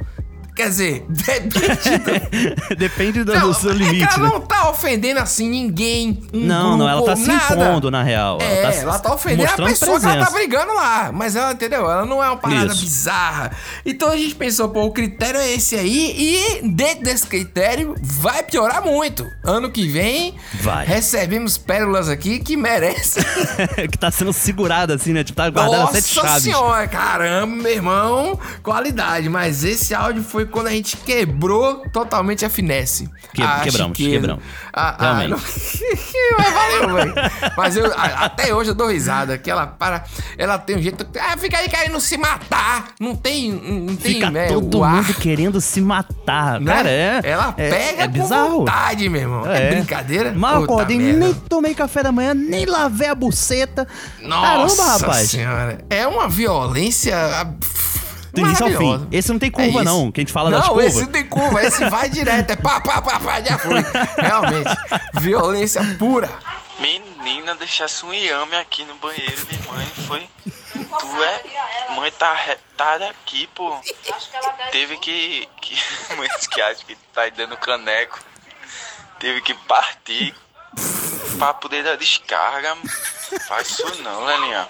Quer 0.55 0.69
dizer, 0.69 1.05
depende 1.09 1.59
Depende 2.79 3.23
do, 3.25 3.33
Não, 3.33 3.49
do 3.49 3.53
seu 3.53 3.71
é 3.71 3.73
limite, 3.73 4.03
ela 4.13 4.23
né? 4.23 4.29
não 4.29 4.39
tá 4.39 4.69
ofendendo 4.69 5.19
assim 5.19 5.49
ninguém. 5.49 6.23
um 6.33 6.39
Não, 6.39 6.77
não, 6.77 6.87
ela 6.87 7.01
tá 7.03 7.13
grupo, 7.13 7.29
se 7.29 7.51
impondo, 7.53 7.91
na 7.91 8.01
real. 8.01 8.37
É, 8.41 8.61
ela 8.63 8.73
ela 8.73 8.93
tá, 8.93 9.09
tá, 9.09 9.15
ofendendo 9.15 9.51
a 9.51 9.65
pessoa 9.67 9.99
que 9.99 10.05
ela 10.05 10.15
tá 10.15 10.31
presença. 10.31 10.31
brigando 10.31 10.73
lá. 10.73 11.11
Mas 11.13 11.35
ela, 11.35 11.51
entendeu? 11.51 11.81
Ela 11.81 12.05
não 12.05 12.23
é 12.23 12.27
uma 12.29 12.37
parada 12.37 12.71
Isso. 12.71 12.81
bizarra. 12.85 13.51
Então 13.85 14.09
a 14.09 14.15
gente 14.15 14.33
pensou, 14.35 14.69
pô, 14.69 14.83
o 14.85 14.91
critério 14.91 15.39
é 15.41 15.51
esse 15.51 15.75
aí. 15.75 16.15
E 16.17 16.69
dentro 16.69 17.03
desse 17.03 17.27
critério 17.27 17.93
vai 18.01 18.41
piorar 18.41 18.81
muito. 18.81 19.27
Ano 19.43 19.69
que 19.69 19.85
vem, 19.89 20.35
Vai. 20.61 20.85
recebemos 20.85 21.57
pérolas 21.57 22.07
aqui 22.07 22.39
que 22.39 22.55
merecem. 22.55 23.23
que 23.91 23.97
tá 23.97 24.09
sendo 24.09 24.31
segurada 24.31 24.95
assim, 24.95 25.11
né? 25.11 25.21
Tipo, 25.21 25.35
tá 25.35 25.49
guardada 25.49 25.83
Nossa 25.83 25.99
sete 25.99 26.13
chaves. 26.13 26.43
senhora, 26.43 26.87
caramba, 26.87 27.55
meu 27.57 27.71
irmão. 27.73 28.39
Qualidade. 28.63 29.27
Mas 29.27 29.65
esse 29.65 29.93
áudio 29.93 30.23
foi 30.23 30.44
quando 30.45 30.67
a 30.67 30.71
gente 30.71 30.97
quebrou 30.97 31.83
totalmente 31.91 32.45
a 32.45 32.49
finesse. 32.49 33.09
Que- 33.33 33.41
a 33.41 33.59
quebramos, 33.61 33.97
chiqueza. 33.97 34.11
quebramos. 34.19 34.43
A, 34.71 34.89
a, 34.89 35.17
Realmente. 35.17 35.29
não- 35.31 35.39
Mas 36.37 36.53
valeu, 36.53 36.95
velho. 36.95 37.13
Mas 37.57 37.77
eu, 37.77 37.91
até 37.97 38.53
hoje 38.53 38.69
eu 38.71 38.75
dou 38.75 38.87
risada. 38.89 39.37
Que 39.37 39.49
ela 39.51 39.67
para. 39.67 40.03
Ela 40.37 40.57
tem 40.57 40.77
um 40.77 40.81
jeito. 40.81 41.05
Ah, 41.19 41.35
fica 41.37 41.57
aí 41.57 41.67
querendo 41.69 41.99
se 41.99 42.17
matar. 42.17 42.87
Não 42.99 43.15
tem. 43.15 43.51
Não 43.51 43.95
tem 43.95 44.13
Fica 44.15 44.29
né, 44.31 44.47
todo 44.47 44.83
mundo 44.85 45.13
querendo 45.15 45.59
se 45.59 45.81
matar. 45.81 46.59
né? 46.59 46.73
Cara, 46.73 46.89
é. 46.89 47.19
Ela 47.23 47.53
é- 47.57 47.69
pega 47.69 48.03
é 48.03 48.07
com 48.07 48.13
bizarro. 48.13 48.49
vontade, 48.59 49.09
meu 49.09 49.21
irmão. 49.21 49.45
É, 49.51 49.69
brincadeira? 49.75 50.31
Mal 50.33 50.61
Puta 50.61 50.73
acordei, 50.73 50.97
merda. 50.97 51.19
nem 51.19 51.33
tomei 51.33 51.73
café 51.73 52.03
da 52.03 52.11
manhã, 52.11 52.33
nem 52.33 52.65
lavei 52.65 53.09
a 53.09 53.15
buceta. 53.15 53.87
Nossa 54.21 54.77
Caramba, 54.77 54.97
rapaz. 55.05 55.29
senhora. 55.29 55.77
É 55.89 56.07
uma 56.07 56.27
violência. 56.29 57.15
Do 58.35 58.41
início 58.41 58.65
ao 58.65 58.71
fim. 58.71 59.07
Esse 59.11 59.31
não 59.31 59.39
tem 59.39 59.49
curva, 59.49 59.81
É 59.81 59.83
não. 59.83 60.11
Que 60.11 60.19
a 60.19 60.23
gente 60.23 60.33
fala 60.33 60.49
não, 60.49 60.59
das 60.59 60.67
curvas. 60.67 60.85
esse 60.85 61.01
não 61.01 61.11
tem 61.11 61.25
curva, 61.25 61.63
esse 61.63 61.89
vai 61.89 62.09
direto, 62.09 62.51
é 62.51 62.55
pá, 62.55 62.81
pá, 62.81 63.01
pá, 63.01 63.19
pá, 63.19 63.41
já 63.41 63.57
foi. 63.57 63.81
Realmente, 64.17 64.69
violência 65.15 65.81
pura. 65.97 66.29
Menina, 66.79 67.55
deixasse 67.55 68.05
um 68.05 68.13
iame 68.13 68.55
aqui 68.57 68.83
no 68.83 68.95
banheiro 68.95 69.45
de 69.45 69.67
mãe, 69.67 69.85
foi. 70.07 70.29
Tu 70.99 71.23
é. 71.23 71.95
Mãe 71.95 72.11
tá 72.11 72.33
retada 72.33 73.09
aqui, 73.09 73.47
pô. 73.55 73.77
Teve 74.71 74.97
que. 74.97 75.47
que 75.61 75.75
mãe 76.17 76.27
que 76.51 76.61
acha 76.61 76.83
que 76.85 76.95
tá 77.13 77.21
aí 77.21 77.31
dando 77.31 77.55
caneco. 77.57 78.19
Teve 79.19 79.41
que 79.41 79.53
partir 79.53 80.35
pra 81.37 81.53
poder 81.53 81.83
dar 81.83 81.95
descarga. 81.95 82.75
Faz 83.47 83.69
isso 83.69 84.01
não, 84.03 84.25
Lelinha. 84.25 84.67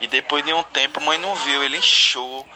E 0.00 0.06
depois 0.06 0.44
de 0.44 0.52
um 0.52 0.62
tempo, 0.62 1.00
a 1.00 1.02
mãe 1.02 1.18
não 1.18 1.34
viu, 1.36 1.62
ele 1.62 1.78
inchou. 1.78 2.46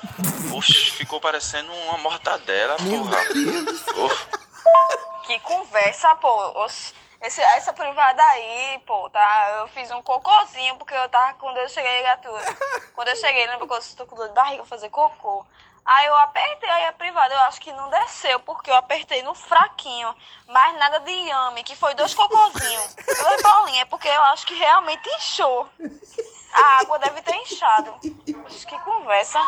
Oxe, 0.54 0.90
ficou 0.90 1.20
parecendo 1.20 1.72
uma 1.72 1.98
mortadela, 1.98 2.76
porra. 2.76 3.18
Oh. 3.96 5.26
Que 5.26 5.38
conversa, 5.40 6.14
pô. 6.16 6.66
Esse, 7.22 7.40
essa 7.40 7.72
privada 7.72 8.22
aí, 8.22 8.80
pô, 8.86 9.08
tá? 9.10 9.58
Eu 9.58 9.68
fiz 9.68 9.90
um 9.90 10.02
cocôzinho 10.02 10.76
porque 10.76 10.94
eu 10.94 11.08
tava. 11.08 11.34
Quando 11.34 11.58
eu 11.58 11.68
cheguei, 11.68 12.02
gatura. 12.02 12.42
Quando 12.94 13.08
eu 13.08 13.16
cheguei, 13.16 13.46
lembra 13.46 13.66
que 13.66 13.72
eu 13.72 13.78
estou 13.78 14.06
com 14.06 14.16
dor 14.16 14.28
de 14.28 14.34
barriga 14.34 14.64
fazer 14.64 14.88
cocô? 14.88 15.44
Aí 15.84 16.06
eu 16.06 16.16
apertei 16.16 16.68
aí 16.68 16.84
a 16.86 16.92
privada, 16.92 17.34
eu 17.34 17.40
acho 17.40 17.60
que 17.60 17.72
não 17.72 17.88
desceu, 17.90 18.38
porque 18.40 18.70
eu 18.70 18.74
apertei 18.74 19.22
no 19.22 19.34
fraquinho. 19.34 20.14
Mas 20.46 20.78
nada 20.78 21.00
de 21.00 21.10
yame, 21.10 21.64
que 21.64 21.74
foi 21.74 21.94
dois 21.94 22.14
cocôzinhos. 22.14 22.94
Duas 22.94 23.42
bolinhas, 23.42 23.88
porque 23.88 24.08
eu 24.08 24.22
acho 24.24 24.46
que 24.46 24.54
realmente 24.54 25.08
inchou. 25.16 25.68
A 26.52 26.80
água 26.80 26.98
deve 26.98 27.22
ter 27.22 27.34
inchado. 27.34 27.94
Que 28.00 28.78
conversa. 28.84 29.40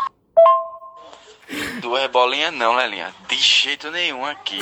Duas 1.80 2.06
bolinhas 2.10 2.52
não, 2.52 2.74
Lelinha. 2.74 3.14
De 3.28 3.36
jeito 3.36 3.90
nenhum 3.90 4.24
aqui. 4.24 4.58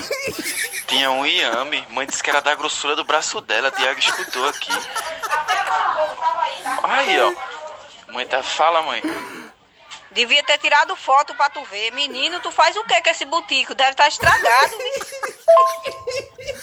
Tinha 0.86 1.10
um 1.10 1.24
iame. 1.24 1.86
Mãe 1.90 2.06
disse 2.06 2.22
que 2.22 2.30
era 2.30 2.40
da 2.40 2.54
grossura 2.54 2.96
do 2.96 3.04
braço 3.04 3.40
dela. 3.40 3.70
Tiago 3.70 4.00
escutou 4.00 4.48
aqui. 4.48 4.72
Aí, 6.82 7.20
ó. 7.20 7.32
Mãe 8.12 8.26
tá. 8.26 8.42
Fala, 8.42 8.82
mãe. 8.82 9.02
Devia 10.10 10.42
ter 10.42 10.58
tirado 10.58 10.96
foto 10.96 11.34
pra 11.34 11.48
tu 11.48 11.62
ver. 11.64 11.92
Menino, 11.92 12.40
tu 12.40 12.50
faz 12.50 12.76
o 12.76 12.84
que 12.84 13.00
com 13.00 13.10
esse 13.10 13.24
butico? 13.24 13.74
Deve 13.74 13.90
estar 13.90 14.08
estragado. 14.08 14.74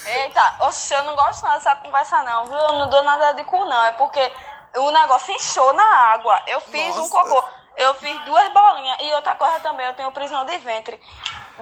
Eita, 0.06 0.58
oxe, 0.62 0.94
eu 0.94 1.04
não 1.06 1.16
gosto 1.16 1.44
nada 1.44 1.58
dessa 1.58 1.76
conversa 1.78 2.22
não, 2.24 2.46
viu? 2.46 2.58
Eu 2.58 2.74
não 2.74 2.90
dou 2.90 3.04
nada 3.04 3.32
de 3.34 3.44
cu 3.46 3.63
não. 3.63 3.86
É 3.86 3.94
porque 3.94 4.32
o 4.78 4.92
negócio 4.92 5.34
inchou 5.34 5.74
na 5.74 5.84
água. 5.84 6.42
Eu 6.48 6.62
fiz 6.62 6.98
um 6.98 7.10
cocô. 7.10 7.44
Eu 7.76 7.94
fiz 7.96 8.20
duas 8.26 8.52
bolinhas. 8.52 8.98
E 9.02 9.13
outra 9.13 9.36
coisa 9.36 9.60
também, 9.60 9.86
eu 9.86 9.94
tenho 9.94 10.12
prisão 10.12 10.46
de 10.46 10.58
ventre. 10.58 11.00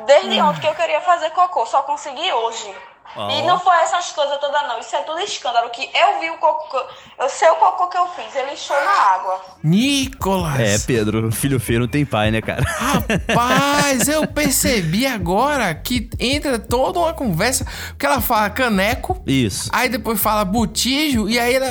Desde 0.05 0.41
ontem 0.41 0.61
que 0.61 0.67
eu 0.67 0.75
queria 0.75 1.01
fazer 1.01 1.29
cocô, 1.31 1.65
só 1.65 1.83
consegui 1.83 2.31
hoje. 2.31 2.75
Ó. 3.15 3.29
E 3.29 3.41
não 3.43 3.59
foi 3.59 3.75
essas 3.77 4.11
coisas 4.11 4.37
todas 4.39 4.61
não. 4.67 4.79
Isso 4.79 4.95
é 4.95 5.01
tudo 5.01 5.19
escândalo. 5.19 5.69
Que 5.69 5.89
eu 5.93 6.19
vi 6.19 6.29
o 6.29 6.37
cocô. 6.37 6.81
Eu 7.19 7.29
sei 7.29 7.49
o 7.49 7.55
cocô 7.55 7.87
que 7.87 7.97
eu 7.97 8.07
fiz. 8.07 8.35
Ele 8.35 8.53
inchou 8.53 8.75
na 8.75 8.91
água. 8.91 9.41
Nicolas. 9.63 10.59
É, 10.59 10.77
Pedro, 10.79 11.31
filho 11.31 11.59
feio 11.59 11.79
não 11.79 11.87
tem 11.87 12.05
pai, 12.05 12.31
né, 12.31 12.41
cara? 12.41 12.63
Rapaz, 12.63 14.07
eu 14.07 14.27
percebi 14.27 15.05
agora 15.05 15.73
que 15.73 16.09
entra 16.19 16.59
toda 16.59 16.99
uma 16.99 17.13
conversa. 17.13 17.65
Porque 17.89 18.05
ela 18.05 18.21
fala 18.21 18.49
caneco. 18.49 19.21
Isso. 19.25 19.69
Aí 19.71 19.89
depois 19.89 20.21
fala 20.21 20.43
botijo. 20.43 21.29
E 21.29 21.39
aí 21.39 21.55
ela, 21.55 21.67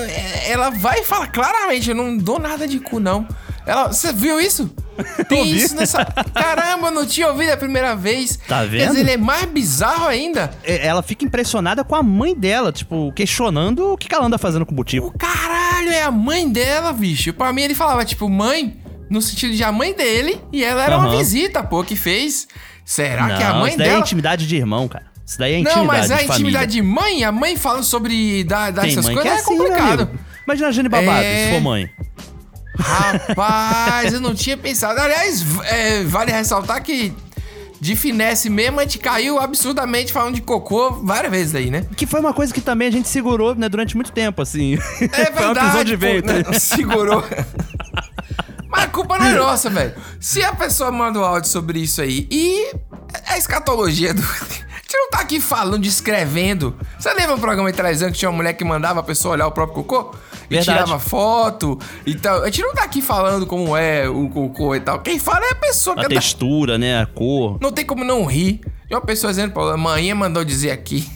ela 0.47 0.71
vai 0.71 1.01
e 1.01 1.05
fala 1.05 1.27
claramente: 1.27 1.91
Eu 1.91 1.97
não 1.97 2.17
dou 2.17 2.39
nada 2.39 2.67
de 2.67 2.81
cu, 2.81 2.99
não. 3.01 3.27
Ela, 3.67 3.89
você 3.93 4.13
viu 4.13 4.39
isso? 4.41 4.71
Tem 5.29 5.51
isso 5.51 5.75
nessa. 5.75 6.05
Caramba, 6.05 6.91
não 6.91 7.07
tinha 7.07 7.29
ouvido 7.29 7.51
a 7.51 7.57
primeira 7.57 7.97
vez. 7.97 8.39
Tá 8.47 8.61
Quer 8.61 8.69
vendo? 8.69 8.89
dizer, 8.89 9.01
ele 9.01 9.11
é 9.13 9.17
mais 9.17 9.45
bizarro 9.47 10.07
ainda. 10.07 10.51
É, 10.63 10.87
Ela 10.87 11.03
fica 11.03 11.25
impressionada 11.25 11.83
com 11.83 11.95
a 11.95 12.03
mãe 12.03 12.35
dela, 12.35 12.71
tipo, 12.71 13.11
questionando 13.13 13.93
o 13.93 13.97
que 13.97 14.09
que 14.09 14.15
ela 14.15 14.27
anda 14.27 14.39
fazendo 14.39 14.65
com 14.67 14.73
o 14.73 14.77
butico. 14.77 15.13
Caralho, 15.19 15.89
é 15.91 16.03
a 16.03 16.11
mãe 16.11 16.49
dela, 16.49 16.93
bicho. 16.93 17.33
Pra 17.33 17.53
mim 17.53 17.63
ele 17.63 17.75
falava, 17.75 18.05
tipo, 18.05 18.29
mãe, 18.29 18.77
no 19.11 19.21
sentido 19.23 19.55
de 19.55 19.65
a 19.65 19.73
mãe 19.73 19.95
dele. 19.95 20.41
E 20.53 20.63
ela 20.63 20.85
era 20.85 20.97
uma 20.99 21.09
Aham. 21.09 21.19
visita, 21.19 21.63
pô, 21.63 21.83
que 21.83 21.97
fez. 21.97 22.47
Será 22.85 23.27
não, 23.29 23.37
que 23.37 23.43
é 23.43 23.47
a 23.47 23.55
mãe 23.55 23.69
isso 23.71 23.79
daí 23.79 23.87
é 23.87 23.91
dela. 23.91 24.01
intimidade 24.03 24.47
de 24.47 24.57
irmão, 24.57 24.87
cara. 24.87 25.07
Isso 25.27 25.39
daí 25.39 25.55
é 25.55 25.59
intimidade 25.59 25.79
Não, 25.81 25.87
mas 25.87 26.11
é 26.11 26.15
a 26.17 26.23
intimidade 26.23 26.73
de 26.73 26.83
mãe, 26.83 27.25
a 27.25 27.33
mãe 27.33 27.57
falando 27.57 27.83
sobre 27.85 28.45
dar, 28.45 28.71
dar 28.71 28.87
essas 28.87 29.07
coisas 29.07 29.25
é 29.25 29.29
é 29.29 29.35
assim, 29.37 29.55
meu 29.57 29.67
complicado. 29.69 30.11
Imagina 30.47 30.69
a 30.69 30.71
Jane 30.71 30.89
Babado, 30.91 31.23
É. 31.25 31.47
se 31.47 31.53
for 31.55 31.61
mãe. 31.63 31.89
Rapaz, 32.79 34.13
eu 34.13 34.21
não 34.21 34.35
tinha 34.35 34.57
pensado. 34.57 34.99
Aliás, 35.01 35.45
é, 35.65 36.05
vale 36.05 36.33
ressaltar 36.33 36.83
que 36.83 37.15
de 37.81 37.95
finesse 37.95 38.49
mesmo, 38.49 38.81
a 38.81 38.83
gente 38.83 38.99
caiu 38.99 39.39
absurdamente 39.39 40.11
falando 40.11 40.37
de 40.37 40.41
cocô 40.41 40.91
várias 41.03 41.31
vezes 41.31 41.55
aí, 41.55 41.71
né? 41.71 41.85
Que 41.95 42.07
foi 42.07 42.19
uma 42.19 42.33
coisa 42.33 42.53
que 42.53 42.63
também 42.63 42.89
a 42.89 42.91
gente 42.91 43.09
segurou, 43.09 43.55
né, 43.55 43.69
durante 43.69 43.95
muito 43.95 44.11
tempo, 44.11 44.41
assim. 44.41 44.79
É 45.01 45.27
foi 45.31 45.45
uma 45.45 45.55
prisão 45.55 45.85
de 45.85 45.95
verdade, 45.95 46.39
ventre. 46.39 46.53
né? 46.53 46.59
segurou. 46.59 47.23
Mas 48.69 48.85
a 48.85 48.89
culpa 48.89 49.19
não 49.19 49.27
é 49.27 49.35
nossa, 49.35 49.69
velho. 49.69 49.93
Se 50.19 50.43
a 50.43 50.55
pessoa 50.55 50.91
manda 50.91 51.19
um 51.19 51.25
áudio 51.25 51.51
sobre 51.51 51.79
isso 51.79 52.01
aí 52.01 52.27
e 52.31 52.73
a 53.27 53.37
escatologia 53.37 54.15
do. 54.15 54.23
A 55.15 55.19
tá 55.19 55.23
aqui 55.23 55.41
falando, 55.41 55.81
descrevendo. 55.81 56.75
Você 56.99 57.13
lembra 57.15 57.37
um 57.37 57.39
programa 57.39 57.71
de 57.71 57.77
televisão 57.77 58.11
que 58.11 58.19
tinha 58.19 58.29
uma 58.29 58.37
mulher 58.37 58.53
que 58.55 58.65
mandava 58.65 58.99
a 58.99 59.03
pessoa 59.03 59.35
olhar 59.35 59.47
o 59.47 59.53
próprio 59.53 59.85
cocô? 59.85 60.13
E 60.51 60.57
Verdade. 60.57 60.65
tirava 60.65 60.99
foto 60.99 61.79
e 62.05 62.17
tal. 62.17 62.43
A 62.43 62.47
gente 62.47 62.63
não 62.63 62.75
tá 62.75 62.83
aqui 62.83 63.01
falando 63.01 63.47
como 63.47 63.77
é 63.77 64.09
o 64.09 64.29
cocô 64.29 64.75
e 64.75 64.81
tal. 64.81 64.99
Quem 64.99 65.21
fala 65.21 65.47
é 65.47 65.53
a 65.53 65.55
pessoa 65.55 65.95
A 65.95 65.97
que 65.99 66.03
tá 66.03 66.09
textura, 66.09 66.77
né, 66.77 67.01
a 67.01 67.07
cor. 67.07 67.59
não 67.61 67.71
tem 67.71 67.87
como 67.87 68.03
não 68.05 68.25
rir. 68.25 68.61
E 68.91 68.95
uma 68.95 69.01
pessoa 69.01 69.33
dizendo, 69.33 69.59
a 69.61 69.77
mãe 69.77 70.13
mandou 70.15 70.45
dizer 70.45 70.73
aqui. 70.73 71.09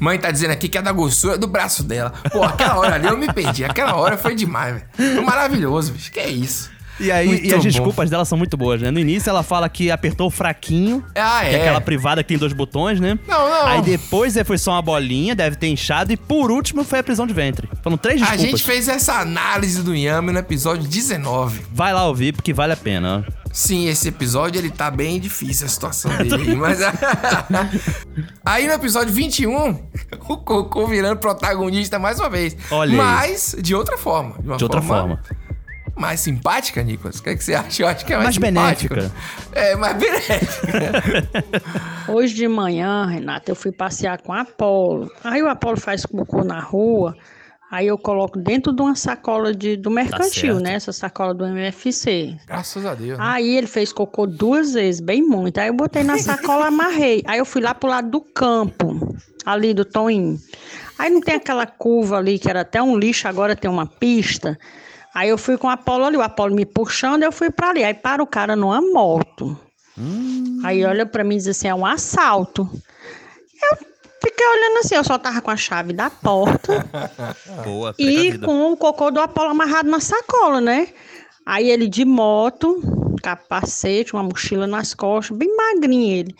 Mãe 0.00 0.18
tá 0.18 0.30
dizendo 0.30 0.50
aqui 0.50 0.68
que 0.68 0.78
é 0.78 0.82
da 0.82 0.90
gostoura 0.90 1.38
do 1.38 1.46
braço 1.46 1.84
dela. 1.84 2.12
Pô, 2.32 2.42
aquela 2.42 2.78
hora 2.78 2.94
ali 2.96 3.06
eu 3.06 3.16
me 3.16 3.32
perdi. 3.32 3.64
Aquela 3.64 3.94
hora 3.94 4.16
foi 4.16 4.34
demais, 4.34 4.74
velho. 4.74 5.14
Foi 5.14 5.22
maravilhoso, 5.24 5.92
bicho. 5.92 6.10
Que 6.10 6.20
é 6.20 6.28
isso. 6.28 6.70
E 6.98 7.12
aí, 7.12 7.26
Muito 7.28 7.44
e 7.44 7.50
as 7.52 7.56
bom. 7.58 7.68
desculpas 7.68 8.08
dela 8.10 8.24
são 8.24 8.38
muito 8.38 8.56
boas, 8.56 8.80
né? 8.80 8.90
No 8.90 8.98
início 8.98 9.28
ela 9.28 9.42
fala 9.42 9.68
que 9.68 9.90
apertou 9.90 10.28
o 10.28 10.30
fraquinho, 10.30 11.04
Ah, 11.14 11.40
que 11.42 11.48
é 11.48 11.52
é. 11.54 11.60
aquela 11.60 11.80
privada 11.80 12.22
que 12.22 12.28
tem 12.28 12.38
dois 12.38 12.52
botões, 12.54 12.98
né? 12.98 13.18
Não, 13.28 13.48
não. 13.50 13.66
Aí 13.66 13.82
depois 13.82 14.36
é, 14.36 14.44
foi 14.44 14.56
só 14.58 14.72
uma 14.72 14.82
bolinha, 14.82 15.34
deve 15.34 15.56
ter 15.56 15.68
inchado, 15.68 16.12
e 16.12 16.16
por 16.16 16.50
último 16.50 16.84
foi 16.84 16.98
a 17.00 17.02
prisão 17.02 17.26
de 17.26 17.34
ventre. 17.34 17.68
Foram 17.82 17.96
três 17.98 18.20
A 18.22 18.26
desculpas. 18.36 18.50
gente 18.60 18.62
fez 18.64 18.88
essa 18.88 19.14
análise 19.20 19.82
do 19.82 19.94
Yami 19.94 20.32
no 20.32 20.38
episódio 20.38 20.88
19. 20.88 21.66
Vai 21.72 21.92
lá 21.92 22.06
ouvir, 22.06 22.32
porque 22.32 22.52
vale 22.52 22.72
a 22.72 22.76
pena. 22.76 23.24
ó. 23.28 23.46
Sim, 23.52 23.88
esse 23.88 24.08
episódio 24.08 24.58
ele 24.58 24.70
tá 24.70 24.90
bem 24.90 25.18
difícil 25.18 25.64
a 25.66 25.68
situação 25.68 26.14
dele, 26.18 26.34
aí, 26.50 26.54
mas 26.56 26.78
aí 28.44 28.66
no 28.66 28.72
episódio 28.74 29.12
21, 29.12 29.70
o 30.28 30.36
Cocô 30.36 30.86
virando 30.86 31.18
protagonista 31.18 31.98
mais 31.98 32.18
uma 32.20 32.28
vez. 32.28 32.56
Olha 32.70 32.90
aí. 32.90 32.96
mas 32.96 33.56
de 33.60 33.74
outra 33.74 33.96
forma, 33.96 34.34
de, 34.40 34.48
uma 34.48 34.56
De 34.56 34.64
outra 34.64 34.82
forma. 34.82 35.20
Mais 35.96 36.20
simpática, 36.20 36.82
Nicolas. 36.82 37.18
O 37.18 37.22
que, 37.22 37.30
é 37.30 37.34
que 37.36 37.42
você 37.42 37.54
acha? 37.54 37.82
Eu 37.82 37.88
acho 37.88 38.04
que 38.04 38.12
é 38.12 38.16
Mais 38.18 38.36
mais, 38.38 38.52
simpática. 38.78 38.94
benéfica. 38.94 39.16
É, 39.52 39.74
mais 39.76 39.96
benéfica. 39.96 41.28
Hoje 42.12 42.34
de 42.34 42.46
manhã, 42.46 43.06
Renata, 43.06 43.50
eu 43.50 43.56
fui 43.56 43.72
passear 43.72 44.20
com 44.20 44.32
a 44.32 44.42
Apolo. 44.42 45.10
Aí 45.24 45.42
o 45.42 45.48
Apolo 45.48 45.78
faz 45.78 46.04
cocô 46.04 46.44
na 46.44 46.60
rua, 46.60 47.16
aí 47.70 47.86
eu 47.86 47.96
coloco 47.96 48.38
dentro 48.38 48.72
de 48.74 48.82
uma 48.82 48.94
sacola 48.94 49.54
de, 49.54 49.76
do 49.76 49.90
mercantil, 49.90 50.54
certo. 50.54 50.60
né? 50.60 50.74
Essa 50.74 50.92
sacola 50.92 51.32
do 51.32 51.46
MFC. 51.46 52.36
Graças 52.46 52.84
a 52.84 52.94
Deus. 52.94 53.18
né? 53.18 53.24
Aí 53.26 53.56
ele 53.56 53.66
fez 53.66 53.92
cocô 53.92 54.26
duas 54.26 54.74
vezes, 54.74 55.00
bem 55.00 55.22
muito. 55.22 55.58
Aí 55.58 55.68
eu 55.68 55.74
botei 55.74 56.04
na 56.04 56.18
sacola, 56.18 56.66
amarrei. 56.68 57.22
Aí 57.26 57.38
eu 57.38 57.46
fui 57.46 57.62
lá 57.62 57.74
pro 57.74 57.88
lado 57.88 58.10
do 58.10 58.20
campo, 58.20 59.16
ali 59.44 59.72
do 59.72 59.84
Toninho. 59.84 60.38
Aí 60.98 61.10
não 61.10 61.20
tem 61.20 61.34
aquela 61.34 61.66
curva 61.66 62.18
ali 62.18 62.38
que 62.38 62.48
era 62.48 62.60
até 62.60 62.82
um 62.82 62.96
lixo, 62.98 63.26
agora 63.28 63.56
tem 63.56 63.70
uma 63.70 63.86
pista. 63.86 64.58
Aí 65.16 65.30
eu 65.30 65.38
fui 65.38 65.56
com 65.56 65.66
o 65.66 65.70
Apolo 65.70 66.04
ali, 66.04 66.14
o 66.18 66.20
Apolo 66.20 66.54
me 66.54 66.66
puxando, 66.66 67.22
eu 67.22 67.32
fui 67.32 67.48
pra 67.48 67.70
ali. 67.70 67.82
Aí 67.82 67.94
para 67.94 68.22
o 68.22 68.26
cara 68.26 68.54
numa 68.54 68.82
moto. 68.82 69.58
Aí 70.62 70.84
olha 70.84 71.06
pra 71.06 71.24
mim 71.24 71.36
e 71.36 71.38
diz 71.38 71.48
assim, 71.48 71.68
é 71.68 71.74
um 71.74 71.86
assalto. 71.86 72.68
Eu 73.62 73.78
fiquei 74.22 74.46
olhando 74.46 74.80
assim, 74.80 74.94
eu 74.94 75.02
só 75.02 75.16
tava 75.16 75.40
com 75.40 75.50
a 75.50 75.56
chave 75.56 75.94
da 75.94 76.10
porta 76.10 76.84
Boa, 77.64 77.94
e 77.98 78.36
com 78.40 78.72
o 78.72 78.76
cocô 78.76 79.10
do 79.10 79.18
Apolo 79.18 79.52
amarrado 79.52 79.88
na 79.88 80.00
sacola, 80.00 80.60
né? 80.60 80.88
Aí 81.46 81.70
ele 81.70 81.88
de 81.88 82.04
moto, 82.04 82.82
capacete, 83.22 84.12
uma 84.12 84.22
mochila 84.22 84.66
nas 84.66 84.92
costas, 84.92 85.34
bem 85.34 85.48
magrinho 85.56 86.14
ele. 86.14 86.36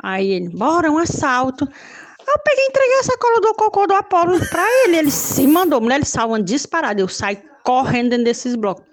Aí 0.00 0.30
ele, 0.30 0.50
bora, 0.50 0.88
um 0.88 0.98
assalto. 0.98 1.64
Aí 1.64 2.26
eu 2.28 2.38
peguei 2.44 2.64
e 2.64 2.68
entreguei 2.68 2.98
a 3.00 3.02
sacola 3.02 3.40
do 3.40 3.54
cocô 3.54 3.88
do 3.88 3.94
Apolo 3.94 4.38
pra 4.46 4.64
ele. 4.84 4.98
Ele 4.98 5.10
se 5.10 5.48
mandou, 5.48 5.80
mulher, 5.80 5.96
ele 5.96 6.04
saiu 6.04 6.28
uma 6.28 6.40
disparada. 6.40 7.00
Eu 7.00 7.08
saí 7.08 7.49
correndo 7.64 8.10
dentro 8.10 8.24
desses 8.24 8.54
blocos. 8.54 8.84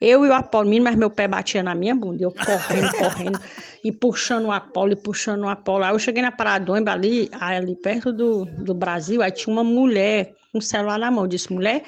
Eu 0.00 0.24
e 0.24 0.28
o 0.30 0.32
Apolo, 0.32 0.64
menino, 0.64 0.84
mas 0.84 0.96
meu 0.96 1.10
pé 1.10 1.28
batia 1.28 1.62
na 1.62 1.74
minha 1.74 1.94
bunda. 1.94 2.24
Eu 2.24 2.32
correndo, 2.32 2.90
correndo, 2.96 3.40
e 3.84 3.92
puxando 3.92 4.46
o 4.46 4.52
Apolo, 4.52 4.92
e 4.92 4.96
puxando 4.96 5.42
o 5.42 5.48
Apolo. 5.48 5.84
Aí 5.84 5.92
eu 5.92 5.98
cheguei 5.98 6.22
na 6.22 6.32
Paradôiba 6.32 6.92
ali, 6.92 7.28
ali 7.38 7.76
perto 7.76 8.10
do, 8.12 8.46
do 8.46 8.72
Brasil, 8.72 9.20
aí 9.20 9.30
tinha 9.30 9.52
uma 9.52 9.64
mulher 9.64 10.32
com 10.50 10.58
o 10.58 10.62
celular 10.62 10.98
na 10.98 11.10
mão. 11.10 11.24
Eu 11.24 11.28
disse, 11.28 11.52
mulher, 11.52 11.82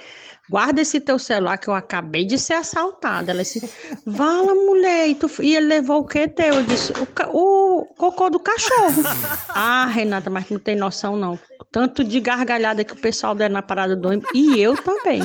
guarda 0.51 0.81
esse 0.83 1.01
teu 1.01 1.19
celular 1.19 1.57
que 1.59 1.69
eu 1.69 1.75
acabei 1.75 2.25
de 2.25 2.39
ser 2.39 2.55
assaltada. 2.55 3.31
Ela 3.33 3.43
disse, 3.43 3.69
vala, 4.05 4.55
mulher. 4.55 5.09
E, 5.09 5.15
tu, 5.15 5.31
e 5.41 5.57
ele 5.57 5.67
levou 5.67 6.01
o 6.01 6.07
que 6.07 6.29
teu? 6.29 6.55
Eu 6.55 6.63
disse, 6.63 6.93
o, 6.93 7.07
ca- 7.07 7.29
o 7.33 7.87
cocô 7.97 8.29
do 8.29 8.39
cachorro. 8.39 9.03
ah, 9.51 9.87
Renata, 9.87 10.29
mas 10.29 10.49
não 10.51 10.59
tem 10.59 10.77
noção 10.77 11.17
não. 11.17 11.39
Tanto 11.71 12.05
de 12.05 12.21
gargalhada 12.21 12.85
que 12.85 12.93
o 12.93 12.97
pessoal 13.01 13.35
der 13.35 13.49
na 13.49 13.63
parada 13.63 13.97
do 13.97 14.09
ônibus. 14.09 14.29
E 14.35 14.61
eu 14.61 14.77
também. 14.77 15.23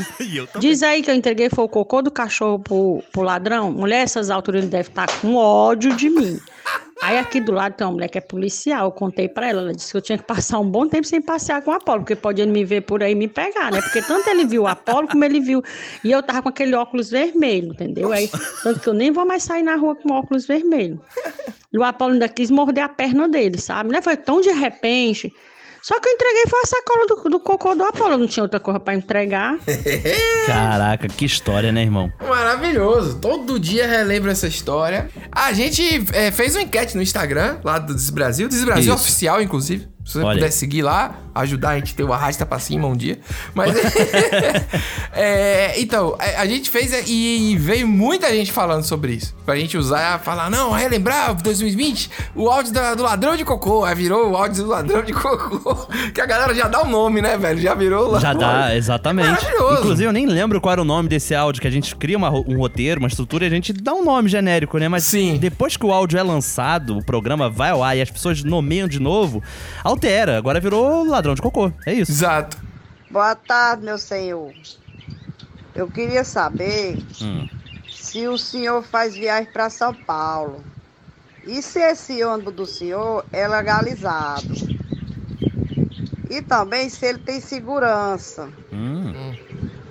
Diz 0.59 0.81
aí 0.83 1.01
que 1.01 1.11
eu 1.11 1.15
entreguei 1.15 1.49
foi 1.49 1.65
o 1.65 1.69
cocô 1.69 2.01
do 2.01 2.11
cachorro 2.11 2.59
pro, 2.59 3.03
pro 3.11 3.21
ladrão. 3.21 3.71
Mulher, 3.71 4.03
essas 4.03 4.29
alturas 4.29 4.61
ele 4.61 4.71
deve 4.71 4.89
estar 4.89 5.07
com 5.19 5.35
ódio 5.35 5.93
de 5.95 6.09
mim. 6.09 6.39
Aí 7.01 7.17
aqui 7.17 7.39
do 7.39 7.51
lado 7.51 7.73
tem 7.73 7.85
uma 7.85 7.93
mulher 7.93 8.07
que 8.07 8.17
é 8.17 8.21
policial. 8.21 8.85
Eu 8.85 8.91
contei 8.91 9.27
pra 9.27 9.49
ela. 9.49 9.61
Ela 9.61 9.73
disse 9.73 9.91
que 9.91 9.97
eu 9.97 10.01
tinha 10.01 10.17
que 10.17 10.23
passar 10.23 10.59
um 10.59 10.69
bom 10.69 10.87
tempo 10.87 11.05
sem 11.05 11.21
passear 11.21 11.61
com 11.61 11.71
o 11.71 11.73
Apolo, 11.73 11.99
porque 11.99 12.15
pode 12.15 12.41
ele 12.41 12.51
me 12.51 12.65
ver 12.65 12.81
por 12.81 13.03
aí 13.03 13.11
e 13.11 13.15
me 13.15 13.27
pegar, 13.27 13.71
né? 13.71 13.81
Porque 13.81 14.01
tanto 14.01 14.29
ele 14.29 14.45
viu 14.45 14.63
o 14.63 14.67
Apolo 14.67 15.07
como 15.07 15.23
ele 15.23 15.39
viu. 15.39 15.63
E 16.03 16.11
eu 16.11 16.23
tava 16.23 16.41
com 16.41 16.49
aquele 16.49 16.75
óculos 16.75 17.09
vermelho, 17.09 17.71
entendeu? 17.71 18.11
Aí, 18.11 18.29
tanto 18.63 18.79
que 18.79 18.87
eu 18.87 18.93
nem 18.93 19.11
vou 19.11 19.25
mais 19.25 19.43
sair 19.43 19.63
na 19.63 19.75
rua 19.75 19.95
com 19.95 20.11
óculos 20.11 20.45
vermelho. 20.47 20.99
E 21.71 21.77
o 21.77 21.83
Apolo 21.83 22.13
ainda 22.13 22.29
quis 22.29 22.49
morder 22.49 22.83
a 22.83 22.89
perna 22.89 23.27
dele, 23.27 23.59
sabe? 23.59 23.91
Né? 23.91 24.01
Foi 24.01 24.17
tão 24.17 24.41
de 24.41 24.51
repente. 24.51 25.33
Só 25.87 25.97
que 26.01 26.09
eu 26.09 26.13
entreguei 26.15 26.43
foi 26.49 26.59
a 26.59 26.65
sacola 26.65 27.07
do, 27.07 27.29
do 27.29 27.39
cocô 27.39 27.73
do 27.73 27.81
Apolo. 27.85 28.17
Não 28.17 28.27
tinha 28.27 28.43
outra 28.43 28.59
coisa 28.59 28.77
pra 28.77 28.93
entregar. 28.93 29.57
Caraca, 30.45 31.07
que 31.07 31.23
história, 31.23 31.71
né, 31.71 31.81
irmão? 31.81 32.11
Maravilhoso. 32.27 33.19
Todo 33.21 33.57
dia 33.57 33.87
relembro 33.87 34.29
essa 34.29 34.47
história. 34.47 35.09
A 35.31 35.53
gente 35.53 35.81
é, 36.11 36.29
fez 36.29 36.57
uma 36.57 36.63
enquete 36.63 36.93
no 36.97 37.01
Instagram, 37.01 37.59
lá 37.63 37.79
do 37.79 37.95
Desbrasil. 37.95 38.49
Desbrasil 38.49 38.93
Isso. 38.93 39.01
oficial, 39.01 39.41
inclusive. 39.41 39.87
Se 40.07 40.13
você 40.13 40.23
Olha 40.23 40.37
puder 40.37 40.51
seguir 40.51 40.83
lá, 40.83 41.15
ajudar 41.35 41.71
a 41.71 41.75
gente 41.75 41.93
a 41.93 41.97
ter 41.97 42.03
o 42.03 42.13
arrasta 42.13 42.45
pra 42.45 42.59
cima 42.59 42.87
um 42.87 42.95
dia. 42.95 43.19
Mas. 43.53 43.75
é, 45.11 45.79
então, 45.81 46.15
a, 46.17 46.41
a 46.41 46.47
gente 46.47 46.69
fez 46.69 46.93
e 47.05 47.57
veio 47.59 47.85
muita 47.85 48.29
gente 48.29 48.51
falando 48.53 48.83
sobre 48.83 49.13
isso. 49.13 49.35
Pra 49.45 49.57
gente 49.57 49.77
usar, 49.77 50.19
falar, 50.19 50.49
não, 50.49 50.71
relembrar 50.71 51.35
2020, 51.35 52.09
o 52.33 52.49
áudio 52.49 52.71
da- 52.71 52.95
do 52.95 53.03
ladrão 53.03 53.35
de 53.35 53.43
cocô. 53.43 53.83
Aí 53.83 53.95
virou 53.95 54.31
o 54.31 54.37
áudio 54.37 54.63
do 54.63 54.69
ladrão 54.69 55.03
de 55.03 55.11
cocô. 55.11 55.87
Que 56.13 56.21
a 56.21 56.25
galera 56.25 56.55
já 56.55 56.67
dá 56.67 56.81
o 56.83 56.87
nome, 56.87 57.21
né, 57.21 57.37
velho? 57.37 57.59
Já 57.59 57.73
virou 57.73 58.11
lá. 58.11 58.19
Já 58.19 58.33
dá, 58.33 58.75
exatamente. 58.75 59.29
Maravilhoso. 59.29 59.79
Inclusive, 59.79 60.05
eu 60.05 60.13
nem 60.13 60.25
lembro 60.25 60.61
qual 60.61 60.71
era 60.71 60.81
o 60.81 60.85
nome 60.85 61.09
desse 61.09 61.35
áudio, 61.35 61.61
que 61.61 61.67
a 61.67 61.71
gente 61.71 61.95
cria 61.95 62.17
uma 62.17 62.29
um 62.29 62.57
roteiro, 62.57 62.99
uma 62.99 63.09
estrutura 63.09 63.43
e 63.43 63.47
a 63.47 63.49
gente 63.49 63.73
dá 63.73 63.93
um 63.93 64.05
nome 64.05 64.29
genérico, 64.29 64.77
né? 64.77 64.87
Mas 64.87 65.11
depois 65.39 65.75
que 65.75 65.85
o 65.85 65.91
áudio 65.91 66.17
é 66.17 66.23
lançado, 66.23 66.97
o 66.97 67.03
programa 67.03 67.49
vai 67.49 67.71
ao 67.71 67.83
ar 67.83 67.97
e 67.97 68.01
as 68.01 68.09
pessoas 68.09 68.43
nomeiam 68.43 68.87
de 68.87 68.99
novo, 68.99 69.43
altera. 69.97 70.37
Agora 70.37 70.59
virou 70.59 71.03
ladrão 71.05 71.33
de 71.33 71.41
cocô. 71.41 71.71
É 71.85 71.93
isso. 71.93 72.11
Exato. 72.11 72.57
Boa 73.09 73.35
tarde, 73.35 73.83
meu 73.83 73.97
senhor. 73.97 74.53
Eu 75.75 75.87
queria 75.89 76.23
saber 76.23 76.97
Hum. 77.21 77.47
se 77.89 78.27
o 78.27 78.37
senhor 78.37 78.83
faz 78.83 79.13
viagem 79.15 79.51
para 79.51 79.69
São 79.69 79.93
Paulo. 79.93 80.63
E 81.45 81.61
se 81.61 81.79
esse 81.79 82.23
ônibus 82.23 82.53
do 82.53 82.65
senhor 82.65 83.25
é 83.31 83.47
legalizado? 83.47 84.43
E 86.29 86.41
também 86.41 86.89
se 86.89 87.05
ele 87.05 87.19
tem 87.19 87.39
segurança. 87.39 88.49
Hum. 88.71 89.13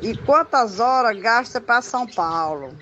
E 0.03 0.15
quantas 0.19 0.79
horas 0.81 1.19
gasta 1.21 1.61
para 1.61 1.81
São 1.81 2.07
Paulo? 2.07 2.75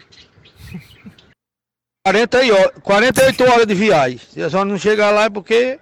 40 2.05 2.43
e 2.43 2.51
ho- 2.53 2.72
48 2.83 3.45
horas 3.45 3.66
de 3.66 3.75
viagem. 3.75 4.18
Se 4.18 4.43
a 4.43 4.51
senhora 4.51 4.68
não 4.68 4.77
chegar 4.79 5.11
lá 5.11 5.25
é 5.25 5.31
porque 5.31 5.79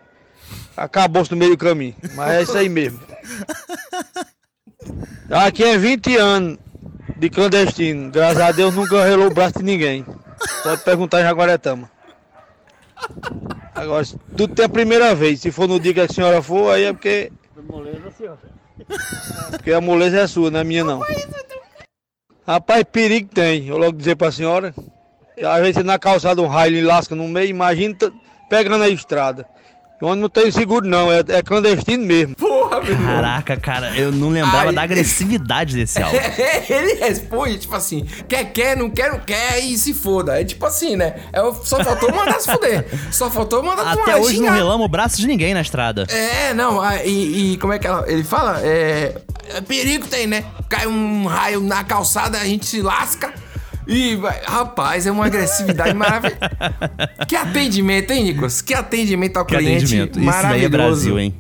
acabou 0.77 1.23
no 1.31 1.37
meio 1.37 1.53
do 1.53 1.57
caminho. 1.59 1.95
Mas 2.15 2.31
é 2.33 2.43
isso 2.43 2.57
aí 2.57 2.69
mesmo. 2.69 3.01
Aqui 5.31 5.65
é 5.65 5.79
20 5.79 6.17
anos 6.17 6.59
de 7.17 7.31
clandestino. 7.31 8.11
Graças 8.11 8.41
a 8.41 8.53
Deus 8.53 8.75
nunca 8.75 9.05
relou 9.05 9.29
o 9.29 9.35
braço 9.35 9.59
de 9.59 9.65
ninguém. 9.65 10.05
Pode 10.63 10.83
perguntar 10.83 11.21
em 11.21 11.25
Jaguaretama. 11.25 11.91
Agora, 13.75 14.05
se 14.05 14.17
tudo 14.37 14.55
tem 14.55 14.65
a 14.65 14.69
primeira 14.69 15.15
vez. 15.15 15.41
Se 15.41 15.51
for 15.51 15.69
no 15.69 15.81
dia 15.81 15.95
que 15.95 16.01
a 16.01 16.09
senhora 16.09 16.43
for, 16.43 16.73
aí 16.75 16.85
é 16.85 16.93
porque. 16.93 17.33
Porque 19.51 19.73
a 19.73 19.81
moleza 19.81 20.21
é 20.21 20.27
sua, 20.27 20.51
não 20.51 20.61
é 20.61 20.65
minha 20.65 20.85
não. 20.85 21.01
Rapaz, 22.47 22.85
perigo 22.91 23.29
tem. 23.33 23.69
Eu 23.69 23.79
logo 23.79 23.97
dizer 23.97 24.17
pra 24.17 24.33
senhora. 24.33 24.75
Às 25.45 25.61
vezes 25.63 25.85
na 25.85 25.99
calçada 25.99 26.43
um 26.43 26.47
raio 26.47 26.73
lhe 26.73 26.83
lasca 26.83 27.15
no 27.15 27.27
meio, 27.27 27.49
imagina 27.49 27.95
t- 27.95 28.13
pegando 28.51 28.83
a 28.85 28.89
estrada. 28.89 29.47
Onde 30.05 30.21
não 30.21 30.29
tem 30.29 30.51
seguro 30.51 30.87
não, 30.87 31.11
é, 31.13 31.21
é 31.29 31.43
clandestino 31.43 32.05
mesmo. 32.05 32.35
porra, 32.35 32.81
meu 32.81 32.91
irmão. 32.93 33.15
Caraca, 33.15 33.57
cara, 33.57 33.97
eu 33.97 34.11
não 34.11 34.31
lembrava 34.31 34.69
Ai. 34.69 34.75
da 34.75 34.83
agressividade 34.83 35.77
desse 35.77 36.01
áudio. 36.03 36.21
Ele 36.69 36.95
responde, 36.95 37.59
tipo 37.59 37.77
assim, 37.77 38.05
quer, 38.29 38.45
quer, 38.53 38.77
não 38.77 38.91
quer, 38.91 39.11
não 39.13 39.21
quer, 39.21 39.61
e 39.61 39.79
se 39.79 39.95
foda. 39.95 40.41
É 40.41 40.45
tipo 40.45 40.67
assim, 40.67 40.97
né? 40.97 41.15
É, 41.33 41.41
só 41.65 41.83
faltou 41.85 42.13
mandar 42.13 42.41
se 42.41 42.51
fuder. 42.53 42.85
Só 43.13 43.31
faltou 43.31 43.63
mandar 43.63 43.93
Até 43.93 44.03
tomar, 44.03 44.17
hoje 44.19 44.39
não 44.39 44.47
xingar. 44.47 44.55
relamo 44.55 44.85
o 44.85 44.89
braço 44.89 45.17
de 45.19 45.27
ninguém 45.27 45.55
na 45.55 45.61
estrada. 45.61 46.05
É, 46.09 46.53
não, 46.53 46.81
ah, 46.81 47.05
e, 47.05 47.53
e 47.53 47.57
como 47.59 47.73
é 47.73 47.79
que 47.79 47.87
ela- 47.87 48.05
ele 48.11 48.25
fala? 48.25 48.61
É, 48.63 49.15
é 49.55 49.61
perigo 49.61 50.07
tem, 50.09 50.27
né? 50.27 50.45
Cai 50.69 50.87
um 50.87 51.27
raio 51.27 51.61
na 51.61 51.85
calçada, 51.85 52.39
a 52.39 52.45
gente 52.45 52.67
se 52.67 52.83
lasca. 52.83 53.33
E, 53.87 54.19
rapaz, 54.47 55.07
é 55.07 55.11
uma 55.11 55.27
agressividade 55.27 55.95
maravilhosa. 55.95 56.39
Que 57.29 57.37
atendimento, 57.37 58.11
hein, 58.13 58.25
Nicolas? 58.25 58.61
Que 58.63 58.75
atendimento 58.75 59.37
ao 59.39 59.45
Que 59.45 59.57
cliente 59.57 59.85
atendimento. 59.85 60.19
Isso 60.21 60.27
daí 60.31 60.39
é 60.39 60.43
maravilhoso. 60.43 60.71
Brasil, 60.71 61.19
hein? 61.19 61.35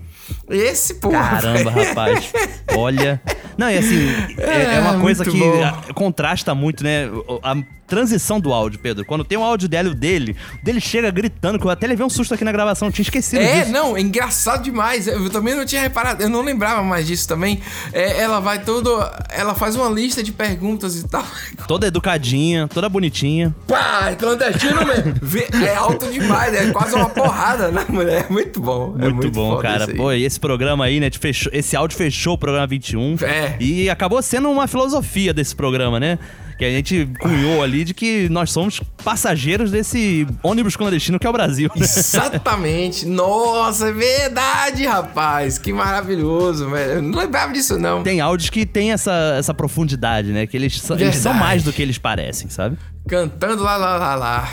Esse, 0.48 0.94
porra. 0.94 1.18
Caramba, 1.40 1.70
rapaz. 1.70 2.32
Olha. 2.76 3.20
Não, 3.58 3.70
e 3.70 3.76
assim, 3.76 4.08
é, 4.38 4.76
é 4.76 4.80
uma 4.80 4.96
É, 4.96 5.00
coisa 5.00 5.24
muito 5.24 5.36
que 5.36 5.44
bom. 5.44 5.92
contrasta 5.94 6.54
muito, 6.54 6.82
né? 6.82 7.04
A 7.42 7.56
transição 7.92 8.40
do 8.40 8.54
áudio, 8.54 8.78
Pedro. 8.80 9.04
Quando 9.04 9.22
tem 9.22 9.36
um 9.36 9.44
áudio 9.44 9.68
dela 9.68 9.88
e 9.88 9.92
o 9.92 9.94
dele, 9.94 10.34
dele 10.62 10.80
chega 10.80 11.10
gritando, 11.10 11.58
que 11.58 11.66
eu 11.66 11.70
até 11.70 11.86
levei 11.86 12.06
um 12.06 12.08
susto 12.08 12.32
aqui 12.32 12.42
na 12.42 12.50
gravação, 12.50 12.88
eu 12.88 12.92
tinha 12.92 13.02
esquecido 13.02 13.42
É, 13.42 13.60
disso. 13.60 13.70
não, 13.72 13.94
é 13.94 14.00
engraçado 14.00 14.62
demais. 14.62 15.06
Eu 15.06 15.28
também 15.28 15.54
não 15.54 15.66
tinha 15.66 15.82
reparado, 15.82 16.22
eu 16.22 16.30
não 16.30 16.40
lembrava 16.40 16.82
mais 16.82 17.06
disso 17.06 17.28
também. 17.28 17.60
É, 17.92 18.18
ela 18.18 18.40
vai 18.40 18.60
todo. 18.64 18.90
Ela 19.28 19.54
faz 19.54 19.76
uma 19.76 19.90
lista 19.90 20.22
de 20.22 20.32
perguntas 20.32 20.96
e 20.96 21.06
tal. 21.06 21.22
Toda 21.68 21.86
educadinha, 21.86 22.66
toda 22.66 22.88
bonitinha. 22.88 23.54
Pá, 23.68 24.08
é 24.10 24.14
clandestino 24.14 24.80
mesmo. 24.86 25.14
É 25.62 25.74
alto 25.74 26.10
demais, 26.10 26.54
é 26.54 26.70
quase 26.72 26.94
uma 26.94 27.10
porrada 27.10 27.70
na 27.70 27.84
mulher. 27.84 28.26
É 28.28 28.32
muito 28.32 28.58
bom. 28.58 28.96
é 28.98 29.08
Muito, 29.10 29.30
bom, 29.30 29.58
cara. 29.58 29.86
Pô, 29.94 30.10
e 30.12 30.24
esse 30.24 30.40
programa 30.40 30.86
aí, 30.86 30.98
né? 30.98 31.10
Fechou, 31.10 31.52
esse 31.54 31.76
áudio 31.76 31.96
fechou 31.96 32.34
o 32.34 32.38
programa 32.38 32.66
21. 32.66 33.16
É. 33.22 33.56
E 33.60 33.90
acabou 33.90 34.20
sendo 34.22 34.50
uma 34.50 34.66
filosofia 34.66 35.34
desse 35.34 35.54
programa, 35.54 36.00
né? 36.00 36.18
Que 36.58 36.64
a 36.64 36.70
gente 36.70 37.08
cunhou 37.20 37.62
ali 37.62 37.84
de 37.84 37.92
que 37.94 38.28
nós 38.28 38.50
somos 38.50 38.80
passageiros 39.04 39.70
desse 39.70 40.26
ônibus 40.42 40.76
clandestino 40.76 41.18
que 41.18 41.26
é 41.26 41.30
o 41.30 41.32
Brasil. 41.32 41.70
né? 41.74 41.84
Exatamente. 41.84 43.06
Nossa, 43.06 43.88
é 43.88 43.92
verdade, 43.92 44.86
rapaz. 44.86 45.58
Que 45.58 45.72
maravilhoso, 45.72 46.68
velho. 46.70 46.92
Eu 46.94 47.02
não 47.02 47.18
lembrava 47.18 47.52
disso, 47.52 47.78
não. 47.78 48.02
Tem 48.02 48.20
áudios 48.20 48.50
que 48.50 48.64
tem 48.66 48.92
essa, 48.92 49.34
essa 49.38 49.52
profundidade, 49.54 50.30
né? 50.32 50.46
Que 50.46 50.56
eles, 50.56 50.80
são- 50.80 50.98
eles 50.98 51.16
são 51.16 51.34
mais 51.34 51.62
do 51.62 51.72
que 51.72 51.82
eles 51.82 51.98
parecem, 51.98 52.48
sabe? 52.48 52.76
Cantando 53.08 53.62
lá, 53.64 53.76
lá, 53.76 53.96
lá, 53.96 54.14
lá. 54.14 54.48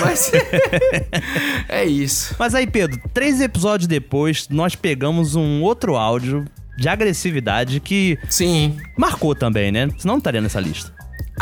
Mas. 0.00 0.32
é 1.68 1.84
isso. 1.84 2.34
Mas 2.38 2.54
aí, 2.54 2.66
Pedro, 2.66 2.98
três 3.12 3.40
episódios 3.40 3.86
depois, 3.86 4.48
nós 4.48 4.74
pegamos 4.74 5.34
um 5.34 5.62
outro 5.62 5.96
áudio 5.96 6.44
de 6.78 6.88
agressividade 6.88 7.78
que. 7.80 8.18
Sim. 8.28 8.76
Marcou 8.96 9.34
também, 9.34 9.70
né? 9.70 9.88
Senão 9.98 10.14
não 10.14 10.18
estaria 10.18 10.40
nessa 10.40 10.60
lista. 10.60 10.92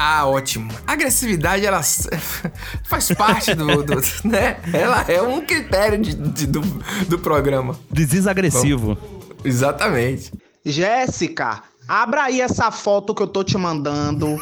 Ah, 0.01 0.27
ótimo. 0.29 0.71
A 0.87 0.93
agressividade, 0.93 1.67
ela 1.67 1.83
faz 2.85 3.09
parte 3.11 3.53
do, 3.53 3.83
do- 3.83 4.01
né? 4.25 4.57
Ela 4.73 5.05
é 5.09 5.21
um 5.21 5.41
critério 5.45 5.99
de- 6.01 6.15
de- 6.15 6.47
do, 6.47 6.61
do 7.09 7.19
programa. 7.19 7.77
Desagressivo. 7.91 8.97
Exatamente. 9.45 10.33
Jéssica, 10.65 11.63
abra 11.89 12.25
aí 12.25 12.43
essa 12.43 12.71
foto 12.71 13.15
que 13.15 13.23
eu 13.23 13.27
tô 13.27 13.43
te 13.43 13.57
mandando, 13.57 14.37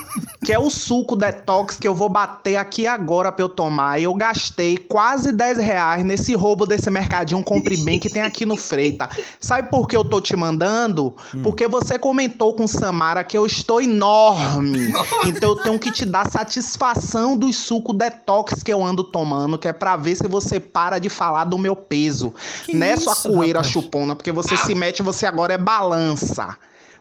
que 0.44 0.52
é 0.52 0.58
o 0.58 0.68
suco 0.68 1.14
detox 1.14 1.76
que 1.76 1.86
eu 1.86 1.94
vou 1.94 2.08
bater 2.08 2.56
aqui 2.56 2.86
agora 2.86 3.30
pra 3.30 3.44
eu 3.44 3.48
tomar. 3.48 4.00
Eu 4.00 4.12
gastei 4.14 4.76
quase 4.76 5.30
10 5.30 5.58
reais 5.58 6.04
nesse 6.04 6.34
roubo 6.34 6.66
desse 6.66 6.90
mercadinho 6.90 7.42
Compre 7.44 7.76
Bem 7.76 8.00
que 8.00 8.10
tem 8.10 8.22
aqui 8.22 8.44
no 8.44 8.56
Freita. 8.56 9.08
Sabe 9.40 9.70
por 9.70 9.86
que 9.86 9.96
eu 9.96 10.04
tô 10.04 10.20
te 10.20 10.34
mandando? 10.34 11.14
Porque 11.42 11.68
você 11.68 11.98
comentou 11.98 12.54
com 12.54 12.66
Samara 12.66 13.22
que 13.22 13.38
eu 13.38 13.46
estou 13.46 13.80
enorme. 13.80 14.92
Então 15.26 15.50
eu 15.50 15.56
tenho 15.56 15.78
que 15.78 15.92
te 15.92 16.04
dar 16.04 16.28
satisfação 16.28 17.36
dos 17.36 17.56
suco 17.56 17.92
detox 17.92 18.62
que 18.62 18.72
eu 18.72 18.84
ando 18.84 19.04
tomando, 19.04 19.56
que 19.56 19.68
é 19.68 19.72
pra 19.72 19.96
ver 19.96 20.16
se 20.16 20.26
você 20.26 20.58
para 20.58 20.98
de 20.98 21.08
falar 21.08 21.44
do 21.44 21.58
meu 21.58 21.76
peso. 21.76 22.34
Nessa 22.72 23.12
isso, 23.12 23.28
coeira 23.28 23.60
rapaz? 23.60 23.72
chupona, 23.72 24.16
porque 24.16 24.32
você 24.32 24.56
se 24.56 24.74
mete, 24.74 25.02
você 25.02 25.26
agora 25.26 25.54
é 25.54 25.58
balança. 25.58 26.56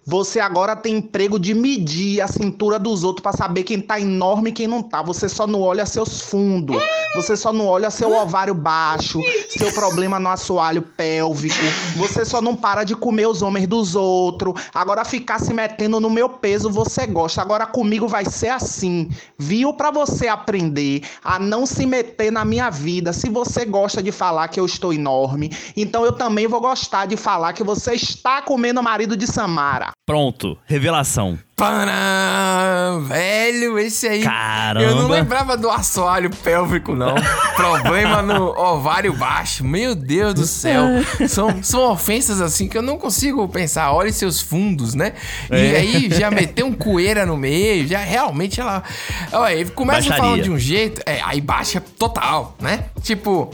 Você 0.08 0.40
agora 0.40 0.76
tem 0.76 0.98
emprego 0.98 1.40
de 1.40 1.56
medir 1.56 2.22
a 2.22 2.28
cintura 2.28 2.78
dos 2.78 3.04
outros 3.04 3.24
pra 3.24 3.34
saber 3.34 3.64
quem 3.64 3.82
tá 3.82 4.00
enorme 4.00 4.52
e 4.52 4.54
quem 4.54 4.68
não 4.68 4.84
tá. 4.84 5.02
Você 5.02 5.28
só 5.28 5.48
não 5.48 5.62
olha 5.62 5.84
seus 5.84 6.22
fundos. 6.22 6.78
Você 7.16 7.36
só 7.36 7.52
não 7.52 7.66
olha 7.66 7.90
seu 7.90 8.12
ovário 8.12 8.54
baixo, 8.54 9.20
seu 9.50 9.72
problema 9.72 10.20
no 10.20 10.30
assoalho 10.30 10.84
pélvico. 10.84 11.56
Você 11.96 12.24
só 12.24 12.40
não 12.40 12.56
para 12.56 12.84
de 12.84 12.96
comer 12.96 13.26
os 13.26 13.42
homens 13.42 13.68
dos 13.68 13.96
outros. 13.96 14.62
Agora 14.76 15.04
ficar 15.04 15.40
se 15.40 15.52
metendo 15.54 16.00
no 16.00 16.10
meu 16.10 16.30
peso 16.30 16.70
você 16.70 17.08
gosta. 17.08 17.42
Agora 17.42 17.66
comigo 17.66 18.08
vai 18.08 18.26
ser 18.26 18.50
assim. 18.50 19.10
Viu 19.40 19.74
pra 19.74 19.90
você 19.90 20.28
aprender 20.28 21.02
a 21.24 21.40
não 21.40 21.66
se 21.66 21.84
meter 21.84 22.32
na 22.32 22.46
minha 22.46 22.70
vida. 22.70 23.12
Se 23.12 23.28
você 23.28 23.66
gosta 23.66 24.04
de 24.04 24.12
falar 24.12 24.50
que 24.50 24.60
eu 24.60 24.68
estou 24.68 24.94
enorme, 24.94 25.52
então 25.76 26.06
eu 26.06 26.12
também 26.12 26.46
vou 26.46 26.62
gostar 26.62 27.08
de 27.08 27.18
falar 27.18 27.54
que 27.54 27.64
você 27.64 27.96
está 27.96 28.40
comendo 28.44 28.82
o 28.82 28.84
marido 28.84 29.18
de 29.18 29.26
Samara. 29.26 29.95
Pronto, 30.08 30.56
revelação. 30.68 31.40
Pará, 31.56 33.00
velho, 33.08 33.80
esse 33.80 34.08
aí. 34.08 34.22
Caramba. 34.22 34.86
Eu 34.86 34.96
não 34.98 35.08
lembrava 35.08 35.58
do 35.58 35.68
assoalho 35.68 36.30
pélvico, 36.30 36.94
não. 36.94 37.16
Problema 37.56 38.22
no 38.22 38.50
ovário 38.50 39.14
baixo. 39.14 39.64
Meu 39.64 39.96
Deus 39.96 40.36
do 40.36 40.46
céu. 40.46 40.84
São, 41.28 41.64
são 41.64 41.90
ofensas 41.90 42.40
assim 42.40 42.68
que 42.68 42.78
eu 42.78 42.84
não 42.84 43.00
consigo 43.00 43.48
pensar. 43.50 43.94
Olhe 43.94 44.14
seus 44.14 44.40
fundos, 44.42 44.94
né? 44.94 45.14
E 45.52 45.56
É. 45.56 45.78
aí 45.78 46.10
já 46.12 46.30
meteu 46.30 46.68
um 46.68 46.74
coeira 46.74 47.26
no 47.26 47.36
meio, 47.36 47.88
já 47.88 48.00
realmente 48.00 48.62
ela. 48.62 48.84
Olha, 49.32 49.66
começa 49.72 50.02
Baixaria. 50.02 50.24
falando 50.24 50.44
de 50.44 50.52
um 50.52 50.60
jeito, 50.60 51.02
é, 51.08 51.20
aí 51.24 51.42
baixa 51.42 51.82
total, 51.82 52.56
né? 52.60 52.86
Tipo. 53.02 53.52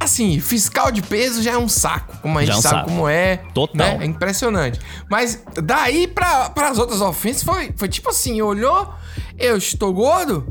Assim, 0.00 0.38
fiscal 0.40 0.90
de 0.92 1.02
peso 1.02 1.42
já 1.42 1.52
é 1.52 1.58
um 1.58 1.68
saco, 1.68 2.18
como 2.22 2.38
a 2.38 2.44
Já 2.44 2.52
gente 2.54 2.64
é 2.64 2.68
um 2.68 2.70
sabe 2.70 2.84
como 2.88 3.08
é. 3.08 3.38
Total. 3.52 3.98
né? 3.98 4.04
É 4.04 4.06
impressionante. 4.06 4.80
Mas 5.10 5.42
daí 5.62 6.06
pra, 6.06 6.50
pras 6.50 6.78
outras 6.78 7.00
ofensas 7.00 7.42
foi, 7.42 7.72
foi 7.76 7.88
tipo 7.88 8.08
assim: 8.10 8.40
olhou, 8.40 8.94
eu 9.36 9.56
estou 9.56 9.92
gordo, 9.92 10.46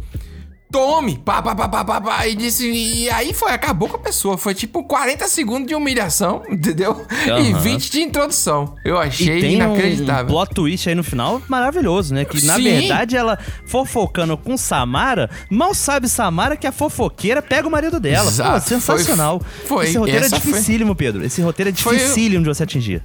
tome, 0.72 1.18
pá, 1.18 1.41
pá, 1.41 1.55
pá, 1.55 1.68
pá, 1.68 1.84
pá, 1.86 2.01
pá, 2.01 2.28
e 2.28 2.36
disse. 2.36 2.70
E 2.70 3.09
aí 3.09 3.34
foi, 3.34 3.51
acabou 3.51 3.88
com 3.89 3.95
a 3.97 3.99
pessoa. 3.99 4.38
Foi 4.38 4.53
tipo 4.53 4.84
40 4.84 5.28
segundos 5.28 5.68
de 5.68 5.76
humilhação, 5.76 6.43
entendeu? 6.49 7.05
E 7.26 7.30
Aham. 7.30 7.59
20 7.59 7.91
de 7.91 8.01
introdução. 8.01 8.76
Eu 8.84 8.97
achei 8.97 9.38
e 9.38 9.41
tem 9.41 9.61
um, 9.61 9.70
um 9.70 9.74
inacreditável. 9.76 10.28
plot 10.28 10.53
twist 10.53 10.89
aí 10.89 10.95
no 10.95 11.03
final 11.03 11.41
maravilhoso, 11.47 12.13
né? 12.13 12.26
Que 12.26 12.43
na 12.45 12.55
Sim. 12.55 12.63
verdade 12.63 13.15
ela 13.15 13.38
fofocando 13.65 14.38
com 14.38 14.57
Samara, 14.57 15.30
mal 15.49 15.74
sabe 15.74 16.07
Samara 16.09 16.55
que 16.57 16.68
a 16.68 16.72
fofoqueira 16.72 17.41
pega 17.41 17.68
o 17.68 17.72
marido 17.72 17.99
dela. 17.99 18.30
Exato. 18.30 18.61
Pô, 18.61 18.68
sensacional. 18.70 19.39
Foi- 19.39 19.68
foi. 19.68 19.86
Esse 19.88 19.97
roteiro 19.97 20.26
Essa 20.26 20.36
é 20.36 20.39
foi- 20.39 20.51
dificílimo, 20.53 20.95
Pedro. 20.95 21.24
Esse 21.26 21.41
roteiro 21.41 21.70
é 21.70 21.74
Foi- 21.74 21.97
dificílimo 21.97 22.43
de 22.43 22.49
você 22.49 22.63
atingir. 22.63 23.01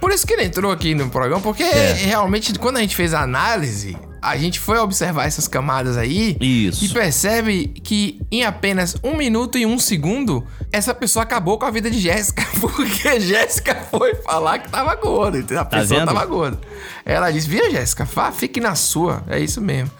Por 0.00 0.12
isso 0.12 0.26
que 0.26 0.32
ele 0.34 0.44
entrou 0.44 0.70
aqui 0.70 0.94
no 0.94 1.08
programa, 1.10 1.40
porque 1.40 1.62
É. 1.62 1.92
realmente, 1.94 2.52
quando 2.58 2.76
a 2.76 2.80
gente 2.80 2.94
fez 2.94 3.12
a 3.14 3.22
análise, 3.22 3.96
a 4.22 4.36
gente 4.36 4.58
foi 4.60 4.78
observar 4.78 5.26
essas 5.26 5.46
camadas 5.48 5.96
aí 5.96 6.36
Isso. 6.40 6.84
e 6.84 6.88
percebe 6.88 7.68
que 7.82 8.20
em 8.30 8.44
apenas 8.44 8.96
um 9.02 9.16
minuto 9.16 9.56
e 9.58 9.64
um 9.66 9.78
segundo, 9.78 10.44
essa 10.72 10.94
pessoa 10.94 11.22
acabou 11.22 11.58
com 11.58 11.64
a 11.66 11.70
vida 11.70 11.90
de 11.90 11.98
Jéssica, 12.00 12.44
porque 12.60 13.20
Jéssica 13.20 13.74
foi 13.90 14.14
falar 14.16 14.58
que 14.60 14.68
tava 14.70 14.94
gorda? 14.96 15.38
A 15.60 15.64
Tá 15.64 15.78
pessoa 15.80 16.00
vendo? 16.00 16.08
tava 16.12 16.24
gorda. 16.26 16.58
Ela 17.04 17.30
disse: 17.30 17.48
Vira, 17.48 17.70
Jéssica, 17.70 18.06
fique 18.32 18.60
na 18.60 18.74
sua. 18.74 19.22
É 19.28 19.38
isso 19.38 19.60
mesmo. 19.60 19.90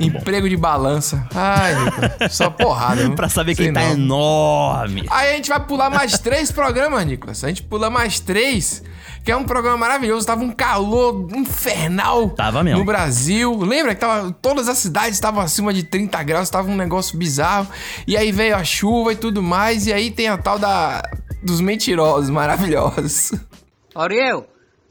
Emprego 0.00 0.48
de 0.48 0.56
balança. 0.56 1.26
Ai, 1.34 1.74
Nicolas, 1.84 2.32
só 2.34 2.50
porrada. 2.50 3.02
viu? 3.02 3.14
pra 3.16 3.28
saber 3.28 3.54
Sei 3.54 3.66
quem 3.66 3.72
tá 3.74 3.80
não. 3.82 3.92
enorme. 3.92 5.04
Aí 5.10 5.32
a 5.32 5.36
gente 5.36 5.48
vai 5.48 5.60
pular 5.64 5.90
mais 5.90 6.18
três 6.18 6.50
programas, 6.50 7.06
Nicolas. 7.06 7.42
A 7.44 7.48
gente 7.48 7.62
pula 7.62 7.88
mais 7.88 8.18
três, 8.18 8.82
que 9.26 9.32
é 9.32 9.36
um 9.36 9.44
programa 9.44 9.76
maravilhoso. 9.76 10.24
Tava 10.24 10.42
um 10.44 10.52
calor 10.52 11.28
infernal 11.34 12.30
Tava 12.30 12.62
mesmo. 12.62 12.78
no 12.78 12.84
Brasil. 12.86 13.54
Lembra 13.58 13.92
que 13.94 14.00
tava, 14.00 14.30
todas 14.40 14.68
as 14.68 14.78
cidades 14.78 15.14
estavam 15.14 15.42
acima 15.42 15.74
de 15.74 15.82
30 15.82 16.22
graus, 16.22 16.48
tava 16.48 16.70
um 16.70 16.76
negócio 16.76 17.18
bizarro. 17.18 17.66
E 18.06 18.16
aí 18.16 18.30
veio 18.30 18.54
a 18.54 18.62
chuva 18.62 19.12
e 19.12 19.16
tudo 19.16 19.42
mais. 19.42 19.86
E 19.88 19.92
aí 19.92 20.10
tem 20.12 20.28
a 20.28 20.38
tal 20.38 20.58
da 20.58 21.02
dos 21.42 21.60
mentirosos 21.60 22.30
maravilhosos. 22.30 23.32
Ariel, 23.94 24.46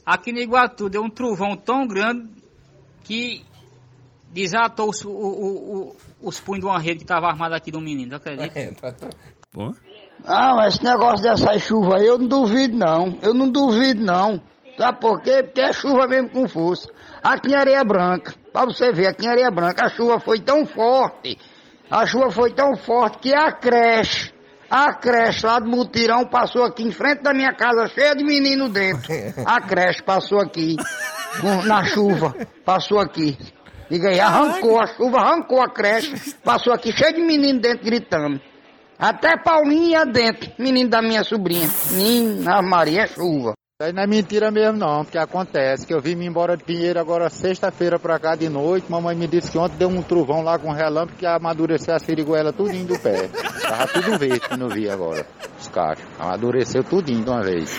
aqui 0.06 0.32
no 0.34 0.40
Iguatu 0.40 0.90
deu 0.90 1.02
um 1.02 1.10
trovão 1.10 1.56
tão 1.56 1.88
grande 1.88 2.28
que 3.04 3.44
desatou 4.34 4.90
os, 4.90 5.04
o- 5.06 5.10
o- 5.10 5.16
o- 6.22 6.28
os 6.28 6.40
punhos 6.42 6.60
de 6.60 6.66
uma 6.66 6.78
rede 6.80 6.98
que 6.98 7.04
estava 7.06 7.28
armada 7.28 7.56
aqui 7.56 7.72
do 7.72 7.80
menino, 7.80 8.16
acredita? 8.18 8.96
Pô. 9.54 9.74
Ah, 10.28 10.56
mas 10.56 10.76
esse 10.76 10.84
negócio 10.84 11.24
dessa 11.24 11.58
chuva 11.60 11.98
aí 11.98 12.06
eu 12.08 12.18
não 12.18 12.28
duvido 12.28 12.78
não. 12.78 13.18
Eu 13.22 13.34
não 13.34 13.50
duvido 13.50 14.04
não. 14.04 14.42
Sabe 14.78 15.00
por 15.00 15.22
quê? 15.22 15.44
Porque 15.44 15.62
é 15.62 15.72
chuva 15.72 16.08
mesmo 16.08 16.30
com 16.30 16.48
força. 16.48 16.90
Aqui 17.24 17.52
em 17.52 17.56
Areia 17.56 17.84
Branca, 17.84 18.34
pra 18.52 18.66
você 18.66 18.92
ver, 18.92 19.08
aqui 19.08 19.26
em 19.26 19.30
Areia 19.30 19.50
Branca 19.50 19.86
a 19.86 19.90
chuva 19.90 20.20
foi 20.20 20.40
tão 20.40 20.66
forte, 20.66 21.38
a 21.90 22.06
chuva 22.06 22.30
foi 22.30 22.52
tão 22.52 22.76
forte 22.76 23.20
que 23.20 23.34
a 23.34 23.52
creche, 23.52 24.34
A 24.70 24.94
creche 24.94 25.46
lá 25.46 25.60
do 25.60 25.70
Mutirão 25.70 26.26
passou 26.26 26.64
aqui 26.64 26.84
em 26.84 26.92
frente 26.92 27.22
da 27.22 27.34
minha 27.34 27.54
casa, 27.54 27.88
cheia 27.88 28.16
de 28.16 28.24
menino 28.24 28.68
dentro. 28.68 29.14
A 29.46 29.62
creche 29.62 30.02
passou 30.04 30.40
aqui, 30.40 30.76
na 31.66 31.84
chuva, 31.84 32.36
passou 32.66 33.00
aqui. 33.00 33.38
Diga 33.90 34.10
aí, 34.10 34.20
arrancou 34.20 34.80
a 34.80 34.88
chuva, 34.88 35.20
arrancou 35.20 35.62
a 35.62 35.70
creche, 35.70 36.34
passou 36.44 36.74
aqui 36.74 36.92
cheio 36.92 37.14
de 37.14 37.22
menino 37.22 37.60
dentro 37.60 37.86
gritando. 37.86 38.42
Até 38.98 39.38
Paulinha 39.38 40.06
dentro, 40.06 40.52
menino 40.58 40.90
da 40.90 41.02
minha 41.02 41.24
sobrinha. 41.24 41.70
Menina 41.92 42.62
Maria, 42.62 43.04
é 43.04 43.08
chuva. 43.08 43.54
Isso 43.78 43.88
aí 43.88 43.92
não 43.92 44.04
é 44.04 44.08
mentira 44.08 44.50
mesmo 44.52 44.78
não, 44.78 45.04
porque 45.04 45.18
acontece 45.18 45.86
que 45.86 45.94
eu 45.94 46.00
vim 46.00 46.16
me 46.16 46.26
embora 46.26 46.56
de 46.56 46.64
Pinheiro 46.64 46.98
agora 46.98 47.30
sexta-feira 47.30 48.00
pra 48.00 48.18
cá 48.18 48.34
de 48.34 48.48
noite, 48.48 48.90
mamãe 48.90 49.14
me 49.18 49.28
disse 49.28 49.52
que 49.52 49.58
ontem 49.58 49.76
deu 49.76 49.90
um 49.90 50.02
trovão 50.02 50.42
lá 50.42 50.58
com 50.58 50.72
relâmpago 50.72 51.18
que 51.18 51.26
amadureceu 51.26 51.94
a 51.94 52.00
siriguela 52.00 52.54
tudinho 52.54 52.86
do 52.86 52.98
pé. 52.98 53.28
Tava 53.62 53.88
tudo 53.88 54.18
verde 54.18 54.40
que 54.40 54.56
não 54.56 54.70
vi 54.70 54.90
agora, 54.90 55.28
os 55.60 55.68
cachos. 55.68 56.06
Amadureceu 56.18 56.86
tudinho 56.86 57.26
de 57.26 57.30
uma 57.30 57.44
vez. 57.44 57.70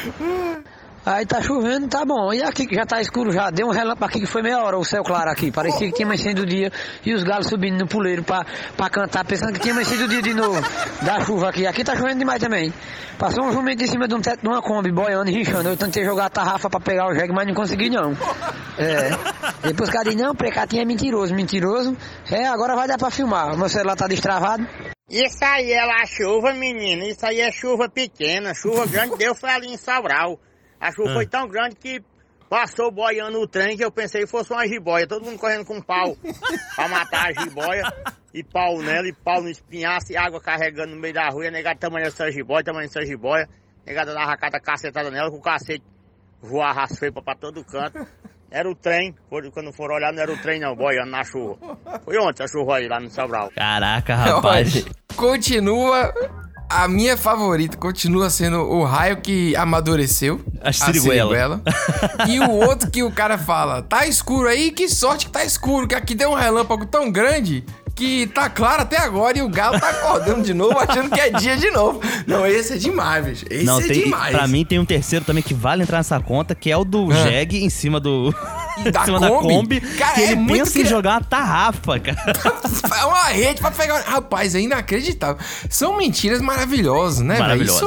Aí 1.07 1.25
tá 1.25 1.41
chovendo, 1.41 1.87
tá 1.87 2.05
bom. 2.05 2.33
E 2.33 2.43
aqui 2.43 2.67
que 2.67 2.75
já 2.75 2.85
tá 2.85 3.01
escuro 3.01 3.31
já, 3.31 3.49
deu 3.49 3.69
um 3.69 3.71
relâmpago 3.71 4.07
aqui 4.07 4.19
que 4.19 4.27
foi 4.27 4.43
meia 4.43 4.59
hora 4.59 4.77
o 4.77 4.85
céu 4.85 5.05
claro 5.05 5.31
aqui. 5.31 5.53
Parecia 5.53 5.87
que 5.87 5.95
tinha 5.95 6.05
amanhecido 6.05 6.43
o 6.43 6.47
dia 6.47 6.73
e 7.05 7.15
os 7.15 7.23
galos 7.23 7.47
subindo 7.47 7.79
no 7.79 7.87
puleiro 7.87 8.25
pra, 8.25 8.45
pra 8.77 8.91
cantar, 8.91 9.25
pensando 9.25 9.53
que 9.53 9.61
tinha 9.61 9.73
amanhecido 9.73 10.03
o 10.03 10.09
dia 10.09 10.21
de 10.21 10.35
novo. 10.35 10.61
Da 11.03 11.25
chuva 11.25 11.51
aqui. 11.51 11.65
Aqui 11.65 11.85
tá 11.85 11.95
chovendo 11.95 12.19
demais 12.19 12.43
também. 12.43 12.75
Passou 13.17 13.45
um 13.45 13.53
jumento 13.53 13.85
em 13.85 13.87
cima 13.87 14.09
de 14.09 14.17
um 14.17 14.21
teto 14.21 14.41
de 14.41 14.49
uma 14.49 14.61
Kombi, 14.61 14.91
boiando 14.91 15.31
e 15.31 15.35
rinchando. 15.35 15.69
Eu 15.69 15.77
tentei 15.77 16.05
jogar 16.05 16.27
a 16.27 16.31
tarrafa 16.31 16.69
pra 16.69 16.81
pegar 16.81 17.07
o 17.07 17.15
jegue, 17.15 17.33
mas 17.33 17.47
não 17.47 17.55
consegui 17.55 17.89
não. 17.89 18.11
É. 18.77 19.11
Depois 19.63 19.89
o 19.89 19.93
cara 19.93 20.05
disse, 20.07 20.17
não, 20.17 20.35
precatinho 20.35 20.83
é 20.83 20.85
mentiroso, 20.85 21.33
mentiroso. 21.33 21.97
É, 22.33 22.49
agora 22.49 22.75
vai 22.75 22.89
dar 22.89 22.99
pra 22.99 23.13
filmar. 23.13 23.57
Meu 23.57 23.69
celular 23.69 23.95
tá 23.95 24.09
destravado. 24.09 24.67
Isso 25.09 25.39
aí 25.45 25.71
é 25.71 25.85
lá 25.85 26.05
chuva, 26.05 26.53
menino. 26.53 27.05
Isso 27.05 27.25
aí 27.25 27.41
é 27.41 27.53
chuva 27.53 27.89
pequena. 27.89 28.53
Chuva 28.55 28.87
grande 28.87 29.17
deu 29.17 29.37
ali 29.45 29.69
em 29.69 29.77
Sobral. 29.77 30.41
A 30.81 30.93
chuva 30.93 31.11
Ah. 31.11 31.14
foi 31.14 31.27
tão 31.27 31.49
grande 31.49 31.77
que 31.77 32.03
passou 32.49 32.93
boiando 32.93 33.41
o 33.41 33.47
trem 33.47 33.77
que 33.77 33.85
eu 33.85 33.91
pensei 33.91 34.22
que 34.22 34.27
fosse 34.29 34.53
uma 34.53 34.66
jiboia. 34.66 35.07
Todo 35.07 35.24
mundo 35.24 35.39
correndo 35.39 35.64
com 35.64 35.81
pau 35.81 36.16
pra 36.77 36.89
matar 36.89 37.29
a 37.29 37.33
jiboia. 37.43 37.83
E 38.33 38.45
pau 38.45 38.81
nela, 38.83 39.09
e 39.09 39.12
pau 39.14 39.43
no 39.43 39.49
espinhaço, 39.49 40.12
e 40.12 40.16
água 40.16 40.41
carregando 40.41 40.95
no 40.95 41.01
meio 41.01 41.14
da 41.14 41.29
rua. 41.31 41.45
E 41.45 41.49
a 41.49 41.51
negada 41.51 41.79
tamanho 41.79 42.05
dessa 42.05 42.31
jiboia, 42.31 42.62
tamanho 42.62 42.87
dessa 42.87 43.05
jiboia. 43.05 43.49
A 43.85 43.89
negada 43.91 44.12
dava 44.12 44.37
cada 44.37 44.61
cacetada 44.61 45.11
nela, 45.11 45.31
com 45.31 45.39
o 45.39 45.43
cacete 45.43 45.83
voar 46.43 46.79
as 46.79 46.99
feipas 46.99 47.24
pra 47.24 47.35
todo 47.35 47.64
canto. 47.64 48.07
Era 48.51 48.70
o 48.70 48.74
trem, 48.74 49.14
quando 49.53 49.72
foram 49.72 49.97
olhar, 49.97 50.12
não 50.12 50.22
era 50.22 50.31
o 50.33 50.37
trem 50.41 50.61
não, 50.61 50.77
boiando 50.77 51.11
na 51.11 51.24
chuva. 51.24 51.57
Foi 52.05 52.16
ontem 52.18 52.45
a 52.45 52.47
chuva 52.49 52.77
aí, 52.77 52.87
lá 52.87 53.01
no 53.01 53.11
Sobral. 53.11 53.51
Caraca, 53.57 54.14
rapaz. 54.14 54.85
Continua 55.16 56.12
a 56.69 56.89
minha 56.89 57.17
favorita, 57.17 57.77
continua 57.77 58.31
sendo 58.31 58.59
o 58.59 58.85
raio 58.85 59.19
que 59.19 59.55
amadureceu. 59.57 60.41
A 60.61 60.73
siriguela. 60.73 61.62
e 62.29 62.41
o 62.41 62.51
outro 62.51 62.91
que 62.91 63.03
o 63.03 63.11
cara 63.11 63.39
fala, 63.39 63.83
tá 63.83 64.07
escuro 64.07 64.49
aí, 64.49 64.71
que 64.71 64.89
sorte 64.89 65.27
que 65.27 65.33
tá 65.33 65.45
escuro, 65.45 65.87
que 65.87 65.95
aqui 65.95 66.14
deu 66.14 66.31
um 66.31 66.35
relâmpago 66.35 66.87
tão 66.87 67.11
grande 67.11 67.64
que 67.97 68.27
tá 68.27 68.51
claro 68.51 68.83
até 68.83 68.99
agora 68.99 69.39
e 69.39 69.43
o 69.43 69.49
galo 69.49 69.81
tá 69.81 69.89
acordando 69.89 70.43
de 70.43 70.53
novo, 70.53 70.79
achando 70.79 71.09
que 71.09 71.19
é 71.19 71.31
dia 71.31 71.57
de 71.57 71.71
novo. 71.71 72.01
Não, 72.27 72.47
esse 72.47 72.75
é 72.75 72.77
demais, 72.77 73.25
bicho. 73.25 73.47
Esse 73.51 73.65
Não, 73.65 73.81
é 73.81 73.85
tem, 73.85 74.03
demais. 74.05 74.37
pra 74.37 74.47
mim 74.47 74.67
tem 74.67 74.79
um 74.79 74.85
terceiro 74.85 75.25
também 75.25 75.43
que 75.43 75.55
vale 75.55 75.83
entrar 75.83 75.97
nessa 75.99 76.21
conta, 76.21 76.55
que 76.55 76.71
é 76.71 76.77
o 76.77 76.85
do 76.85 77.11
Ah. 77.11 77.31
Jeg 77.31 77.57
em 77.65 77.71
cima 77.71 77.99
do. 77.99 78.35
em 78.85 78.91
da 78.91 79.03
cima 79.05 79.19
da 79.19 79.29
Kombi? 79.31 79.55
Kombi. 79.55 79.81
Cara, 79.81 80.13
que 80.15 80.21
é 80.21 80.33
ele 80.33 80.47
pensa 80.47 80.79
em 80.79 80.85
jogar 80.85 81.13
uma 81.15 81.23
tarrafa, 81.23 81.99
cara. 81.99 82.19
É 82.99 83.05
uma 83.05 83.25
rede 83.29 83.61
pra 83.61 83.71
pegar. 83.71 84.01
Rapaz, 84.01 84.55
é 84.55 84.61
inacreditável. 84.61 85.39
São 85.69 85.97
mentiras 85.97 86.41
maravilhosas, 86.41 87.21
né, 87.21 87.35
velho? 87.35 87.45
Maravilhoso. 87.47 87.85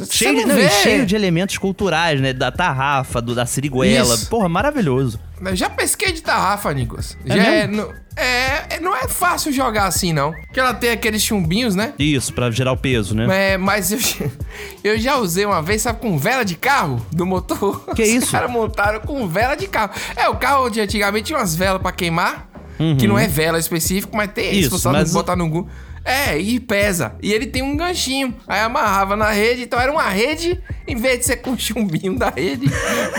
Isso. 0.00 0.12
cheio, 0.12 0.46
não 0.46 0.68
cheio 0.68 1.06
de 1.06 1.14
elementos 1.14 1.58
culturais, 1.58 2.20
né? 2.20 2.32
Da 2.32 2.50
tarrafa, 2.50 3.20
do, 3.20 3.34
da 3.34 3.46
siriguela. 3.46 4.14
Isso. 4.14 4.28
Porra, 4.28 4.48
maravilhoso. 4.48 5.18
Eu 5.44 5.56
já 5.56 5.70
pesquei 5.70 6.12
de 6.12 6.22
tarrafa, 6.22 6.72
Nicolas. 6.74 7.16
É 7.24 7.36
já 7.36 7.42
é, 7.42 7.66
não, 7.66 7.92
é, 8.16 8.76
é- 8.76 8.80
não 8.80 8.94
é 8.96 9.08
fácil 9.08 9.52
jogar 9.52 9.86
assim, 9.86 10.12
não. 10.12 10.32
Porque 10.32 10.60
ela 10.60 10.74
tem 10.74 10.90
aqueles 10.90 11.22
chumbinhos, 11.22 11.74
né? 11.74 11.94
Isso, 11.98 12.32
pra 12.32 12.50
gerar 12.50 12.72
o 12.72 12.76
peso, 12.76 13.14
né? 13.14 13.52
É, 13.52 13.56
mas 13.56 13.90
eu, 13.92 13.98
eu 14.84 14.98
já 14.98 15.16
usei 15.16 15.44
uma 15.46 15.62
vez, 15.62 15.82
sabe, 15.82 16.00
com 16.00 16.18
vela 16.18 16.44
de 16.44 16.56
carro 16.56 17.04
do 17.12 17.24
motor. 17.24 17.84
Que 17.94 18.02
Os 18.02 18.08
isso? 18.08 18.32
caras 18.32 18.50
montaram 18.50 19.00
com 19.00 19.26
vela 19.28 19.54
de 19.54 19.66
carro. 19.66 19.92
É, 20.16 20.28
o 20.28 20.36
carro 20.36 20.68
de 20.68 20.80
antigamente 20.80 21.26
tinha 21.26 21.38
umas 21.38 21.54
velas 21.56 21.80
pra 21.80 21.92
queimar, 21.92 22.48
Uhum. 22.78 22.96
que 22.96 23.06
não 23.06 23.18
é 23.18 23.28
vela 23.28 23.58
específico, 23.58 24.16
mas 24.16 24.30
tem 24.32 24.50
isso, 24.58 24.68
Isso, 24.68 24.78
só 24.78 24.90
mas- 24.92 25.12
botar 25.12 25.36
no. 25.36 25.68
É, 26.04 26.38
e 26.38 26.58
pesa. 26.58 27.14
E 27.22 27.32
ele 27.32 27.46
tem 27.46 27.62
um 27.62 27.76
ganchinho. 27.76 28.34
Aí 28.46 28.60
amarrava 28.60 29.16
na 29.16 29.30
rede, 29.30 29.62
então 29.62 29.78
era 29.78 29.92
uma 29.92 30.08
rede, 30.08 30.60
em 30.86 30.96
vez 30.96 31.20
de 31.20 31.24
ser 31.26 31.36
com 31.36 31.56
chumbinho 31.58 32.18
da 32.18 32.30
rede, 32.30 32.66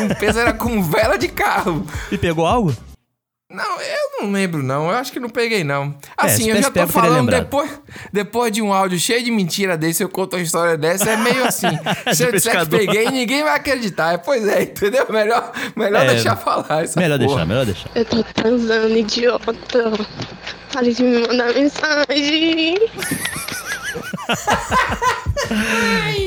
o 0.09 0.15
peso 0.19 0.39
era 0.39 0.53
com 0.53 0.81
vela 0.81 1.17
de 1.17 1.27
carro. 1.27 1.85
E 2.11 2.17
pegou 2.17 2.45
algo? 2.45 2.75
Não, 3.53 3.81
eu 3.81 4.21
não 4.21 4.31
lembro, 4.31 4.63
não. 4.63 4.85
Eu 4.89 4.95
acho 4.95 5.11
que 5.11 5.19
não 5.19 5.27
peguei, 5.29 5.61
não. 5.61 5.93
É, 6.17 6.25
Assim, 6.25 6.43
se 6.43 6.49
eu 6.49 6.61
já 6.61 6.71
tô 6.71 6.87
falando, 6.87 7.29
depois, 7.29 7.69
depois 8.13 8.49
de 8.49 8.61
um 8.61 8.71
áudio 8.71 8.97
cheio 8.97 9.21
de 9.25 9.29
mentira 9.29 9.77
desse, 9.77 10.01
eu 10.01 10.07
conto 10.07 10.37
uma 10.37 10.41
história 10.41 10.77
dessa, 10.77 11.09
é 11.09 11.17
meio 11.17 11.43
assim. 11.45 11.67
De 12.07 12.15
se 12.15 12.23
eu 12.23 12.31
disser 12.31 12.57
que 12.61 12.65
peguei, 12.69 13.09
ninguém 13.09 13.43
vai 13.43 13.57
acreditar. 13.57 14.13
É, 14.13 14.17
Pois 14.17 14.47
é, 14.47 14.63
entendeu? 14.63 15.05
Melhor, 15.09 15.51
melhor 15.75 16.03
É, 16.03 16.13
deixar 16.13 16.37
falar 16.37 16.83
essa 16.83 16.97
Melhor 16.97 17.19
porra. 17.19 17.27
deixar, 17.27 17.45
melhor 17.45 17.65
deixar. 17.65 17.89
Eu 17.93 18.05
tô 18.05 18.23
transando, 18.23 18.97
idiota. 18.97 19.53
Para 20.73 20.91
de 20.91 21.03
me 21.03 21.27
mandar 21.27 21.53
mensagem. 21.53 22.75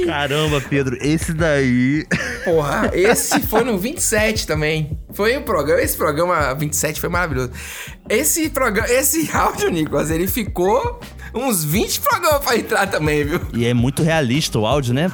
Caramba, 0.06 0.60
Pedro, 0.60 0.96
esse 1.00 1.32
daí. 1.32 2.06
Porra, 2.44 2.90
esse 2.92 3.40
foi 3.40 3.64
no 3.64 3.78
27 3.78 4.46
também. 4.46 4.98
Foi 5.12 5.36
o 5.36 5.42
programa, 5.42 5.80
esse 5.80 5.96
programa 5.96 6.54
27 6.54 7.00
foi 7.00 7.08
maravilhoso. 7.08 7.50
Esse 8.08 8.50
programa, 8.50 8.88
esse 8.90 9.30
áudio, 9.32 9.70
Nicolas, 9.70 10.10
ele 10.10 10.26
ficou 10.26 11.00
uns 11.34 11.64
20 11.64 12.00
programas 12.00 12.44
pra 12.44 12.56
entrar 12.56 12.86
também, 12.86 13.24
viu? 13.24 13.40
E 13.54 13.64
é 13.64 13.72
muito 13.72 14.02
realista 14.02 14.58
o 14.58 14.66
áudio, 14.66 14.92
né? 14.92 15.10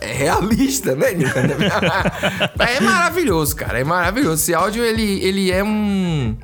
É 0.00 0.12
realista, 0.12 0.94
né, 0.94 1.12
Nicolas? 1.12 1.50
é 2.58 2.80
maravilhoso, 2.80 3.56
cara. 3.56 3.80
É 3.80 3.84
maravilhoso. 3.84 4.42
Esse 4.42 4.54
áudio, 4.54 4.84
ele, 4.84 5.24
ele 5.24 5.50
é 5.50 5.64
um. 5.64 6.36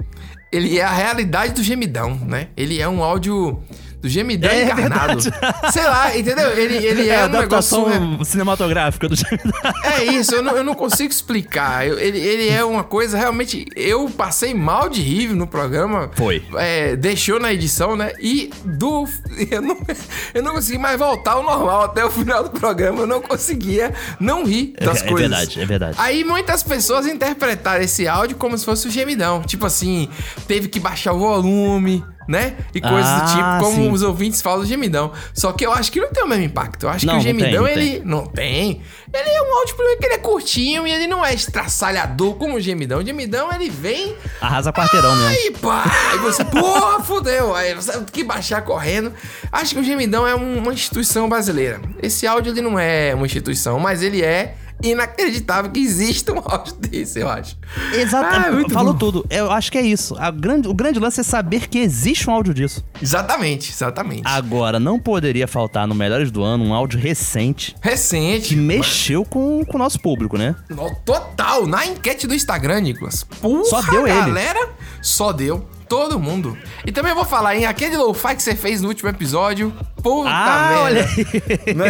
Ele 0.52 0.78
é 0.78 0.84
a 0.84 0.92
realidade 0.92 1.54
do 1.54 1.62
gemidão, 1.62 2.14
né? 2.14 2.48
Ele 2.56 2.80
é 2.80 2.86
um 2.86 3.02
áudio 3.02 3.62
do 4.02 4.08
gemidão 4.08 4.50
É 4.50 4.64
encarnado. 4.64 5.20
verdade. 5.22 5.32
Sei 5.72 5.84
lá, 5.84 6.16
entendeu? 6.18 6.50
Ele, 6.50 6.84
ele 6.84 7.08
é, 7.08 7.22
a 7.22 7.26
um 7.26 7.28
negócio. 7.28 7.78
adaptação 7.86 8.24
cinematográfica 8.24 9.08
do 9.08 9.14
É 9.84 10.04
isso, 10.04 10.34
eu 10.34 10.42
não, 10.42 10.56
eu 10.56 10.64
não 10.64 10.74
consigo 10.74 11.10
explicar. 11.12 11.86
Eu- 11.86 11.98
ele, 11.98 12.18
ele 12.18 12.48
é 12.48 12.64
uma 12.64 12.82
coisa 12.82 13.16
realmente. 13.16 13.64
Eu 13.76 14.10
passei 14.10 14.52
mal 14.52 14.88
de 14.88 15.00
rir 15.00 15.28
no 15.28 15.46
programa. 15.46 16.10
Foi. 16.16 16.42
É, 16.56 16.96
deixou 16.96 17.38
na 17.38 17.52
edição, 17.52 17.94
né? 17.96 18.12
E 18.20 18.50
do. 18.64 19.06
Eu 19.50 19.62
não, 19.62 19.76
eu 20.34 20.42
não 20.42 20.52
consegui 20.54 20.78
mais 20.78 20.98
voltar 20.98 21.32
ao 21.32 21.42
normal 21.42 21.82
até 21.82 22.04
o 22.04 22.10
final 22.10 22.42
do 22.42 22.50
programa. 22.50 23.00
Eu 23.00 23.06
não 23.06 23.20
conseguia 23.22 23.94
não 24.18 24.44
rir 24.44 24.74
É, 24.78 24.84
das 24.84 25.02
é 25.02 25.08
coisas. 25.08 25.28
verdade, 25.30 25.60
é 25.60 25.64
verdade. 25.66 25.96
Aí 26.00 26.24
muitas 26.24 26.62
pessoas 26.62 27.06
interpretaram 27.06 27.82
esse 27.84 28.08
áudio 28.08 28.36
como 28.36 28.58
se 28.58 28.64
fosse 28.64 28.88
o 28.88 28.90
gemidão. 28.90 29.42
Tipo 29.42 29.66
assim, 29.66 30.08
teve 30.48 30.66
que 30.68 30.80
baixar 30.80 31.12
o 31.12 31.18
volume, 31.18 32.04
né? 32.28 32.54
E 32.74 32.80
coisas 32.80 33.06
Ah, 33.06 33.18
do 33.20 33.30
tipo, 33.30 33.58
como 33.72 33.84
sim. 33.84 33.90
os 33.92 34.02
ouvintes 34.02 34.40
falam 34.42 34.60
do 34.60 34.66
gemidão. 34.66 35.12
Só 35.34 35.52
que 35.52 35.64
eu 35.66 35.72
acho 35.72 35.90
que 35.92 36.00
não 36.00 36.08
tem 36.10 36.22
o 36.24 36.26
mesmo 36.28 36.44
impacto. 36.44 36.84
Eu 36.86 36.90
acho 36.90 37.04
Não, 37.06 37.14
que 37.18 37.20
o 37.20 37.32
não 37.32 37.38
tem, 37.40 37.40
gemidão, 37.40 37.62
não 37.62 37.68
ele. 37.68 38.02
Não 38.04 38.26
tem. 38.26 38.82
Ele 39.14 39.28
é 39.28 39.42
um 39.42 39.58
áudio, 39.58 39.74
primeiro 39.76 40.00
que 40.00 40.06
ele 40.06 40.14
é 40.14 40.18
curtinho 40.18 40.86
e 40.86 40.90
ele 40.92 41.06
não 41.06 41.24
é 41.24 41.34
estraçalhador 41.34 42.34
como 42.36 42.56
o 42.56 42.60
gemidão. 42.60 43.00
O 43.00 43.04
gemidão, 43.04 43.52
ele 43.52 43.68
vem. 43.68 44.16
Arrasa 44.40 44.72
quarteirão 44.72 45.14
mesmo. 45.16 45.28
Aí, 45.28 45.50
pá! 45.60 45.84
Aí 46.12 46.18
você, 46.18 46.44
pô, 46.44 47.02
fudeu. 47.02 47.54
Aí 47.54 47.74
você 47.74 47.92
tem 47.92 48.04
que 48.04 48.24
baixar 48.24 48.62
correndo. 48.62 49.12
Acho 49.50 49.74
que 49.74 49.80
o 49.80 49.84
gemidão 49.84 50.26
é 50.26 50.34
um- 50.34 50.58
uma 50.58 50.72
instituição 50.72 51.28
brasileira. 51.28 51.80
Esse 52.02 52.26
áudio, 52.26 52.52
ele 52.52 52.62
não 52.62 52.78
é 52.78 53.14
uma 53.14 53.26
instituição, 53.26 53.78
mas 53.78 54.02
ele 54.02 54.22
é 54.22 54.54
inacreditável 54.82 55.70
que 55.70 55.80
exista 55.80 56.32
um 56.32 56.38
áudio 56.44 56.74
desse, 56.74 57.20
eu 57.20 57.28
acho. 57.28 57.56
Exato, 57.94 58.26
Ah, 58.48 58.52
muito 58.52 58.72
falou 58.72 58.92
bom. 58.92 58.98
tudo. 58.98 59.26
Eu 59.30 59.50
acho 59.50 59.70
que 59.70 59.78
é 59.78 59.82
isso. 59.82 60.16
A 60.18 60.30
grande, 60.30 60.68
o 60.68 60.74
grande 60.74 60.98
lance 60.98 61.20
é 61.20 61.22
saber 61.22 61.68
que 61.68 61.78
existe 61.78 62.28
um 62.28 62.32
áudio 62.32 62.52
disso. 62.54 62.84
Exatamente, 63.00 63.70
exatamente. 63.70 64.22
Agora, 64.24 64.78
não 64.80 64.98
poderia 64.98 65.46
faltar 65.46 65.86
no 65.86 65.94
Melhores 65.94 66.30
do 66.30 66.42
Ano 66.42 66.64
um 66.64 66.74
áudio 66.74 66.98
recente. 66.98 67.74
Recente. 67.80 68.48
Que 68.50 68.56
mexeu 68.56 69.24
com, 69.24 69.64
com 69.64 69.76
o 69.76 69.78
nosso 69.78 70.00
público, 70.00 70.36
né? 70.36 70.54
No- 70.68 70.92
Total, 71.04 71.66
na 71.66 71.86
enquete 71.86 72.26
do 72.26 72.34
Instagram, 72.34 72.80
Nicolas. 72.80 73.24
Porra, 73.24 73.64
Só 73.64 73.82
deu 73.82 74.06
ele. 74.06 74.16
galera, 74.18 74.70
só 75.00 75.32
deu. 75.32 75.66
Todo 75.88 76.18
mundo. 76.18 76.56
E 76.86 76.90
também 76.92 77.10
eu 77.10 77.16
vou 77.16 77.24
falar, 77.26 77.54
hein? 77.54 77.66
Aquele 77.66 77.98
lo-fi 77.98 78.34
que 78.34 78.42
você 78.42 78.54
fez 78.56 78.80
no 78.80 78.88
último 78.88 79.10
episódio. 79.10 79.70
Puta 80.02 80.28
Ah, 80.30 80.68
merda. 80.68 80.82
olha 80.84 81.08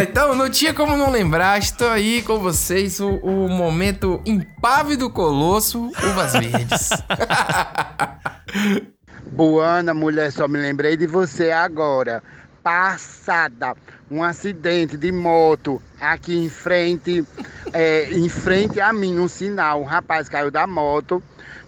então, 0.03 0.35
não 0.35 0.49
tinha 0.49 0.73
como 0.73 0.95
não 0.95 1.11
lembrar. 1.11 1.57
Estou 1.59 1.89
aí 1.89 2.21
com 2.21 2.39
vocês. 2.39 2.99
O, 2.99 3.09
o 3.17 3.49
momento 3.49 4.21
impávido 4.25 5.09
colosso, 5.09 5.91
uvas 6.03 6.33
verdes. 6.33 6.89
Buana, 9.31 9.93
mulher, 9.93 10.31
só 10.31 10.47
me 10.47 10.59
lembrei 10.59 10.95
de 10.95 11.07
você 11.07 11.51
agora. 11.51 12.21
passada. 12.61 13.75
Um 14.11 14.23
acidente 14.23 14.95
de 14.95 15.11
moto 15.11 15.81
aqui 15.99 16.37
em 16.37 16.49
frente, 16.49 17.25
é, 17.73 18.09
em 18.11 18.29
frente 18.29 18.79
a 18.79 18.93
mim, 18.93 19.13
no 19.13 19.27
sinal. 19.27 19.81
Um 19.81 19.85
rapaz 19.85 20.29
caiu 20.29 20.51
da 20.51 20.67
moto, 20.67 21.21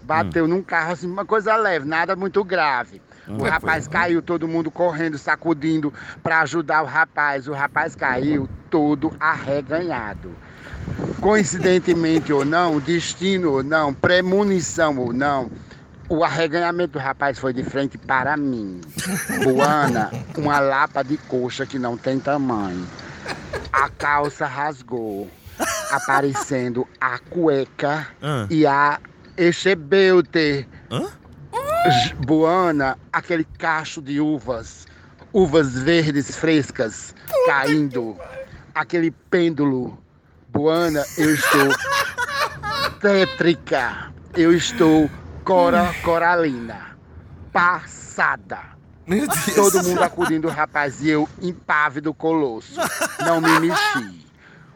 bateu 0.04 0.48
num 0.48 0.62
carro 0.62 0.92
assim, 0.94 1.08
uma 1.08 1.26
coisa 1.26 1.56
leve, 1.56 1.88
nada 1.88 2.16
muito 2.16 2.44
grave. 2.44 3.02
O 3.28 3.44
Ah, 3.46 3.50
rapaz 3.52 3.86
foi. 3.86 3.94
caiu, 3.94 4.22
todo 4.22 4.48
mundo 4.48 4.70
correndo, 4.70 5.18
sacudindo 5.18 5.94
para 6.22 6.42
ajudar 6.42 6.84
o 6.84 6.86
rapaz. 6.86 7.48
O 7.48 7.54
rapaz 7.54 7.96
caiu 7.96 8.48
todo 8.70 9.12
arreganhado. 9.20 10.32
Coincidentemente 11.20 12.32
ou 12.32 12.46
não, 12.46 12.80
destino 12.80 13.52
ou 13.54 13.64
não, 13.64 13.94
premonição 13.94 14.98
ou 14.98 15.12
não, 15.14 15.50
o 16.08 16.24
arreganhamento 16.24 16.94
do 16.94 17.00
rapaz 17.00 17.40
foi 17.40 17.52
de 17.54 17.64
frente 17.64 17.98
para 17.98 18.38
mim. 18.38 18.80
Boana, 19.44 20.12
uma 20.38 20.60
lapa 20.60 21.04
de 21.04 21.18
coxa 21.18 21.66
que 21.66 21.80
não 21.80 21.98
tem 21.98 22.20
tamanho. 22.20 22.86
A 23.74 23.90
calça 23.90 24.46
rasgou, 24.46 25.28
aparecendo 25.92 26.88
a 27.02 27.18
cueca 27.18 28.08
Ah. 28.22 28.46
e 28.50 28.68
a 28.68 29.00
echebelte. 29.38 30.68
J- 30.92 31.08
Boana, 32.26 32.98
aquele 33.12 33.44
cacho 33.44 34.02
de 34.02 34.20
uvas, 34.20 34.88
uvas 35.32 35.78
verdes 35.78 36.36
frescas 36.36 37.14
caindo, 37.46 38.18
aquele 38.74 39.12
pêndulo. 39.12 39.98
Boana, 40.50 41.04
eu 41.18 41.34
estou 41.34 41.70
tétrica, 43.02 44.12
eu 44.36 44.54
estou 44.54 45.10
cora, 45.44 45.94
coralina, 46.02 46.98
passada. 47.52 48.60
Meu 49.06 49.28
Deus. 49.28 49.54
Todo 49.54 49.84
mundo 49.84 50.02
acudindo 50.02 50.48
o 50.48 50.52
rapaz 50.52 51.02
e 51.02 51.10
eu 51.10 51.30
impávido 51.42 52.14
colosso. 52.14 52.80
Não 53.24 53.40
me 53.40 53.60
mexi 53.60 54.26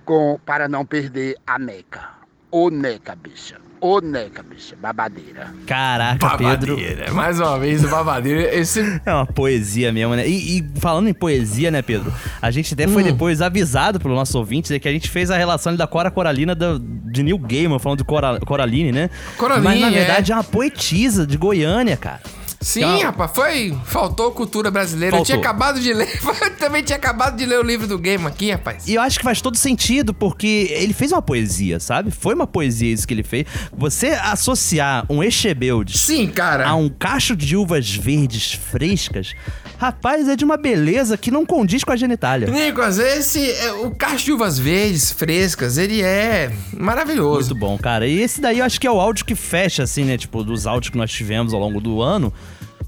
com, 0.06 0.40
para 0.46 0.68
não 0.68 0.86
perder 0.86 1.38
a 1.48 1.58
neca. 1.58 2.10
Ô 2.52 2.70
neca, 2.70 3.16
bicha. 3.16 3.69
Ô 3.82 4.02
neca, 4.02 4.44
bicha. 4.44 4.76
Babadeira. 4.82 5.54
Caraca, 5.66 6.38
Pedro. 6.38 6.76
Babadeira. 6.76 7.14
Mais 7.14 7.40
uma 7.40 7.58
vez, 7.58 7.84
o 7.84 7.88
babadeira. 7.88 8.54
Esse... 8.54 8.82
É 9.06 9.14
uma 9.14 9.26
poesia 9.26 9.92
mesmo, 9.92 10.16
né? 10.16 10.28
E, 10.28 10.58
e 10.60 10.70
falando 10.80 11.08
em 11.08 11.14
poesia, 11.14 11.72
né, 11.72 11.82
Pedro? 11.82 12.14
A 12.42 12.52
gente 12.52 12.74
até 12.74 12.88
foi 12.88 13.04
depois 13.04 13.42
avisado 13.42 14.00
pelo 14.00 14.16
nosso 14.16 14.38
ouvinte 14.38 14.72
né, 14.74 14.80
que 14.80 14.88
a 14.88 14.92
gente 14.92 15.10
fez 15.10 15.32
a 15.32 15.38
relação 15.38 15.70
ali 15.70 15.78
da 15.78 15.88
Cora 15.88 16.12
Coralina 16.12 16.54
da- 16.54 16.78
de 16.80 17.24
Neil 17.24 17.38
Gaiman, 17.38 17.80
falando 17.80 18.00
de 18.00 18.04
Cora, 18.04 18.40
Coraline, 18.42 18.92
né? 18.92 19.10
Coraline, 19.38 19.64
Mas 19.66 19.80
na 19.80 19.88
é. 19.88 19.92
verdade 19.92 20.32
é 20.32 20.36
uma 20.36 20.44
poetisa 20.44 21.26
de 21.26 21.38
Goiânia, 21.38 21.96
cara. 21.96 22.20
Sim, 22.62 22.80
Então- 22.82 23.00
rapaz, 23.04 23.32
foi. 23.34 23.78
Faltou 23.86 24.32
cultura 24.32 24.70
brasileira. 24.70 25.16
Eu 25.16 25.20
Faltou. 25.20 25.26
tinha 25.26 25.38
acabado 25.38 25.80
de 25.80 25.94
ler. 25.94 26.10
Eu 26.44 26.56
também 26.58 26.84
tinha 26.84 26.98
acabado 26.98 27.38
de 27.38 27.46
ler 27.46 27.58
o 27.60 27.64
livro 27.64 27.88
do 27.88 27.98
game 27.98 28.26
aqui, 28.26 28.52
rapaz. 28.52 28.86
E 28.88 28.96
eu 28.96 29.02
acho 29.02 29.18
que 29.18 29.24
faz 29.24 29.42
todo 29.42 29.56
sentido, 29.56 30.14
porque 30.14 30.68
ele 30.72 30.94
fez 30.94 31.12
uma 31.14 31.22
poesia, 31.22 31.80
sabe? 31.80 32.12
Foi 32.12 32.34
uma 32.36 32.46
poesia 32.48 32.92
isso 32.92 33.08
que 33.08 33.14
ele 33.14 33.24
fez. 33.24 33.46
Você 33.76 34.08
associar 34.10 35.06
um 35.10 35.24
Echebelde 35.24 35.98
Sim, 35.98 36.28
cara. 36.28 36.68
a 36.68 36.76
um 36.76 36.90
cacho 36.90 37.36
de 37.36 37.56
uvas 37.56 37.90
verdes 37.96 38.54
frescas, 38.54 39.34
rapaz, 39.80 40.28
é 40.28 40.36
de 40.36 40.44
uma 40.46 40.58
beleza 40.58 41.18
que 41.18 41.32
não 41.32 41.46
condiz 41.46 41.84
com 41.84 41.92
a 41.92 41.96
genitália. 41.96 42.48
Nicolas, 42.50 43.00
esse. 43.00 43.50
é, 43.52 43.72
O 43.72 43.92
cacho 43.92 44.26
de 44.26 44.32
uvas 44.34 44.60
verdes, 44.60 45.12
frescas, 45.12 45.78
ele 45.78 46.02
é 46.02 46.52
maravilhoso. 46.78 47.52
Muito 47.56 47.60
bom, 47.60 47.78
cara. 47.78 48.06
E 48.06 48.20
esse 48.22 48.42
daí 48.42 48.60
eu 48.60 48.66
acho 48.66 48.80
que 48.80 48.86
é 48.86 48.92
o 48.92 49.00
áudio 49.00 49.26
que 49.26 49.36
fecha, 49.36 49.84
assim, 49.84 50.04
né? 50.04 50.18
Tipo, 50.18 50.44
dos 50.44 50.68
áudios 50.68 50.90
que 50.92 50.98
nós 50.98 51.12
tivemos 51.12 51.54
ao 51.54 51.60
longo 51.60 51.80
do 51.80 52.02
ano. 52.02 52.34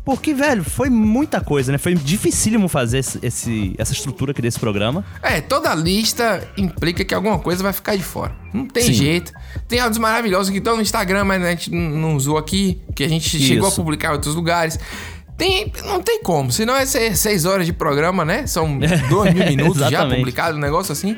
Porque, 0.04 0.34
velho, 0.34 0.64
foi 0.64 0.89
muita 0.89 1.39
coisa, 1.39 1.72
né? 1.72 1.78
Foi 1.78 1.94
dificílimo 1.94 2.68
fazer 2.68 2.98
esse, 3.00 3.20
esse- 3.22 3.76
essa 3.78 3.94
estrutura 3.94 4.32
aqui 4.32 4.42
desse 4.42 4.60
programa. 4.60 5.06
É, 5.22 5.39
toda 5.39 5.74
lista 5.76 6.48
implica 6.58 7.06
que 7.06 7.14
alguma 7.14 7.38
coisa 7.38 7.62
vai 7.62 7.72
ficar 7.72 7.96
de 7.96 8.02
fora. 8.04 8.34
Não 8.52 8.66
tem 8.66 8.84
Sim. 8.84 8.94
jeito. 8.94 9.32
Tem 9.68 9.80
áudios 9.80 10.00
maravilhosos 10.00 10.50
que 10.50 10.58
estão 10.58 10.76
no 10.76 10.82
Instagram, 10.82 11.24
mas 11.24 11.44
a 11.46 11.50
gente 11.52 11.70
não 11.72 12.16
usou 12.16 12.38
aqui, 12.39 12.82
que 12.96 13.04
a 13.04 13.08
gente 13.08 13.30
chegou 13.39 13.66
a 13.66 13.68
Isso. 13.68 13.76
publicar 13.76 14.10
em 14.10 14.14
outros 14.14 14.34
lugares. 14.34 14.80
Tem, 15.42 15.74
não 15.86 16.00
tem 16.00 16.22
como, 16.22 16.52
senão 16.52 16.76
é 16.76 16.86
seis 16.86 17.46
horas 17.46 17.66
de 17.66 17.74
programa, 17.74 18.24
né? 18.24 18.46
São 18.46 18.78
dois 19.10 19.34
mil 19.34 19.44
minutos 19.50 19.89
já 19.89 20.08
publicado, 20.08 20.56
um 20.56 20.62
negócio 20.62 20.92
assim. 20.92 21.18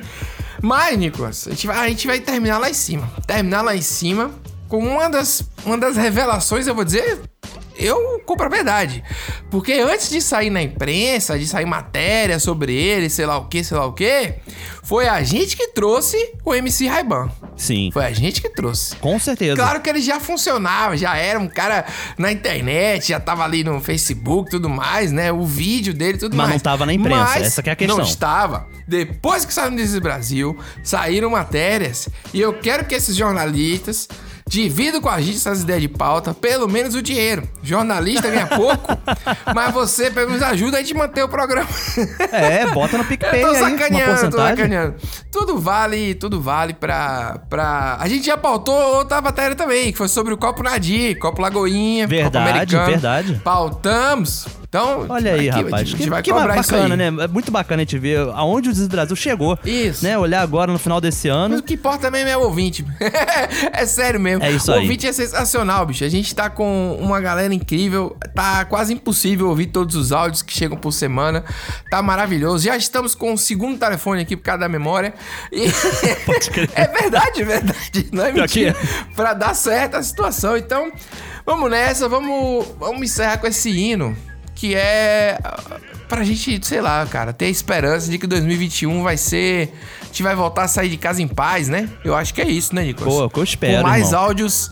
Mas, 0.62 0.98
Nicolas, 0.98 1.46
a 1.46 1.50
gente, 1.50 1.68
vai, 1.68 1.78
a 1.78 1.90
gente 1.90 2.08
vai 2.08 2.22
terminar 2.22 2.58
lá 2.58 2.70
em 2.70 2.74
cima. 2.74 3.12
Terminar 3.28 3.62
lá 3.64 3.76
em 3.76 3.82
cima 3.82 4.32
com 4.74 4.80
uma 4.80 5.08
das, 5.08 5.48
uma 5.64 5.78
das 5.78 5.96
revelações, 5.96 6.66
eu 6.66 6.74
vou 6.74 6.84
dizer, 6.84 7.20
eu 7.78 8.20
compro 8.26 8.48
a 8.48 8.50
verdade. 8.50 9.04
Porque 9.52 9.74
antes 9.74 10.10
de 10.10 10.20
sair 10.20 10.50
na 10.50 10.64
imprensa, 10.64 11.38
de 11.38 11.46
sair 11.46 11.68
matéria 11.68 12.40
sobre 12.40 12.74
ele, 12.74 13.08
sei 13.08 13.28
lá 13.28 13.38
o 13.38 13.46
que, 13.46 13.64
sei 13.64 13.78
lá 13.78 13.86
o 13.86 13.94
que, 13.94 14.34
foi 14.82 15.08
a 15.08 15.22
gente 15.22 15.56
que 15.56 15.68
trouxe 15.68 16.18
o 16.44 16.56
MC 16.56 16.88
Raiban. 16.88 17.30
Sim. 17.56 17.92
Foi 17.94 18.04
a 18.04 18.12
gente 18.12 18.42
que 18.42 18.50
trouxe. 18.50 18.96
Com 18.96 19.20
certeza. 19.20 19.56
Claro 19.56 19.80
que 19.80 19.88
ele 19.88 20.02
já 20.02 20.20
funcionava, 20.20 20.98
já 20.98 21.16
era 21.16 21.38
um 21.38 21.48
cara 21.48 21.86
na 22.18 22.32
internet, 22.32 23.10
já 23.10 23.20
tava 23.20 23.44
ali 23.44 23.64
no 23.64 23.80
Facebook 23.80 24.50
tudo 24.50 24.68
mais, 24.68 25.12
né? 25.12 25.32
O 25.32 25.46
vídeo 25.46 25.94
dele 25.94 26.18
tudo 26.18 26.36
Mas 26.36 26.48
mais. 26.48 26.54
não 26.54 26.60
tava 26.64 26.84
na 26.84 26.94
imprensa, 26.94 27.26
Mas 27.26 27.44
essa 27.44 27.62
que 27.62 27.70
é 27.70 27.74
a 27.74 27.76
questão. 27.76 27.98
Não 27.98 28.04
estava. 28.04 28.68
Depois 28.88 29.46
que 29.46 29.54
saiu 29.54 29.70
no 29.70 30.02
Brasil, 30.02 30.58
saíram 30.84 31.30
matérias 31.30 32.10
e 32.34 32.42
eu 32.42 32.54
quero 32.54 32.86
que 32.86 32.96
esses 32.96 33.16
jornalistas 33.16 34.08
dividam 34.54 35.02
com 35.02 35.10
a 35.10 35.20
gente 35.20 35.38
essas 35.38 35.64
ideias 35.64 35.82
de 35.82 35.88
pauta, 35.88 36.32
pelo 36.32 36.68
menos 36.68 36.94
o 36.94 37.02
dinheiro. 37.02 37.50
Jornalista 37.64 38.30
ganha 38.30 38.46
pouco, 38.46 38.96
mas 39.54 39.74
você 39.74 40.12
pelo 40.12 40.28
menos 40.30 40.44
ajuda 40.44 40.78
a 40.78 40.82
gente 40.82 40.94
manter 40.94 41.24
o 41.24 41.28
programa. 41.28 41.68
É, 42.32 42.68
bota 42.68 42.96
no 43.00 43.04
PicPay 43.04 43.42
Eu 43.42 43.48
tô 43.50 43.56
aí, 43.56 43.72
sacaneando, 43.72 44.06
tô 44.06 44.12
porcentagem. 44.12 44.56
sacaneando. 44.56 44.96
Tudo 45.32 45.58
vale, 45.58 46.14
tudo 46.14 46.40
vale 46.40 46.76
pra, 46.76 47.40
pra... 47.50 47.98
A 48.00 48.08
gente 48.08 48.28
já 48.28 48.38
pautou 48.38 48.76
outra 48.98 49.20
matéria 49.22 49.56
também, 49.56 49.92
que 49.92 49.98
foi 49.98 50.08
sobre 50.08 50.32
o 50.32 50.38
Copo 50.38 50.62
Nadir, 50.62 51.18
Copo 51.18 51.42
Lagoinha, 51.42 52.06
Copo 52.06 52.16
Verdade, 52.16 52.50
Americano. 52.50 52.86
verdade. 52.86 53.42
Pautamos. 53.44 54.46
Então, 54.74 55.06
Olha 55.08 55.36
aí, 55.36 55.52
aqui, 55.52 55.62
rapaz. 55.62 55.82
A 55.82 55.86
gente 55.86 56.04
Que, 56.04 56.10
vai 56.10 56.24
que 56.24 56.34
bacana, 56.34 56.98
né? 56.98 57.06
É 57.06 57.28
muito 57.28 57.52
bacana 57.52 57.84
a 57.84 57.86
gente 57.86 58.00
ver 58.00 58.18
aonde 58.34 58.72
o 58.72 58.88
Brasil 58.88 59.16
chegou. 59.16 59.56
Isso. 59.64 60.04
Né? 60.04 60.18
Olhar 60.18 60.42
agora 60.42 60.72
no 60.72 60.80
final 60.80 61.00
desse 61.00 61.28
ano. 61.28 61.50
Mas 61.50 61.60
o 61.60 61.64
que 61.64 61.76
importa 61.76 62.10
mesmo 62.10 62.30
é 62.30 62.36
o 62.36 62.42
ouvinte. 62.42 62.84
é 63.72 63.86
sério 63.86 64.20
mesmo. 64.20 64.44
É 64.44 64.52
isso 64.52 64.72
o 64.72 64.74
aí. 64.74 64.82
ouvinte 64.82 65.06
é 65.06 65.14
sensacional, 65.14 65.86
bicho. 65.86 66.04
A 66.04 66.10
gente 66.10 66.34
tá 66.34 66.50
com 66.50 66.98
uma 67.00 67.22
galera 67.22 67.54
incrível. 67.54 68.18
Tá 68.34 68.66
quase 68.66 68.92
impossível 68.92 69.48
ouvir 69.48 69.68
todos 69.68 69.96
os 69.96 70.12
áudios 70.12 70.42
que 70.42 70.52
chegam 70.52 70.76
por 70.76 70.92
semana. 70.92 71.44
Tá 71.92 72.02
maravilhoso. 72.02 72.66
Já 72.66 72.76
estamos 72.76 73.14
com 73.14 73.32
o 73.32 73.38
segundo 73.38 73.78
telefone 73.78 74.24
aqui 74.24 74.36
por 74.36 74.42
causa 74.42 74.62
da 74.62 74.70
memória. 74.70 75.14
E... 75.52 75.66
é 76.74 76.88
verdade, 76.88 77.44
é 77.44 77.46
verdade. 77.46 78.10
Não 78.12 78.26
é 78.26 78.32
mentira. 78.32 78.76
Pra 79.16 79.36
dar 79.36 79.54
certo 79.54 79.98
a 79.98 80.02
situação. 80.02 80.58
Então, 80.58 80.92
vamos 81.46 81.70
nessa. 81.70 82.10
Vamos, 82.10 82.66
vamos 82.80 83.04
encerrar 83.04 83.38
com 83.38 83.46
esse 83.46 83.70
hino. 83.70 84.18
Que 84.64 84.76
é 84.76 85.38
ah, 85.44 85.60
pra 86.08 86.24
gente, 86.24 86.66
sei 86.66 86.80
lá, 86.80 87.06
cara, 87.06 87.34
ter 87.34 87.48
a 87.48 87.50
esperança 87.50 88.10
de 88.10 88.18
que 88.18 88.26
2021 88.26 89.04
vai 89.04 89.18
ser. 89.18 89.74
A 90.02 90.06
gente 90.06 90.24
vai 90.24 90.34
voltar 90.34 90.64
a 90.64 90.68
sair 90.70 90.88
de 90.88 90.96
casa 90.96 91.22
em 91.22 91.28
paz, 91.28 91.68
né? 91.68 91.90
Eu 92.02 92.16
acho 92.16 92.34
que 92.34 92.40
é 92.40 92.48
isso, 92.48 92.74
né, 92.74 92.86
Nicolas? 92.86 93.14
Pô, 93.14 93.30
que 93.30 93.40
eu 93.40 93.44
espero, 93.44 93.82
Com 93.82 93.90
mais 93.90 94.06
irmão. 94.08 94.22
áudios. 94.22 94.72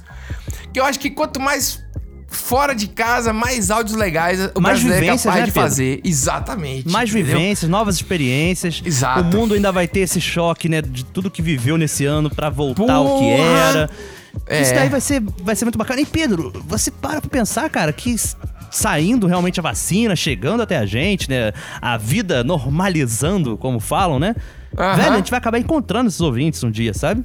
Que 0.72 0.80
eu 0.80 0.86
acho 0.86 0.98
que 0.98 1.10
quanto 1.10 1.42
mais 1.42 1.84
fora 2.30 2.74
de 2.74 2.88
casa, 2.88 3.34
mais 3.34 3.70
áudios 3.70 3.98
legais 3.98 4.40
o 4.56 4.62
Mais 4.62 4.80
brasileiro 4.80 4.94
é 4.94 5.08
vivências, 5.08 5.24
capaz 5.24 5.40
né, 5.42 5.46
de 5.46 5.52
Pedro? 5.52 5.70
fazer. 5.70 6.02
Exatamente. 6.06 6.88
Mais 6.90 7.10
entendeu? 7.10 7.38
vivências, 7.38 7.70
novas 7.70 7.96
experiências. 7.96 8.82
Exato. 8.86 9.20
O 9.20 9.24
mundo 9.26 9.56
ainda 9.56 9.74
vai 9.74 9.90
ter 9.90 10.00
esse 10.00 10.22
choque, 10.22 10.70
né? 10.70 10.82
De 10.82 11.04
tudo 11.04 11.30
que 11.30 11.42
viveu 11.42 11.78
nesse 11.78 12.06
ano 12.06 12.30
pra 12.30 12.50
voltar 12.50 12.94
ao 12.94 13.20
que 13.20 13.26
Porra! 13.26 13.44
era. 13.44 13.90
É. 14.48 14.62
Isso 14.62 14.74
daí 14.74 14.90
vai 14.90 15.02
ser, 15.02 15.22
vai 15.44 15.56
ser 15.56 15.66
muito 15.66 15.78
bacana. 15.78 16.02
E 16.02 16.06
Pedro, 16.06 16.52
você 16.68 16.90
para 16.92 17.22
pra 17.22 17.30
pensar, 17.30 17.70
cara, 17.70 17.92
que 17.94 18.16
saindo 18.70 19.28
realmente 19.28 19.60
a 19.60 19.64
vacina, 19.64 20.16
chegando 20.16 20.62
até 20.64 20.78
a 20.78 20.86
gente, 20.86 21.30
né? 21.30 21.52
A 21.82 21.98
vida 21.98 22.44
normalizando, 22.44 23.58
como 23.58 23.80
falam, 23.80 24.20
né? 24.20 24.36
Velho, 24.74 25.14
a 25.14 25.18
gente 25.18 25.30
vai 25.30 25.38
acabar 25.38 25.60
encontrando 25.60 26.08
esses 26.08 26.22
ouvintes 26.22 26.64
um 26.64 26.72
dia, 26.72 26.94
sabe? 26.94 27.24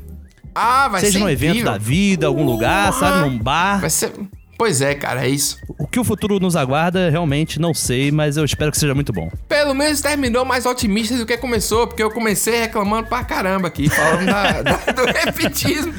Ah, 0.55 0.89
vai 0.89 1.01
Seja 1.01 1.13
ser 1.15 1.19
num 1.21 1.29
evento 1.29 1.63
da 1.65 1.79
vida, 1.79 2.27
algum 2.27 2.45
lugar, 2.45 2.93
Porra! 2.93 2.99
sabe? 3.11 3.29
Num 3.29 3.39
bar. 3.39 3.81
Vai 3.81 3.91
ser... 3.91 4.13
Pois 4.59 4.81
é, 4.81 4.95
cara, 4.95 5.27
é 5.27 5.29
isso. 5.29 5.59
O 5.79 5.87
que 5.87 6.01
o 6.01 6.05
futuro 6.05 6.41
nos 6.41 6.57
aguarda, 6.57 7.11
realmente 7.11 7.61
não 7.61 7.75
sei, 7.75 8.11
mas 8.11 8.39
eu 8.39 8.45
espero 8.45 8.73
que 8.73 8.79
seja 8.79 8.95
muito 8.95 9.13
bom. 9.13 9.31
Pelo 9.47 9.75
menos 9.75 10.01
terminou 10.01 10.47
mais 10.47 10.65
otimista 10.65 11.15
do 11.15 11.27
que 11.27 11.37
começou, 11.37 11.87
porque 11.87 12.03
eu 12.03 12.11
comecei 12.11 12.59
reclamando 12.61 13.07
pra 13.07 13.23
caramba 13.23 13.69
aqui, 13.69 13.87
falando 13.91 14.25
da- 14.25 14.63
da- 14.65 14.93
do 14.93 15.05
repetismo. 15.05 15.93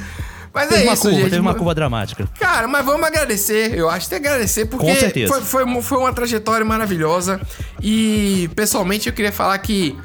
Mas 0.57 0.69
teve 0.69 0.81
é 0.81 0.85
uma 0.85 0.93
isso, 0.93 1.01
curva, 1.03 1.17
gente. 1.19 1.29
teve 1.29 1.41
uma 1.41 1.55
curva 1.55 1.75
dramática. 1.75 2.27
Cara, 2.39 2.67
mas 2.67 2.83
vamos 2.83 3.05
agradecer. 3.05 3.73
Eu 3.77 3.89
acho 3.89 4.07
que 4.07 4.09
tem 4.09 4.21
que 4.21 4.27
agradecer 4.27 4.65
porque. 4.65 5.27
Foi, 5.27 5.41
foi, 5.41 5.81
foi 5.81 5.97
uma 5.99 6.11
trajetória 6.11 6.65
maravilhosa. 6.65 7.39
E 7.81 8.49
pessoalmente 8.55 9.07
eu 9.07 9.13
queria 9.13 9.31
falar 9.31 9.57
que 9.59 9.95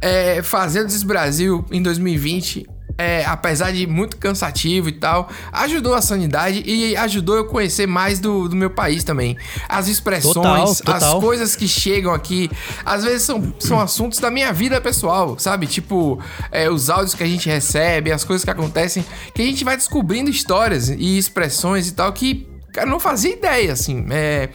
é, 0.00 0.42
Fazendo 0.42 0.92
Brasil 1.06 1.64
em 1.70 1.82
2020 1.82 2.66
é, 3.02 3.24
apesar 3.26 3.72
de 3.72 3.86
muito 3.86 4.16
cansativo 4.16 4.88
e 4.88 4.92
tal, 4.92 5.28
ajudou 5.52 5.94
a 5.94 6.00
sanidade 6.00 6.62
e 6.64 6.96
ajudou 6.96 7.36
eu 7.36 7.46
conhecer 7.46 7.86
mais 7.86 8.20
do, 8.20 8.48
do 8.48 8.54
meu 8.54 8.70
país 8.70 9.02
também. 9.02 9.36
As 9.68 9.88
expressões, 9.88 10.34
Total, 10.34 10.74
total. 10.76 11.16
as 11.16 11.24
coisas 11.24 11.56
que 11.56 11.66
chegam 11.66 12.14
aqui, 12.14 12.48
às 12.84 13.02
vezes 13.02 13.22
são, 13.22 13.52
são 13.58 13.80
assuntos 13.80 14.20
da 14.20 14.30
minha 14.30 14.52
vida 14.52 14.80
pessoal, 14.80 15.36
sabe? 15.38 15.66
Tipo, 15.66 16.20
é, 16.50 16.70
os 16.70 16.88
áudios 16.88 17.14
que 17.14 17.24
a 17.24 17.26
gente 17.26 17.48
recebe, 17.48 18.12
as 18.12 18.22
coisas 18.22 18.44
que 18.44 18.50
acontecem, 18.50 19.04
que 19.34 19.42
a 19.42 19.44
gente 19.44 19.64
vai 19.64 19.76
descobrindo 19.76 20.30
histórias 20.30 20.88
e 20.88 21.18
expressões 21.18 21.88
e 21.88 21.92
tal 21.92 22.12
que, 22.12 22.46
cara, 22.72 22.86
não 22.88 22.98
fazia 23.00 23.32
ideia, 23.32 23.72
assim. 23.72 24.04
É. 24.10 24.48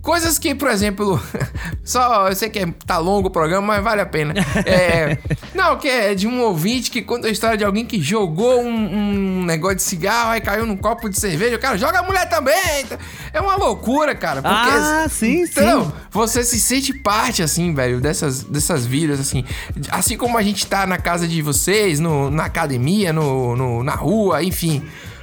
Coisas 0.00 0.38
que, 0.38 0.54
por 0.54 0.70
exemplo, 0.70 1.20
só 1.84 2.28
eu 2.28 2.34
sei 2.34 2.48
que 2.48 2.60
é- 2.60 2.72
tá 2.86 2.98
longo 2.98 3.28
o 3.28 3.30
programa, 3.30 3.66
mas 3.66 3.82
vale 3.84 4.00
a 4.00 4.06
pena. 4.06 4.32
É, 4.64 5.18
não, 5.54 5.76
que 5.76 5.88
é 5.88 6.14
de 6.14 6.26
um 6.26 6.40
ouvinte 6.40 6.90
que 6.90 7.02
conta 7.02 7.26
a 7.26 7.30
história 7.30 7.58
de 7.58 7.64
alguém 7.64 7.84
que 7.84 8.00
jogou 8.00 8.62
um, 8.62 9.40
um 9.40 9.44
negócio 9.44 9.76
de 9.76 9.82
cigarro, 9.82 10.30
aí 10.30 10.40
caiu 10.40 10.64
num 10.64 10.76
copo 10.76 11.08
de 11.10 11.18
cerveja. 11.18 11.56
O 11.56 11.58
cara 11.58 11.76
joga 11.76 11.98
a 11.98 12.02
mulher 12.02 12.26
também. 12.28 12.86
É 13.32 13.40
uma 13.40 13.56
loucura, 13.56 14.14
cara. 14.14 14.40
Porque, 14.40 14.56
Ah, 14.56 15.06
sim, 15.10 15.42
entendeu? 15.42 15.84
sim. 15.86 15.92
Você 16.12 16.44
se 16.44 16.60
sente 16.60 16.92
parte, 16.94 17.42
assim, 17.42 17.74
velho, 17.74 18.00
dessas, 18.00 18.44
dessas 18.44 18.86
vidas, 18.86 19.18
assim. 19.20 19.44
Assim 19.90 20.16
como 20.16 20.38
a 20.38 20.42
gente 20.42 20.64
tá 20.66 20.86
na 20.86 20.96
casa 20.96 21.26
de 21.26 21.42
vocês, 21.42 21.98
no, 21.98 22.30
na 22.30 22.44
academia, 22.44 23.12
no, 23.12 23.56
no- 23.56 23.82
na 23.82 23.94
rua, 23.96 24.42
enfim. 24.44 24.82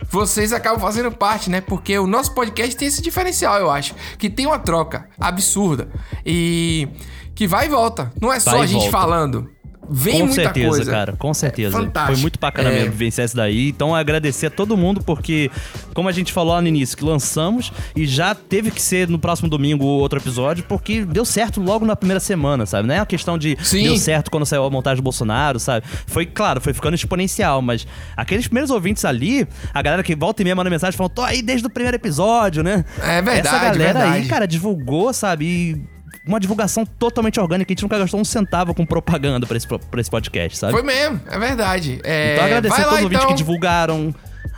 Vocês 0.10 0.53
acabam 0.53 0.80
fazendo 0.80 1.12
parte, 1.12 1.49
né? 1.49 1.62
Porque 1.62 1.97
o 1.97 2.08
nosso 2.08 2.34
podcast 2.34 2.76
tem 2.76 2.88
esse 2.88 3.01
diferencial, 3.01 3.58
eu 3.60 3.70
acho. 3.70 3.93
Que 4.18 4.30
tem 4.30 4.45
uma 4.45 4.60
troca 4.60 5.10
absurda. 5.20 5.89
E 6.26 6.88
que 7.34 7.47
vai 7.47 7.66
e 7.66 7.70
volta. 7.70 8.12
Não 8.22 8.32
é 8.32 8.39
só 8.39 8.51
Vai 8.51 8.62
a 8.62 8.66
gente 8.66 8.89
volta. 8.89 8.91
falando. 8.91 9.49
Vem 9.90 10.14
com 10.14 10.20
muita 10.28 10.34
certeza, 10.36 10.68
coisa. 10.70 10.92
cara, 10.92 11.14
com 11.14 11.34
certeza. 11.34 11.78
fantástico. 11.78 12.14
Foi 12.14 12.22
muito 12.22 12.40
bacana 12.40 12.70
É. 12.70 12.74
mesmo 12.74 12.92
vivenciar 12.92 13.26
isso 13.26 13.36
daí. 13.36 13.70
Então, 13.70 13.94
agradecer 13.96 14.48
a 14.48 14.50
todo 14.50 14.76
mundo, 14.76 15.02
porque, 15.04 15.50
como 15.94 16.10
a 16.10 16.12
gente 16.12 16.32
falou 16.34 16.54
lá 16.54 16.62
no 16.62 16.68
início, 16.68 16.98
que 16.98 17.04
lançamos 17.04 17.72
e 17.96 18.06
já 18.06 18.34
teve 18.36 18.72
que 18.72 18.82
ser 18.82 19.08
no 19.08 19.20
próximo 19.20 19.50
domingo 19.50 19.86
outro 19.86 20.20
episódio, 20.20 20.64
porque 20.68 21.04
deu 21.06 21.26
certo 21.26 21.62
logo 21.62 21.86
na 21.86 21.96
primeira 21.96 22.20
semana, 22.20 22.66
sabe? 22.66 22.88
Não 22.88 22.96
é 22.96 23.00
uma 23.00 23.06
questão 23.06 23.38
de 23.38 23.58
Sim. 23.62 23.84
deu 23.84 23.98
certo 23.98 24.32
quando 24.32 24.46
saiu 24.46 24.64
a 24.64 24.70
montagem 24.70 24.98
do 24.98 25.04
Bolsonaro, 25.04 25.60
sabe? 25.60 25.86
Foi, 26.08 26.26
claro, 26.26 26.60
foi 26.62 26.74
ficando 26.74 26.96
exponencial, 26.96 27.62
mas 27.62 27.86
aqueles 28.16 28.48
primeiros 28.48 28.72
ouvintes 28.72 29.06
ali, 29.06 29.48
a 29.74 29.82
galera 29.82 30.04
que 30.04 30.16
volta 30.16 30.42
e 30.42 30.44
meia 30.44 30.56
manda 30.56 30.70
mensagem 30.70 30.98
falando, 30.98 31.14
tô 31.14 31.22
aí 31.22 31.42
desde 31.42 31.68
o 31.68 31.70
primeiro 31.70 31.96
episódio, 31.96 32.64
né? 32.64 32.84
É 33.02 33.22
verdade, 33.22 33.48
Essa 33.48 33.60
galera 33.60 34.00
aí, 34.00 34.12
verdade. 34.12 34.28
cara, 34.30 34.48
divulgou, 34.48 35.14
sabe? 35.14 35.46
E 35.46 35.95
uma 36.28 36.39
divulgação 36.39 36.86
totalmente 36.86 37.39
orgânica. 37.39 37.71
A 37.71 37.73
gente 37.73 37.84
nunca 37.84 37.97
gastou 37.97 38.19
um 38.19 38.26
centavo 38.26 38.73
com 38.73 38.86
propaganda 38.86 39.45
pra 39.45 39.57
esse, 39.57 39.67
pra 39.67 40.01
esse 40.01 40.09
podcast, 40.09 40.57
sabe? 40.57 40.73
Foi 40.73 40.84
mesmo, 40.84 41.19
é 41.30 41.38
verdade. 41.39 41.99
É, 42.03 42.34
Então 42.34 42.45
agradecer 42.45 42.82
a 42.82 42.84
todos 42.84 42.97
os 42.97 43.03
ouvintes 43.03 43.23
então. 43.23 43.32
que 43.36 43.38
divulgaram. 43.38 44.13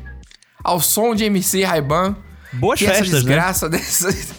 ao 0.63 0.81
som 0.81 1.15
de 1.15 1.23
MC 1.23 1.63
Raiban. 1.63 2.17
Boas 2.53 2.79
que 2.79 2.85
essa 2.85 2.99
festas, 2.99 3.11
né? 3.11 3.19
desgraça 3.19 3.67
desse, 3.69 4.35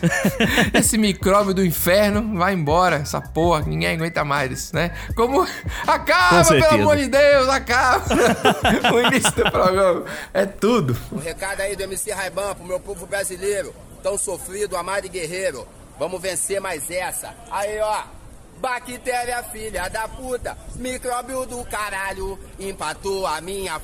esse 0.73 0.97
micróbio 0.97 1.53
do 1.53 1.65
inferno 1.65 2.39
vai 2.39 2.55
embora, 2.55 2.97
essa 2.97 3.21
porra, 3.21 3.61
ninguém 3.67 3.91
aguenta 3.91 4.25
mais 4.25 4.51
isso, 4.51 4.75
né? 4.75 4.93
Como 5.15 5.47
acaba, 5.87 6.43
Com 6.43 6.49
pelo 6.49 6.83
amor 6.83 6.97
de 6.97 7.07
Deus, 7.07 7.49
acaba. 7.51 8.07
o 8.95 9.01
início 9.09 9.31
do 9.33 9.51
programa 9.51 10.05
é 10.33 10.47
tudo. 10.47 10.97
Um 11.13 11.19
recado 11.19 11.61
aí 11.61 11.77
do 11.77 11.83
MC 11.83 12.11
Raiban 12.11 12.55
pro 12.55 12.67
meu 12.67 12.81
povo 12.81 13.07
brasileiro, 13.07 13.75
tão 14.03 14.17
sofrido, 14.17 14.75
amado 14.75 15.05
e 15.05 15.11
guerreiro. 15.11 15.67
Vamos 15.99 16.21
vencer 16.21 16.61
mais 16.61 16.91
essa. 16.91 17.35
Aí, 17.51 17.79
ó. 17.79 18.18
Bactéria, 18.61 19.43
filha 19.45 19.89
da 19.89 20.09
puta, 20.09 20.59
micróbio 20.75 21.47
do 21.47 21.65
caralho, 21.65 22.39
empatou 22.59 23.27
a 23.27 23.41
minha. 23.41 23.81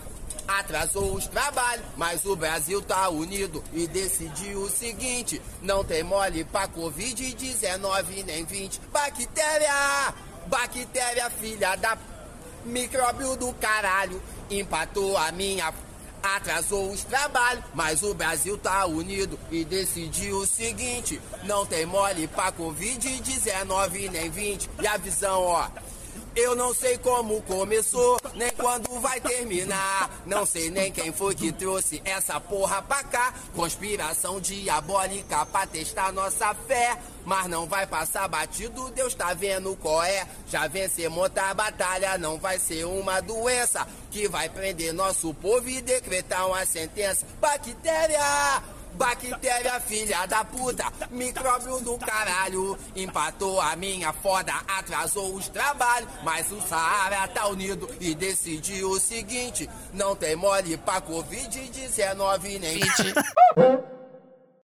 Atrasou 0.47 1.14
os 1.14 1.27
trabalhos, 1.27 1.87
mas 1.97 2.25
o 2.27 2.37
Brasil 2.37 2.83
tá 2.83 3.09
unido 3.09 3.62
e 3.72 3.87
decidiu 3.87 4.62
o 4.62 4.70
seguinte: 4.70 5.41
não 5.62 5.85
tem 5.85 6.03
mole 6.03 6.45
pra 6.45 6.68
Covid-19 6.68 8.25
nem 8.27 8.45
20. 8.45 8.81
Bactéria, 8.93 10.12
bactéria, 10.47 11.31
filha 11.31 11.77
da 11.77 11.97
Micróbio 12.64 13.37
do 13.37 13.53
caralho, 13.55 14.20
empatou 14.51 15.16
a 15.16 15.31
minha. 15.33 15.72
Atrasou 16.25 16.91
os 16.91 17.05
trabalhos, 17.05 17.62
mas 17.75 18.03
o 18.03 18.14
Brasil 18.14 18.57
tá 18.57 18.87
unido 18.87 19.39
e 19.51 19.62
decidiu 19.62 20.39
o 20.39 20.47
seguinte: 20.47 21.20
não 21.43 21.66
tem 21.66 21.85
mole 21.85 22.27
pra 22.27 22.51
Covid-19 22.51 24.11
nem 24.11 24.31
20. 24.31 24.70
E 24.81 24.87
a 24.87 24.97
visão, 24.97 25.43
ó. 25.43 25.68
Eu 26.37 26.57
não 26.57 26.74
sei 26.74 26.99
como 26.99 27.41
começou, 27.43 28.18
nem 28.35 28.51
quando 28.51 29.01
vai 29.01 29.20
terminar. 29.20 30.11
Não 30.26 30.45
sei 30.45 30.68
nem 30.68 30.91
quem 30.91 31.12
foi 31.12 31.32
que 31.32 31.53
trouxe 31.53 32.03
essa 32.05 32.41
porra 32.41 32.82
pra 32.82 33.05
cá. 33.05 33.32
Conspiração 33.55 34.41
diabólica 34.41 35.47
pra 35.47 35.64
testar 35.64 36.12
nossa 36.12 36.53
fé. 36.53 36.99
Mas 37.24 37.47
não 37.47 37.66
vai 37.66 37.87
passar 37.87 38.26
batido, 38.26 38.91
Deus 38.91 39.14
tá 39.14 39.32
vendo 39.32 39.76
qual 39.76 40.03
é. 40.03 40.26
Já 40.49 40.66
vencemos 40.66 41.30
a 41.37 41.55
batalha, 41.55 42.18
não 42.18 42.37
vai 42.37 42.59
ser 42.59 42.85
uma 42.85 43.20
doença 43.20 43.87
que 44.11 44.28
vai 44.28 44.49
prender 44.49 44.93
nosso 44.93 45.32
povo 45.35 45.68
e 45.68 45.80
decretar 45.80 46.49
uma 46.49 46.66
sentença. 46.66 47.24
Bactéria! 47.41 48.74
Bactéria, 48.95 49.80
filha 49.80 50.26
da 50.26 50.45
puta, 50.45 50.84
micróbio 51.11 51.80
do 51.80 51.99
caralho. 51.99 52.78
Empatou 52.95 53.61
a 53.61 53.74
minha 53.76 54.12
foda, 54.12 54.53
atrasou 54.68 55.34
os 55.34 55.49
trabalhos. 55.49 56.09
Mas 56.22 56.51
o 56.53 56.61
Saara 56.61 57.26
tá 57.28 57.47
unido 57.49 57.88
e 58.01 58.14
decidiu 58.14 58.90
o 58.90 59.01
seguinte: 59.01 59.68
não 59.92 60.14
tem 60.14 60.36
mole 60.36 60.76
pra 60.76 61.01
Covid-19 61.01 62.61
nem 62.61 62.74
20. 62.78 62.84